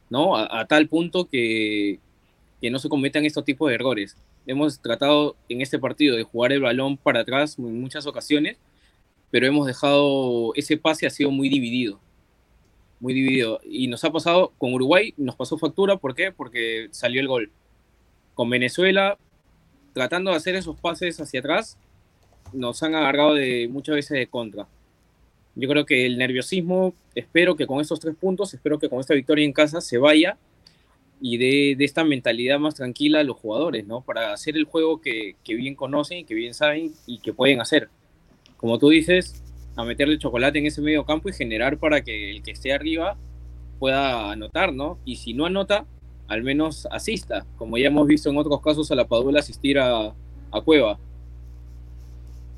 ¿no? 0.09 0.35
A, 0.35 0.65
tal 0.65 0.89
punto 0.89 1.29
que, 1.29 2.01
que 2.59 2.71
no 2.71 2.79
se 2.79 2.89
cometan 2.89 3.23
estos 3.23 3.45
tipos 3.45 3.69
de 3.69 3.75
errores. 3.75 4.17
Hemos 4.45 4.81
tratado 4.81 5.37
en 5.47 5.61
este 5.61 5.79
partido 5.79 6.17
de 6.17 6.23
jugar 6.23 6.51
el 6.51 6.59
balón 6.59 6.97
para 6.97 7.21
atrás 7.21 7.57
en 7.57 7.79
muchas 7.79 8.05
ocasiones, 8.05 8.57
pero 9.31 9.47
hemos 9.47 9.65
dejado, 9.65 10.51
ese 10.55 10.75
pase 10.75 11.07
ha 11.07 11.09
sido 11.09 11.31
muy 11.31 11.47
dividido, 11.47 12.01
muy 12.99 13.13
dividido. 13.13 13.59
Y 13.63 13.87
nos 13.87 14.03
ha 14.03 14.11
pasado 14.11 14.53
con 14.57 14.73
Uruguay, 14.73 15.13
nos 15.17 15.35
pasó 15.35 15.57
factura, 15.57 15.97
¿por 15.97 16.15
qué? 16.15 16.31
Porque 16.31 16.87
salió 16.91 17.21
el 17.21 17.27
gol. 17.27 17.51
Con 18.33 18.49
Venezuela, 18.49 19.17
tratando 19.93 20.31
de 20.31 20.37
hacer 20.37 20.55
esos 20.55 20.79
pases 20.79 21.19
hacia 21.19 21.39
atrás, 21.39 21.77
nos 22.53 22.81
han 22.83 22.95
agarrado 22.95 23.33
de 23.33 23.67
muchas 23.67 23.95
veces 23.95 24.17
de 24.17 24.27
contra. 24.27 24.67
Yo 25.55 25.67
creo 25.67 25.85
que 25.85 26.05
el 26.05 26.17
nerviosismo, 26.17 26.93
espero 27.15 27.55
que 27.55 27.65
con 27.65 27.81
estos 27.81 27.99
tres 27.99 28.15
puntos, 28.15 28.53
espero 28.53 28.77
que 28.77 28.89
con 28.89 28.99
esta 28.99 29.15
victoria 29.15 29.43
en 29.43 29.53
casa 29.53 29.81
se 29.81 29.97
vaya 29.97 30.37
y 31.19 31.37
de, 31.37 31.75
de 31.75 31.83
esta 31.83 32.03
mentalidad 32.03 32.59
más 32.59 32.75
tranquila 32.75 33.21
a 33.21 33.23
los 33.23 33.37
jugadores, 33.37 33.87
¿no? 33.87 34.01
Para 34.01 34.33
hacer 34.33 34.55
el 34.55 34.65
juego 34.65 35.01
que, 35.01 35.35
que 35.43 35.55
bien 35.55 35.73
conocen, 35.73 36.27
que 36.27 36.35
bien 36.35 36.53
saben 36.53 36.93
y 37.07 37.19
que 37.19 37.33
pueden 37.33 37.59
hacer. 37.59 37.89
Como 38.57 38.77
tú 38.77 38.89
dices, 38.89 39.43
a 39.77 39.85
meterle 39.85 40.17
chocolate 40.17 40.59
en 40.59 40.65
ese 40.65 40.81
medio 40.81 41.05
campo 41.05 41.29
y 41.29 41.33
generar 41.33 41.77
para 41.77 42.01
que 42.03 42.31
el 42.31 42.43
que 42.43 42.51
esté 42.51 42.73
arriba 42.73 43.15
pueda 43.79 44.31
anotar, 44.31 44.73
¿no? 44.73 44.97
Y 45.05 45.17
si 45.17 45.33
no 45.33 45.45
anota, 45.45 45.85
al 46.27 46.43
menos 46.43 46.87
asista, 46.91 47.45
como 47.57 47.77
ya 47.77 47.87
hemos 47.87 48.07
visto 48.07 48.29
en 48.29 48.37
otros 48.37 48.59
casos 48.61 48.91
a 48.91 48.95
la 48.95 49.07
Padula 49.07 49.39
asistir 49.39 49.79
a, 49.79 50.13
a 50.51 50.61
Cueva. 50.61 50.97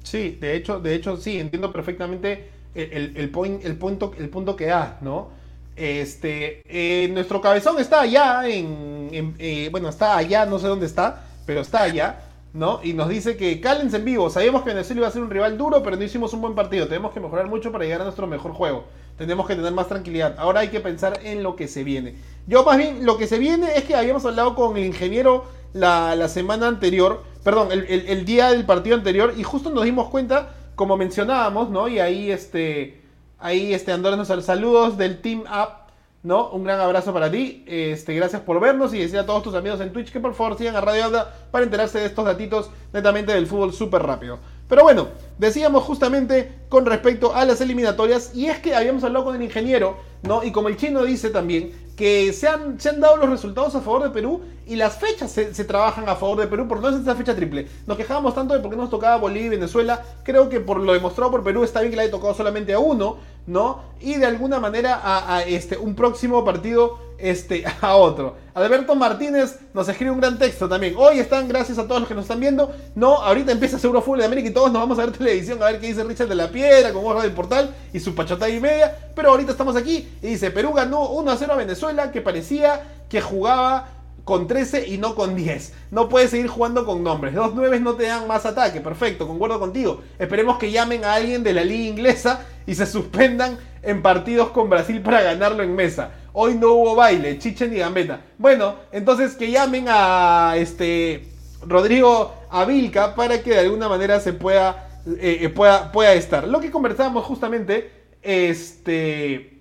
Sí, 0.01 0.38
de 0.39 0.55
hecho, 0.55 0.79
de 0.79 0.95
hecho 0.95 1.17
sí, 1.17 1.39
entiendo 1.39 1.71
perfectamente 1.71 2.49
el, 2.73 3.13
el, 3.15 3.17
el, 3.17 3.77
punto, 3.77 4.13
el 4.17 4.29
punto 4.29 4.55
que 4.55 4.65
da, 4.67 4.97
¿no? 5.01 5.29
Este, 5.75 6.62
eh, 6.65 7.10
nuestro 7.10 7.41
cabezón 7.41 7.79
está 7.79 8.01
allá 8.01 8.47
en, 8.47 9.36
eh, 9.39 9.67
bueno, 9.71 9.89
está 9.89 10.17
allá, 10.17 10.45
no 10.45 10.58
sé 10.60 10.67
dónde 10.67 10.86
está, 10.86 11.25
pero 11.45 11.62
está 11.62 11.84
allá, 11.84 12.21
¿no? 12.60 12.82
Y 12.84 12.91
nos 12.91 13.08
dice 13.08 13.38
que 13.38 13.62
cálense 13.62 13.95
en 13.95 14.06
vivo, 14.06 14.30
sabíamos 14.30 14.63
que 14.63 14.72
Venezuela 14.72 15.00
iba 15.00 15.08
a 15.08 15.12
ser 15.12 15.24
un 15.24 15.30
rival 15.30 15.58
duro, 15.58 15.82
pero 15.82 15.95
no 15.95 16.04
hicimos 16.04 16.34
un 16.34 16.41
buen 16.41 16.56
partido, 16.56 16.88
tenemos 16.88 17.13
que 17.13 17.22
mejorar 17.22 17.48
mucho 17.48 17.72
para 17.72 17.86
llegar 17.86 18.02
a 18.02 18.04
nuestro 18.04 18.28
mejor 18.28 18.52
juego, 18.52 18.84
tenemos 19.17 19.48
que 19.48 19.56
tener 19.56 19.72
más 19.72 19.88
tranquilidad, 19.88 20.36
ahora 20.38 20.60
hay 20.60 20.67
que 20.67 20.82
pensar 20.82 21.22
en 21.24 21.41
lo 21.41 21.56
que 21.56 21.69
se 21.69 21.86
viene. 21.86 22.15
Yo 22.48 22.65
más 22.65 22.78
bien, 22.78 23.06
lo 23.06 23.17
que 23.17 23.28
se 23.28 23.39
viene 23.39 23.78
es 23.78 23.86
que 23.86 23.95
habíamos 23.95 24.26
hablado 24.26 24.56
con 24.56 24.76
el 24.76 24.86
ingeniero 24.86 25.45
la, 25.72 26.28
semana 26.28 26.67
anterior, 26.67 27.24
perdón, 27.45 27.69
el, 27.72 28.26
día 28.26 28.52
del 28.52 28.65
partido 28.65 28.98
anterior, 28.98 29.34
y 29.38 29.43
justo 29.43 29.69
nos 29.69 29.86
dimos 29.86 30.10
cuenta 30.10 30.54
como 30.76 30.98
mencionábamos, 30.98 31.69
¿no? 31.69 31.88
Y 31.88 32.00
ahí 32.00 32.30
este, 32.30 33.02
ahí 33.39 33.74
este 33.74 33.93
Andorra 33.93 34.17
nos 34.17 34.28
saludos 34.43 34.98
del 34.98 35.22
Team 35.22 35.43
Up, 35.43 35.79
¿no? 36.23 36.49
Un 36.49 36.63
gran 36.63 36.79
abrazo 36.79 37.13
para 37.13 37.32
ti, 37.32 37.63
este, 37.65 38.13
gracias 38.13 38.41
por 38.41 38.60
vernos 38.60 38.93
y 38.93 38.99
decir 38.99 39.19
a 39.19 39.25
todos 39.25 39.43
tus 39.43 39.55
amigos 39.55 39.79
en 39.79 39.93
Twitch 39.93 40.12
que 40.12 40.19
por 40.19 40.34
favor 40.34 40.58
sigan 40.58 40.75
a 40.75 40.82
Radio 40.82 41.05
Alda 41.05 41.34
para 41.51 41.63
enterarse 41.63 41.99
de 41.99 42.05
estos 42.08 42.25
datitos 42.25 42.69
netamente 42.91 43.34
del 43.34 43.47
fútbol 43.47 43.73
súper 43.73 44.03
rápido. 44.03 44.39
Pero 44.67 44.84
bueno, 44.84 45.08
decíamos 45.38 45.84
justamente 45.84 46.60
con 46.69 46.86
respecto 46.86 47.34
a 47.34 47.45
las 47.45 47.62
eliminatorias 47.62 48.36
y 48.36 48.47
es 48.47 48.60
que 48.60 48.75
habíamos 48.75 49.03
hablado 49.03 49.25
con 49.25 49.36
el 49.36 49.41
ingeniero, 49.41 49.97
¿no? 50.21 50.43
Y 50.43 50.51
como 50.51 50.67
el 50.67 50.77
chino 50.77 51.03
dice 51.03 51.29
también, 51.29 51.71
que 51.99 52.31
se 52.31 52.47
han, 52.47 52.79
se 52.79 52.88
han 52.88 53.01
dado 53.01 53.17
los 53.17 53.29
resultados 53.29 53.75
a 53.75 53.81
favor 53.81 54.03
de 54.03 54.09
Perú 54.09 54.39
y 54.65 54.77
las 54.77 54.97
fechas 54.97 55.29
se, 55.29 55.53
se 55.53 55.65
trabajan 55.65 56.07
a 56.07 56.15
favor 56.15 56.39
de 56.39 56.47
Perú, 56.47 56.65
por 56.65 56.79
no 56.79 56.88
es 56.88 56.95
esta 56.95 57.13
fecha 57.13 57.35
triple. 57.35 57.67
Nos 57.88 57.97
quejábamos 57.97 58.33
tanto 58.33 58.53
de 58.53 58.62
por 58.62 58.71
qué 58.71 58.77
nos 58.77 58.89
tocaba 58.89 59.17
Bolivia 59.17 59.47
y 59.47 59.49
Venezuela. 59.49 60.01
Creo 60.23 60.47
que 60.47 60.62
por 60.62 60.79
lo 60.79 60.93
demostrado 60.93 61.29
por 61.29 61.43
Perú 61.43 61.65
está 61.65 61.81
bien 61.81 61.91
que 61.91 61.97
le 61.97 62.03
haya 62.03 62.12
tocado 62.12 62.33
solamente 62.33 62.71
a 62.71 62.79
uno, 62.79 63.17
¿no? 63.47 63.81
Y 63.99 64.15
de 64.15 64.27
alguna 64.27 64.62
manera 64.62 64.95
a, 64.95 65.35
a 65.35 65.43
este, 65.43 65.77
un 65.77 65.93
próximo 65.93 66.45
partido 66.45 67.09
este, 67.19 67.65
a 67.82 67.95
otro. 67.95 68.36
Alberto 68.53 68.95
Martínez 68.95 69.58
nos 69.73 69.88
escribe 69.88 70.12
un 70.12 70.19
gran 70.19 70.38
texto 70.38 70.67
también. 70.67 70.95
Hoy 70.97 71.19
están, 71.19 71.47
gracias 71.47 71.77
a 71.77 71.88
todos 71.88 72.01
los 72.01 72.08
que 72.08 72.15
nos 72.15 72.25
están 72.25 72.39
viendo. 72.39 72.73
No, 72.95 73.17
ahorita 73.17 73.51
empieza 73.51 73.79
Seguro 73.79 74.01
Fútbol 74.01 74.19
de 74.19 74.25
América 74.25 74.49
y 74.49 74.53
todos 74.53 74.71
nos 74.71 74.82
vamos 74.82 74.99
a 74.99 75.05
ver 75.05 75.15
televisión 75.15 75.62
a 75.62 75.67
ver 75.67 75.79
qué 75.79 75.88
dice 75.88 76.03
Richard 76.03 76.27
de 76.27 76.36
la 76.36 76.49
Piedra 76.49 76.91
con 76.91 77.03
Borra 77.03 77.21
del 77.21 77.32
Portal 77.32 77.73
y 77.93 77.99
su 77.99 78.15
pachota 78.15 78.49
y 78.49 78.60
media. 78.60 78.95
Pero 79.15 79.29
ahorita 79.29 79.51
estamos 79.51 79.75
aquí 79.75 80.10
y 80.21 80.27
dice: 80.27 80.51
Perú 80.51 80.73
ganó 80.73 81.10
1 81.10 81.32
a 81.32 81.38
0 81.38 81.53
a 81.53 81.55
Venezuela 81.55 82.12
que 82.12 82.21
parecía 82.21 82.84
que 83.10 83.21
jugaba 83.21 83.88
con 84.29 84.45
13 84.45 84.88
y 84.88 84.99
no 84.99 85.15
con 85.15 85.36
10. 85.36 85.73
No 85.89 86.08
puedes 86.08 86.29
seguir 86.29 86.47
jugando 86.47 86.86
con 86.86 87.03
nombres. 87.03 87.34
Dos 87.34 87.53
9 87.55 87.79
no 87.79 87.95
te 87.95 88.03
dan 88.03 88.27
más 88.27 88.45
ataque. 88.45 88.79
Perfecto, 88.79 89.27
concuerdo 89.27 89.60
contigo. 89.60 90.01
Esperemos 90.19 90.60
que 90.60 90.71
llamen 90.71 91.03
a 91.03 91.15
alguien 91.15 91.43
de 91.43 91.53
la 91.53 91.63
liga 91.63 91.89
inglesa 91.89 92.45
y 92.67 92.75
se 92.75 92.86
suspendan 92.86 93.58
en 93.82 94.02
partidos 94.02 94.50
con 94.50 94.70
Brasil 94.70 95.02
para 95.02 95.22
ganarlo 95.22 95.63
en 95.63 95.76
mesa. 95.76 96.12
Hoy 96.34 96.56
no 96.56 96.74
hubo 96.74 96.96
baile, 96.96 97.39
chiche 97.39 97.68
ni 97.68 97.78
gambeta. 97.78 98.22
Bueno, 98.38 98.76
entonces 98.92 99.36
que 99.36 99.52
llamen 99.52 99.86
a 99.88 100.54
este 100.58 101.28
Rodrigo 101.65 102.34
Avilca 102.50 103.15
para 103.15 103.42
que 103.42 103.52
de 103.52 103.60
alguna 103.60 103.89
manera 103.89 104.20
se 104.20 104.34
pueda, 104.34 104.89
eh, 105.20 105.50
pueda, 105.50 105.92
pueda 105.92 106.13
estar. 106.13 106.48
Lo 106.48 106.60
que 106.60 106.72
conversábamos 106.72 107.26
justamente, 107.26 107.92
este... 108.22 109.56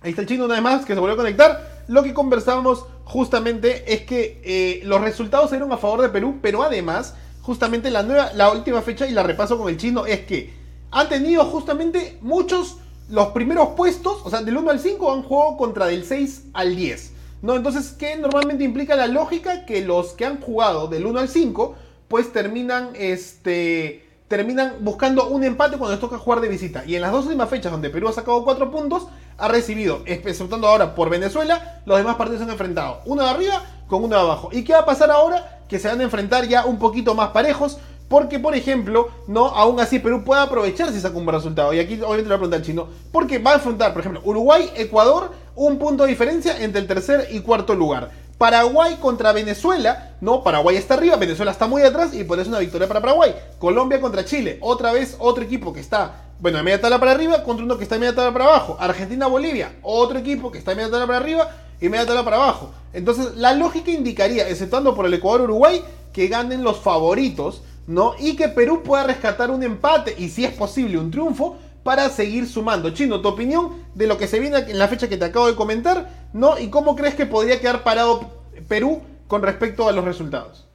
Ahí 0.00 0.10
está 0.10 0.22
el 0.22 0.28
chino 0.28 0.46
una 0.46 0.54
vez 0.54 0.62
más 0.62 0.84
que 0.84 0.94
se 0.94 1.00
volvió 1.00 1.14
a 1.14 1.18
conectar. 1.18 1.84
Lo 1.88 2.02
que 2.02 2.12
conversábamos 2.12 2.86
justamente 3.04 3.92
es 3.92 4.02
que 4.02 4.40
eh, 4.44 4.80
los 4.84 5.00
resultados 5.00 5.52
eran 5.52 5.70
a 5.72 5.76
favor 5.76 6.02
de 6.02 6.08
Perú, 6.08 6.38
pero 6.40 6.62
además, 6.62 7.14
justamente 7.42 7.90
la, 7.90 8.02
nueva, 8.02 8.32
la 8.34 8.50
última 8.50 8.82
fecha, 8.82 9.06
y 9.06 9.12
la 9.12 9.22
repaso 9.22 9.58
con 9.58 9.68
el 9.68 9.76
chino, 9.76 10.06
es 10.06 10.20
que 10.20 10.54
han 10.90 11.08
tenido 11.08 11.44
justamente 11.44 12.18
muchos, 12.20 12.78
los 13.08 13.28
primeros 13.28 13.70
puestos, 13.70 14.20
o 14.24 14.30
sea, 14.30 14.42
del 14.42 14.56
1 14.56 14.70
al 14.70 14.80
5 14.80 15.12
han 15.12 15.22
jugado 15.22 15.56
contra 15.56 15.86
del 15.86 16.04
6 16.04 16.44
al 16.54 16.76
10. 16.76 17.12
¿no? 17.42 17.56
Entonces, 17.56 17.92
¿qué 17.98 18.16
normalmente 18.16 18.64
implica 18.64 18.96
la 18.96 19.06
lógica? 19.08 19.66
Que 19.66 19.82
los 19.82 20.12
que 20.12 20.24
han 20.24 20.40
jugado 20.40 20.86
del 20.86 21.06
1 21.06 21.20
al 21.20 21.28
5, 21.28 21.74
pues 22.08 22.32
terminan, 22.32 22.90
este, 22.94 24.06
terminan 24.28 24.76
buscando 24.80 25.28
un 25.28 25.44
empate 25.44 25.76
cuando 25.76 25.92
les 25.92 26.00
toca 26.00 26.18
jugar 26.18 26.40
de 26.40 26.48
visita. 26.48 26.84
Y 26.86 26.94
en 26.94 27.02
las 27.02 27.12
dos 27.12 27.26
últimas 27.26 27.50
fechas 27.50 27.72
donde 27.72 27.90
Perú 27.90 28.08
ha 28.08 28.12
sacado 28.12 28.44
4 28.44 28.70
puntos, 28.70 29.08
ha 29.38 29.48
recibido, 29.48 30.02
exceptando 30.06 30.68
ahora 30.68 30.94
por 30.94 31.10
Venezuela, 31.10 31.82
los 31.84 31.98
demás 31.98 32.16
partidos 32.16 32.38
se 32.38 32.44
han 32.44 32.50
enfrentado. 32.50 33.00
Uno 33.06 33.24
de 33.24 33.30
arriba 33.30 33.62
con 33.88 34.04
uno 34.04 34.16
de 34.16 34.22
abajo. 34.22 34.48
¿Y 34.52 34.62
qué 34.62 34.72
va 34.72 34.80
a 34.80 34.86
pasar 34.86 35.10
ahora? 35.10 35.60
Que 35.68 35.78
se 35.78 35.88
van 35.88 36.00
a 36.00 36.04
enfrentar 36.04 36.46
ya 36.46 36.64
un 36.64 36.78
poquito 36.78 37.14
más 37.14 37.30
parejos. 37.30 37.78
Porque, 38.12 38.38
por 38.38 38.54
ejemplo, 38.54 39.08
no, 39.26 39.46
aún 39.46 39.80
así 39.80 39.98
Perú 39.98 40.22
puede 40.22 40.42
aprovechar 40.42 40.92
si 40.92 41.00
saca 41.00 41.16
un 41.16 41.24
buen 41.24 41.34
resultado. 41.34 41.72
Y 41.72 41.78
aquí 41.78 41.94
obviamente 41.94 42.24
le 42.24 42.28
voy 42.28 42.34
a 42.34 42.38
preguntar 42.40 42.60
al 42.60 42.66
chino. 42.66 42.88
Porque 43.10 43.38
va 43.38 43.52
a 43.52 43.54
enfrentar, 43.54 43.94
por 43.94 44.00
ejemplo, 44.00 44.20
Uruguay, 44.22 44.70
Ecuador, 44.76 45.32
un 45.56 45.78
punto 45.78 46.02
de 46.02 46.10
diferencia 46.10 46.62
entre 46.62 46.82
el 46.82 46.86
tercer 46.86 47.28
y 47.30 47.40
cuarto 47.40 47.74
lugar. 47.74 48.10
Paraguay 48.36 48.98
contra 49.00 49.32
Venezuela, 49.32 50.10
no, 50.20 50.42
Paraguay 50.42 50.76
está 50.76 50.92
arriba, 50.92 51.16
Venezuela 51.16 51.52
está 51.52 51.66
muy 51.66 51.80
atrás 51.80 52.12
y 52.12 52.22
por 52.24 52.38
eso 52.38 52.50
una 52.50 52.58
victoria 52.58 52.86
para 52.86 53.00
Paraguay. 53.00 53.34
Colombia 53.58 53.98
contra 53.98 54.26
Chile, 54.26 54.58
otra 54.60 54.92
vez 54.92 55.16
otro 55.18 55.42
equipo 55.42 55.72
que 55.72 55.80
está 55.80 56.32
bueno, 56.38 56.58
en 56.58 56.66
media 56.66 56.82
tabla 56.82 57.00
para 57.00 57.12
arriba 57.12 57.42
contra 57.44 57.64
uno 57.64 57.78
que 57.78 57.84
está 57.84 57.94
en 57.94 58.02
media 58.02 58.14
tabla 58.14 58.34
para 58.34 58.44
abajo. 58.44 58.76
Argentina-Bolivia, 58.78 59.76
otro 59.80 60.18
equipo 60.18 60.52
que 60.52 60.58
está 60.58 60.72
en 60.72 60.76
media 60.76 60.90
tabla 60.90 61.06
para 61.06 61.18
arriba 61.18 61.50
y 61.80 61.88
media 61.88 62.04
tabla 62.04 62.24
para 62.24 62.36
abajo. 62.36 62.74
Entonces, 62.92 63.36
la 63.36 63.54
lógica 63.54 63.90
indicaría, 63.90 64.46
exceptuando 64.50 64.94
por 64.94 65.06
el 65.06 65.14
Ecuador-Uruguay, 65.14 65.82
que 66.12 66.28
ganen 66.28 66.62
los 66.62 66.78
favoritos, 66.78 67.62
¿no? 67.86 68.14
Y 68.18 68.36
que 68.36 68.48
Perú 68.48 68.82
pueda 68.82 69.04
rescatar 69.04 69.50
un 69.50 69.62
empate 69.62 70.14
y, 70.18 70.28
si 70.28 70.44
es 70.44 70.52
posible, 70.52 70.98
un 70.98 71.10
triunfo 71.10 71.56
para 71.82 72.08
seguir 72.08 72.46
sumando. 72.46 72.90
Chino, 72.90 73.20
tu 73.20 73.28
opinión 73.28 73.72
de 73.94 74.06
lo 74.06 74.16
que 74.18 74.28
se 74.28 74.40
viene 74.40 74.58
en 74.58 74.78
la 74.78 74.88
fecha 74.88 75.08
que 75.08 75.16
te 75.16 75.24
acabo 75.24 75.46
de 75.46 75.56
comentar, 75.56 76.28
¿no? 76.32 76.58
Y 76.58 76.68
cómo 76.68 76.94
crees 76.94 77.14
que 77.14 77.26
podría 77.26 77.60
quedar 77.60 77.82
parado 77.82 78.30
Perú 78.68 79.02
con 79.26 79.42
respecto 79.42 79.88
a 79.88 79.92
los 79.92 80.04
resultados. 80.04 80.68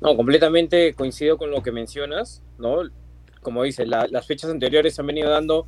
No, 0.00 0.16
completamente 0.16 0.94
coincido 0.94 1.38
con 1.38 1.50
lo 1.50 1.62
que 1.62 1.72
mencionas, 1.72 2.42
¿no? 2.58 2.82
como 3.40 3.64
dice, 3.64 3.86
la, 3.86 4.06
las 4.08 4.26
fechas 4.26 4.50
anteriores 4.50 4.98
han 4.98 5.06
venido 5.06 5.28
dando 5.28 5.66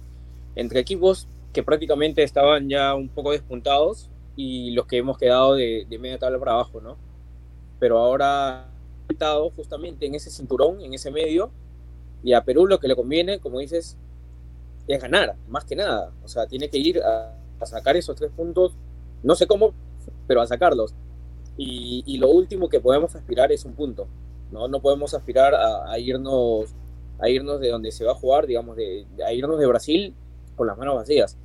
entre 0.54 0.80
equipos 0.80 1.28
que 1.52 1.62
prácticamente 1.62 2.22
estaban 2.22 2.68
ya 2.68 2.94
un 2.94 3.09
poco 3.09 3.32
despuntados 3.32 4.11
y 4.36 4.70
los 4.70 4.86
que 4.86 4.98
hemos 4.98 5.18
quedado 5.18 5.55
de, 5.55 5.84
de 5.88 5.98
media 5.98 6.18
tabla 6.18 6.38
para 6.38 6.52
abajo, 6.52 6.80
¿no? 6.80 6.96
Pero 7.78 7.98
ahora 7.98 8.68
justamente 9.55 10.07
en 10.07 10.14
ese 10.14 10.30
cinturón, 10.30 10.80
en 10.80 10.94
ese 10.94 11.11
medio, 11.11 11.50
y 12.22 12.32
a 12.32 12.44
Perú 12.44 12.66
lo 12.66 12.78
que 12.78 12.88
le 12.88 12.96
conviene, 12.96 13.38
como 13.38 13.59
dices, 13.59 13.96
es 14.86 15.00
ganar, 15.00 15.36
más 15.48 15.64
que 15.64 15.76
nada. 15.76 16.12
O 16.24 16.28
sea, 16.28 16.46
tiene 16.46 16.68
que 16.68 16.78
ir 16.78 17.02
a, 17.02 17.38
sacar 17.64 17.96
esos 17.96 18.16
tres 18.16 18.30
puntos, 18.30 18.76
no 19.22 19.34
sé 19.34 19.46
cómo, 19.46 19.72
pero 20.26 20.42
a 20.42 20.46
sacarlos. 20.46 20.94
Y, 21.57 22.02
y, 22.07 22.18
lo 22.18 22.28
último 22.28 22.68
que 22.68 22.80
podemos 22.80 23.14
aspirar 23.14 23.52
es 23.52 23.64
un 23.64 23.74
punto, 23.74 24.07
¿no? 24.52 24.68
No 24.68 24.82
podemos 24.82 25.14
aspirar 25.14 25.55
a, 25.55 25.90
a 25.90 25.98
irnos 25.98 26.74
a 27.18 27.28
irnos 27.28 27.61
de 27.61 27.70
donde 27.70 27.92
se 27.92 28.05
va 28.05 28.12
a 28.12 28.16
jugar, 28.16 28.46
digamos, 28.46 28.76
de, 28.76 29.07
a 29.24 29.32
irnos 29.32 29.59
de 29.59 29.66
Brasil 29.66 30.14
con 30.57 30.66
las 30.66 30.76
manos 30.76 30.96
vacías. 30.96 31.38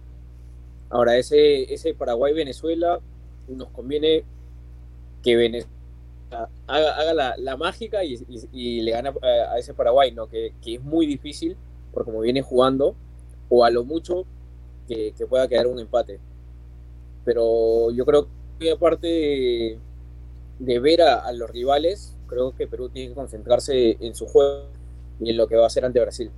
Ahora, 0.89 1.17
ese, 1.17 1.71
ese 1.71 1.93
Paraguay-Venezuela 1.93 2.99
nos 3.47 3.69
conviene 3.69 4.25
que 5.23 5.35
Venezuela 5.35 5.78
haga, 6.31 6.95
haga 6.95 7.13
la, 7.13 7.37
la, 7.37 7.57
mágica 7.57 8.03
y, 8.03 8.81
le 8.81 8.91
gane 8.91 9.09
a, 9.09 9.53
a 9.53 9.57
ese 9.57 9.73
Paraguay, 9.73 10.11
¿no? 10.11 10.27
Que, 10.27 10.53
que, 10.61 10.75
es 10.75 10.81
muy 10.81 11.05
difícil, 11.05 11.57
por 11.93 12.05
como 12.05 12.21
viene 12.21 12.41
jugando, 12.41 12.95
o 13.49 13.65
a 13.65 13.69
lo 13.69 13.83
mucho 13.83 14.25
que, 14.87 15.13
que 15.17 15.25
pueda 15.25 15.47
quedar 15.47 15.67
un 15.67 15.79
empate. 15.79 16.19
Pero 17.25 17.91
yo 17.91 18.05
creo 18.05 18.27
que 18.59 18.71
aparte 18.71 19.79
de 20.59 20.79
ver 20.79 21.01
a, 21.01 21.31
los 21.31 21.49
rivales, 21.49 22.15
creo 22.27 22.53
que 22.55 22.67
Perú 22.67 22.89
tiene 22.89 23.09
que 23.09 23.15
concentrarse 23.15 23.97
en 23.99 24.13
su 24.13 24.27
juego 24.27 24.65
y 25.19 25.31
en 25.31 25.37
lo 25.37 25.47
que 25.47 25.55
va 25.55 25.63
a 25.63 25.67
hacer 25.67 25.85
ante 25.85 25.99
Brasil. 25.99 26.31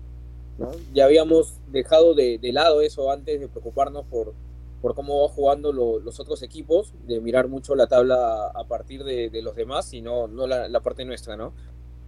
Ya 0.94 1.06
habíamos 1.06 1.56
dejado 1.72 2.14
de, 2.14 2.40
lado 2.54 2.82
eso 2.82 3.12
antes 3.12 3.40
de 3.40 3.48
preocuparnos 3.48 4.06
por, 4.06 4.34
por 4.82 4.96
cómo 4.96 5.22
va 5.22 5.30
jugando 5.30 5.72
los 5.72 6.20
otros 6.20 6.42
equipos, 6.42 6.94
de 7.06 7.22
mirar 7.22 7.48
mucho 7.48 7.76
la 7.76 7.88
tabla 7.88 8.48
a 8.48 8.64
partir 8.66 9.04
de, 9.04 9.42
los 9.42 9.56
demás 9.56 9.94
y 9.94 10.02
no, 10.02 10.28
no 10.28 10.48
la, 10.48 10.80
parte 10.82 11.06
nuestra, 11.06 11.38
¿no? 11.38 11.54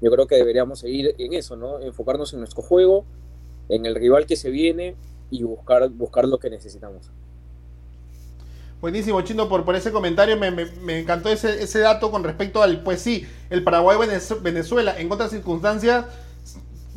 Yo 0.01 0.11
creo 0.11 0.27
que 0.27 0.35
deberíamos 0.35 0.79
seguir 0.79 1.15
en 1.19 1.33
eso, 1.33 1.55
¿no? 1.55 1.79
Enfocarnos 1.79 2.33
en 2.33 2.39
nuestro 2.39 2.63
juego, 2.63 3.05
en 3.69 3.85
el 3.85 3.95
rival 3.95 4.25
que 4.25 4.35
se 4.35 4.49
viene 4.49 4.95
y 5.29 5.43
buscar, 5.43 5.87
buscar 5.89 6.27
lo 6.27 6.39
que 6.39 6.49
necesitamos. 6.49 7.11
Buenísimo, 8.81 9.21
Chino, 9.21 9.47
por, 9.47 9.63
por 9.63 9.75
ese 9.75 9.91
comentario. 9.91 10.35
Me, 10.37 10.99
encantó 10.99 11.29
ese, 11.29 11.63
ese, 11.63 11.79
dato 11.79 12.11
con 12.11 12.23
respecto 12.23 12.61
al, 12.61 12.83
pues 12.83 13.01
sí, 13.01 13.25
el 13.49 13.63
Paraguay-Venezuela. 13.63 14.99
En 14.99 15.09
otras 15.09 15.31
circunstancias, 15.31 16.05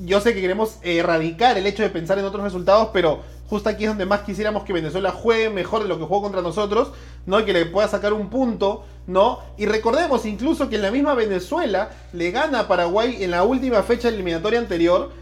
yo 0.05 0.21
sé 0.21 0.35
que 0.35 0.41
queremos 0.41 0.79
erradicar 0.83 1.57
el 1.57 1.67
hecho 1.67 1.83
de 1.83 1.91
pensar 1.91 2.19
en 2.19 2.25
otros 2.25 2.43
resultados, 2.43 2.89
pero 2.93 3.21
justo 3.49 3.69
aquí 3.69 3.85
es 3.85 3.91
donde 3.91 4.07
más 4.07 4.21
quisiéramos 4.21 4.65
que 4.65 4.73
Venezuela 4.73 5.11
juegue 5.13 5.51
mejor 5.51 5.83
de 5.83 5.89
lo 5.89 5.99
que 5.99 6.05
jugó 6.05 6.23
contra 6.23 6.43
nosotros, 6.43 6.93
¿no? 7.27 7.45
Que 7.45 7.53
le 7.53 7.67
pueda 7.67 7.89
sacar 7.89 8.13
un 8.13 8.29
punto, 8.29 8.85
¿no? 9.07 9.41
Y 9.57 9.67
recordemos 9.67 10.27
incluso 10.27 10.69
que 10.69 10.77
en 10.77 10.83
la 10.83 10.91
misma 10.91 11.15
Venezuela 11.15 11.91
le 12.13 12.31
gana 12.31 12.61
a 12.61 12.69
Paraguay 12.69 13.23
en 13.23 13.31
la 13.31 13.45
última 13.45 13.83
fecha 13.83 14.09
eliminatoria 14.09 14.59
anterior. 14.59 15.13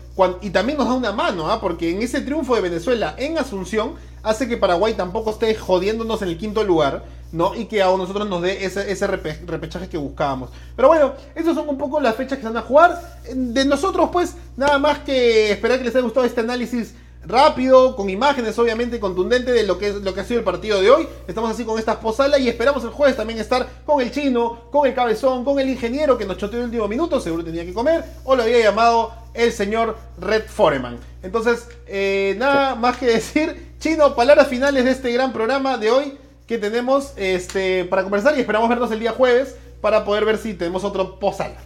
y 0.42 0.50
también 0.50 0.78
nos 0.78 0.86
da 0.86 0.94
una 0.94 1.10
mano, 1.10 1.50
¿ah? 1.50 1.60
porque 1.60 1.90
en 1.90 2.00
ese 2.00 2.20
triunfo 2.20 2.54
de 2.54 2.60
Venezuela 2.60 3.16
en 3.18 3.36
Asunción 3.36 3.94
hace 4.22 4.48
que 4.48 4.56
Paraguay 4.56 4.94
tampoco 4.94 5.30
esté 5.30 5.54
jodiéndonos 5.56 6.22
en 6.22 6.28
el 6.28 6.38
quinto 6.38 6.62
lugar, 6.62 7.04
¿no? 7.32 7.54
Y 7.54 7.66
que 7.66 7.82
a 7.82 7.86
nosotros 7.86 8.28
nos 8.28 8.40
dé 8.40 8.64
ese, 8.64 9.06
repechaje 9.06 9.88
que 9.88 9.98
buscábamos. 9.98 10.50
Pero 10.76 10.88
bueno, 10.88 11.14
esas 11.34 11.54
son 11.54 11.68
un 11.68 11.76
poco 11.76 12.00
las 12.00 12.14
fechas 12.14 12.38
que 12.38 12.42
se 12.42 12.48
van 12.48 12.56
a 12.56 12.62
jugar. 12.62 13.18
De 13.34 13.64
nosotros, 13.64 14.10
pues, 14.12 14.36
nada 14.56 14.78
más 14.78 15.00
que 15.00 15.50
esperar 15.50 15.78
que 15.78 15.84
les 15.84 15.94
haya 15.94 16.04
gustado 16.04 16.24
este 16.24 16.40
análisis 16.40 16.94
rápido, 17.26 17.96
con 17.96 18.10
imágenes 18.10 18.58
obviamente 18.58 19.00
contundente 19.00 19.52
de 19.52 19.64
lo 19.64 19.78
que, 19.78 19.88
es, 19.88 19.94
lo 19.96 20.14
que 20.14 20.20
ha 20.20 20.24
sido 20.24 20.40
el 20.40 20.44
partido 20.44 20.80
de 20.80 20.90
hoy. 20.90 21.08
Estamos 21.26 21.50
así 21.50 21.64
con 21.64 21.78
estas 21.78 21.96
posalas 21.96 22.40
y 22.40 22.48
esperamos 22.48 22.84
el 22.84 22.90
jueves 22.90 23.16
también 23.16 23.38
estar 23.38 23.66
con 23.84 24.00
el 24.00 24.10
chino, 24.10 24.62
con 24.70 24.86
el 24.86 24.94
cabezón, 24.94 25.44
con 25.44 25.58
el 25.58 25.68
ingeniero 25.68 26.18
que 26.18 26.24
nos 26.24 26.36
choteó 26.36 26.60
el 26.60 26.66
último 26.66 26.88
minuto, 26.88 27.20
seguro 27.20 27.44
tenía 27.44 27.64
que 27.64 27.72
comer, 27.72 28.04
o 28.24 28.36
lo 28.36 28.42
había 28.42 28.58
llamado 28.60 29.12
el 29.34 29.52
señor 29.52 29.96
Red 30.18 30.44
Foreman. 30.46 30.98
Entonces, 31.22 31.68
eh, 31.86 32.34
nada 32.38 32.74
más 32.74 32.96
que 32.98 33.06
decir, 33.06 33.74
chino, 33.78 34.14
palabras 34.14 34.48
finales 34.48 34.84
de 34.84 34.90
este 34.90 35.12
gran 35.12 35.32
programa 35.32 35.78
de 35.78 35.90
hoy 35.90 36.18
que 36.46 36.58
tenemos 36.58 37.14
este, 37.16 37.84
para 37.86 38.02
conversar 38.02 38.36
y 38.36 38.40
esperamos 38.40 38.68
vernos 38.68 38.90
el 38.92 39.00
día 39.00 39.12
jueves 39.12 39.56
para 39.80 40.04
poder 40.04 40.24
ver 40.24 40.38
si 40.38 40.54
tenemos 40.54 40.84
otro 40.84 41.18
posala. 41.18 41.56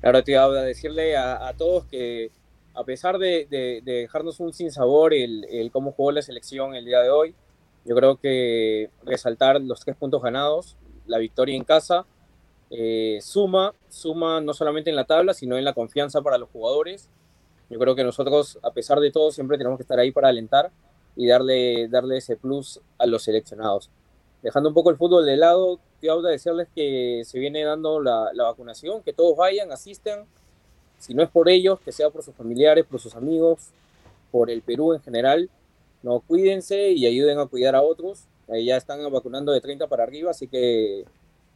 Claro, 0.00 0.22
te 0.22 0.32
iba 0.32 0.44
a 0.44 0.62
decirle 0.62 1.16
a 1.16 1.52
todos 1.56 1.84
que 1.84 2.30
a 2.74 2.84
pesar 2.84 3.18
de, 3.18 3.82
dejarnos 3.84 4.40
un 4.40 4.52
sinsabor 4.52 5.14
el, 5.14 5.44
el 5.50 5.70
cómo 5.70 5.92
jugó 5.92 6.12
la 6.12 6.22
selección 6.22 6.74
el 6.74 6.84
día 6.84 7.00
de 7.00 7.10
hoy, 7.10 7.34
yo 7.84 7.96
creo 7.96 8.16
que 8.16 8.90
resaltar 9.04 9.60
los 9.60 9.80
tres 9.80 9.96
puntos 9.96 10.22
ganados, 10.22 10.76
la 11.06 11.18
victoria 11.18 11.56
en 11.56 11.64
casa, 11.64 12.06
eh, 12.70 13.18
suma, 13.20 13.74
suma 13.90 14.40
no 14.40 14.54
solamente 14.54 14.88
en 14.88 14.96
la 14.96 15.04
tabla, 15.04 15.34
sino 15.34 15.58
en 15.58 15.64
la 15.64 15.74
confianza 15.74 16.22
para 16.22 16.38
los 16.38 16.48
jugadores. 16.50 17.10
Yo 17.68 17.78
creo 17.78 17.94
que 17.94 18.04
nosotros, 18.04 18.58
a 18.62 18.70
pesar 18.70 19.00
de 19.00 19.10
todo, 19.10 19.30
siempre 19.30 19.58
tenemos 19.58 19.78
que 19.78 19.82
estar 19.82 19.98
ahí 19.98 20.10
para 20.10 20.28
alentar 20.28 20.70
y 21.16 21.26
darle, 21.26 21.88
darle 21.88 22.18
ese 22.18 22.36
plus 22.36 22.80
a 22.98 23.06
los 23.06 23.24
seleccionados. 23.24 23.90
Dejando 24.42 24.70
un 24.70 24.74
poco 24.74 24.90
el 24.90 24.96
fútbol 24.96 25.26
de 25.26 25.36
lado, 25.36 25.80
quiero 26.00 26.22
decirles 26.22 26.68
que 26.74 27.22
se 27.24 27.38
viene 27.38 27.62
dando 27.62 28.00
la, 28.00 28.30
la 28.32 28.44
vacunación, 28.44 29.02
que 29.02 29.12
todos 29.12 29.36
vayan, 29.36 29.70
asisten, 29.70 30.24
si 31.02 31.14
no 31.14 31.22
es 31.24 31.28
por 31.28 31.48
ellos, 31.48 31.80
que 31.84 31.90
sea 31.90 32.10
por 32.10 32.22
sus 32.22 32.32
familiares, 32.32 32.86
por 32.88 33.00
sus 33.00 33.16
amigos, 33.16 33.70
por 34.30 34.48
el 34.50 34.62
Perú 34.62 34.94
en 34.94 35.02
general. 35.02 35.50
No, 36.04 36.20
cuídense 36.20 36.92
y 36.92 37.06
ayuden 37.06 37.40
a 37.40 37.46
cuidar 37.46 37.74
a 37.74 37.82
otros. 37.82 38.26
Ahí 38.48 38.66
ya 38.66 38.76
están 38.76 39.00
vacunando 39.10 39.50
de 39.50 39.60
30 39.60 39.88
para 39.88 40.04
arriba, 40.04 40.30
así 40.30 40.46
que 40.46 41.04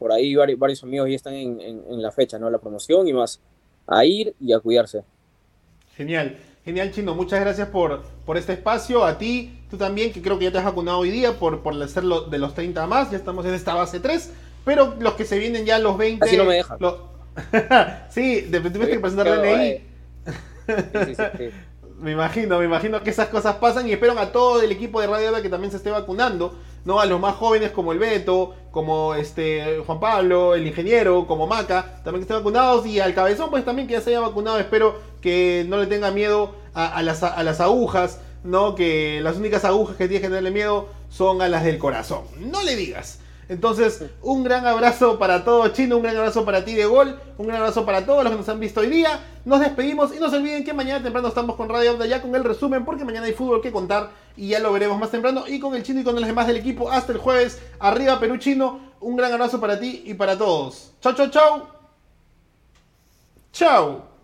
por 0.01 0.11
ahí 0.11 0.35
varios, 0.35 0.83
amigos 0.83 1.09
ya 1.09 1.15
están 1.15 1.35
en, 1.35 2.03
la 2.03 2.11
fecha, 2.11 2.41
¿no? 2.41 2.51
La 2.51 2.59
promoción 2.59 3.07
y 3.07 3.13
más. 3.13 3.39
A 3.87 4.05
ir 4.05 4.35
y 4.41 4.53
a 4.53 4.59
cuidarse. 4.59 5.05
Genial, 5.95 6.37
genial 6.65 6.91
Chino, 6.91 7.15
muchas 7.15 7.39
gracias 7.39 7.69
por, 7.69 8.03
por 8.25 8.37
este 8.37 8.55
espacio. 8.55 9.05
A 9.05 9.17
ti, 9.17 9.61
tú 9.71 9.77
también, 9.77 10.13
que 10.13 10.21
creo 10.21 10.41
que 10.41 10.47
ya 10.47 10.51
te 10.51 10.59
has 10.59 10.65
vacunado 10.65 10.99
hoy 10.99 11.11
día 11.11 11.39
por, 11.39 11.63
por 11.63 11.81
hacerlo 11.81 12.23
de 12.23 12.39
los 12.39 12.53
30 12.55 12.85
más, 12.89 13.13
ya 13.13 13.17
estamos 13.17 13.47
en 13.47 13.55
esta 13.55 13.75
base 13.75 14.01
3. 14.01 14.33
Pero 14.65 14.97
los 14.99 15.15
que 15.15 15.25
se 15.25 15.39
vienen 15.39 15.65
ya 15.65 15.79
los 15.79 15.97
20... 15.97 16.25
Así 16.25 16.37
no 16.37 16.45
me 16.47 16.57
dejan. 16.57 16.81
sí, 18.09 18.43
de 18.43 18.61
tuviste 18.61 18.95
que 18.95 19.01
presentar 19.01 19.27
DNI. 19.27 19.81
me 22.01 22.13
imagino, 22.13 22.59
me 22.59 22.65
imagino 22.65 23.03
que 23.03 23.11
esas 23.11 23.29
cosas 23.29 23.57
pasan 23.57 23.89
y 23.89 23.93
espero 23.93 24.19
a 24.19 24.33
todo 24.33 24.61
el 24.61 24.71
equipo 24.71 25.01
de 25.01 25.07
Radio 25.07 25.43
que 25.43 25.49
también 25.49 25.71
se 25.71 25.79
esté 25.79 25.91
vacunando, 25.91 26.55
¿no? 26.85 27.01
A 27.01 27.07
los 27.07 27.21
más 27.21 27.37
jóvenes 27.37 27.71
como 27.71 27.93
el 27.93 27.99
Beto, 27.99 28.55
como 28.71 29.15
este 29.15 29.83
Juan 29.87 30.01
Pablo, 30.01 30.55
el 30.55 30.67
ingeniero, 30.67 31.27
como 31.27 31.47
Maca, 31.47 32.01
también 32.05 32.21
que 32.21 32.23
estén 32.23 32.37
vacunados 32.37 32.87
y 32.87 33.01
al 33.01 33.15
cabezón 33.15 33.51
pues 33.51 33.65
también 33.65 33.89
que 33.89 33.95
ya 33.95 34.01
se 34.01 34.11
haya 34.11 34.21
vacunado, 34.21 34.59
espero 34.59 35.01
que 35.21 35.65
no 35.69 35.79
le 35.79 35.87
tenga 35.87 36.11
miedo 36.11 36.55
a, 36.75 37.03
las, 37.03 37.23
a 37.23 37.43
las 37.43 37.61
agujas, 37.61 38.21
¿no? 38.45 38.75
Que 38.75 39.21
las 39.23 39.37
únicas 39.37 39.65
agujas 39.65 39.97
que 39.97 40.09
tiene 40.09 40.21
que 40.21 40.29
tenerle 40.29 40.51
miedo 40.51 40.89
son 41.09 41.41
a 41.41 41.49
las 41.49 41.65
del 41.65 41.79
corazón. 41.79 42.25
No 42.39 42.63
le 42.63 42.77
digas. 42.77 43.21
Entonces, 43.49 44.05
un 44.23 44.43
gran 44.43 44.67
abrazo 44.67 45.19
para 45.19 45.45
todos, 45.45 45.73
Chino, 45.73 45.97
un 45.97 46.03
gran 46.03 46.17
abrazo 46.17 46.45
para 46.45 46.65
ti 46.65 46.75
de 46.75 46.85
gol, 46.85 47.21
un 47.39 47.47
gran 47.47 47.61
abrazo 47.61 47.87
para 47.87 48.05
todos 48.05 48.25
los 48.25 48.33
que 48.33 48.39
nos 48.39 48.49
han 48.49 48.59
visto 48.59 48.81
hoy 48.81 48.89
día. 48.89 49.21
Nos 49.45 49.61
despedimos 49.61 50.15
y 50.15 50.19
no 50.19 50.29
se 50.29 50.37
olviden 50.37 50.65
que 50.65 50.73
mañana 50.73 51.03
temprano 51.03 51.29
estamos 51.29 51.55
con 51.55 51.69
Radio 51.69 51.93
Onda 51.93 52.07
ya 52.07 52.21
con 52.21 52.35
el 52.35 52.43
resumen, 52.43 52.85
porque 52.85 53.05
mañana 53.05 53.27
hay 53.27 53.33
fútbol 53.33 53.63
que 53.63 53.71
contar 53.71 54.11
y 54.37 54.49
ya 54.49 54.59
lo 54.59 54.73
veremos 54.73 54.99
más 54.99 55.13
temprano. 55.13 55.45
Y 55.47 55.61
con 55.61 55.77
el 55.77 55.85
Chino 55.85 56.01
y 56.01 56.05
con 56.05 56.17
los 56.17 56.27
demás 56.27 56.49
del 56.49 56.57
equipo, 56.57 56.91
hasta 56.91 57.13
el 57.13 57.19
jueves. 57.19 57.61
Arriba 57.79 58.19
Perú 58.19 58.37
Chino, 58.39 58.81
un 59.01 59.17
gran 59.17 59.33
abrazo 59.33 59.61
para 59.61 59.79
ti 59.79 60.03
y 60.05 60.15
para 60.15 60.37
todos. 60.37 60.93
Chau, 61.01 61.15
chau, 61.15 61.31
chau. 61.31 61.69
Chau. 63.53 64.16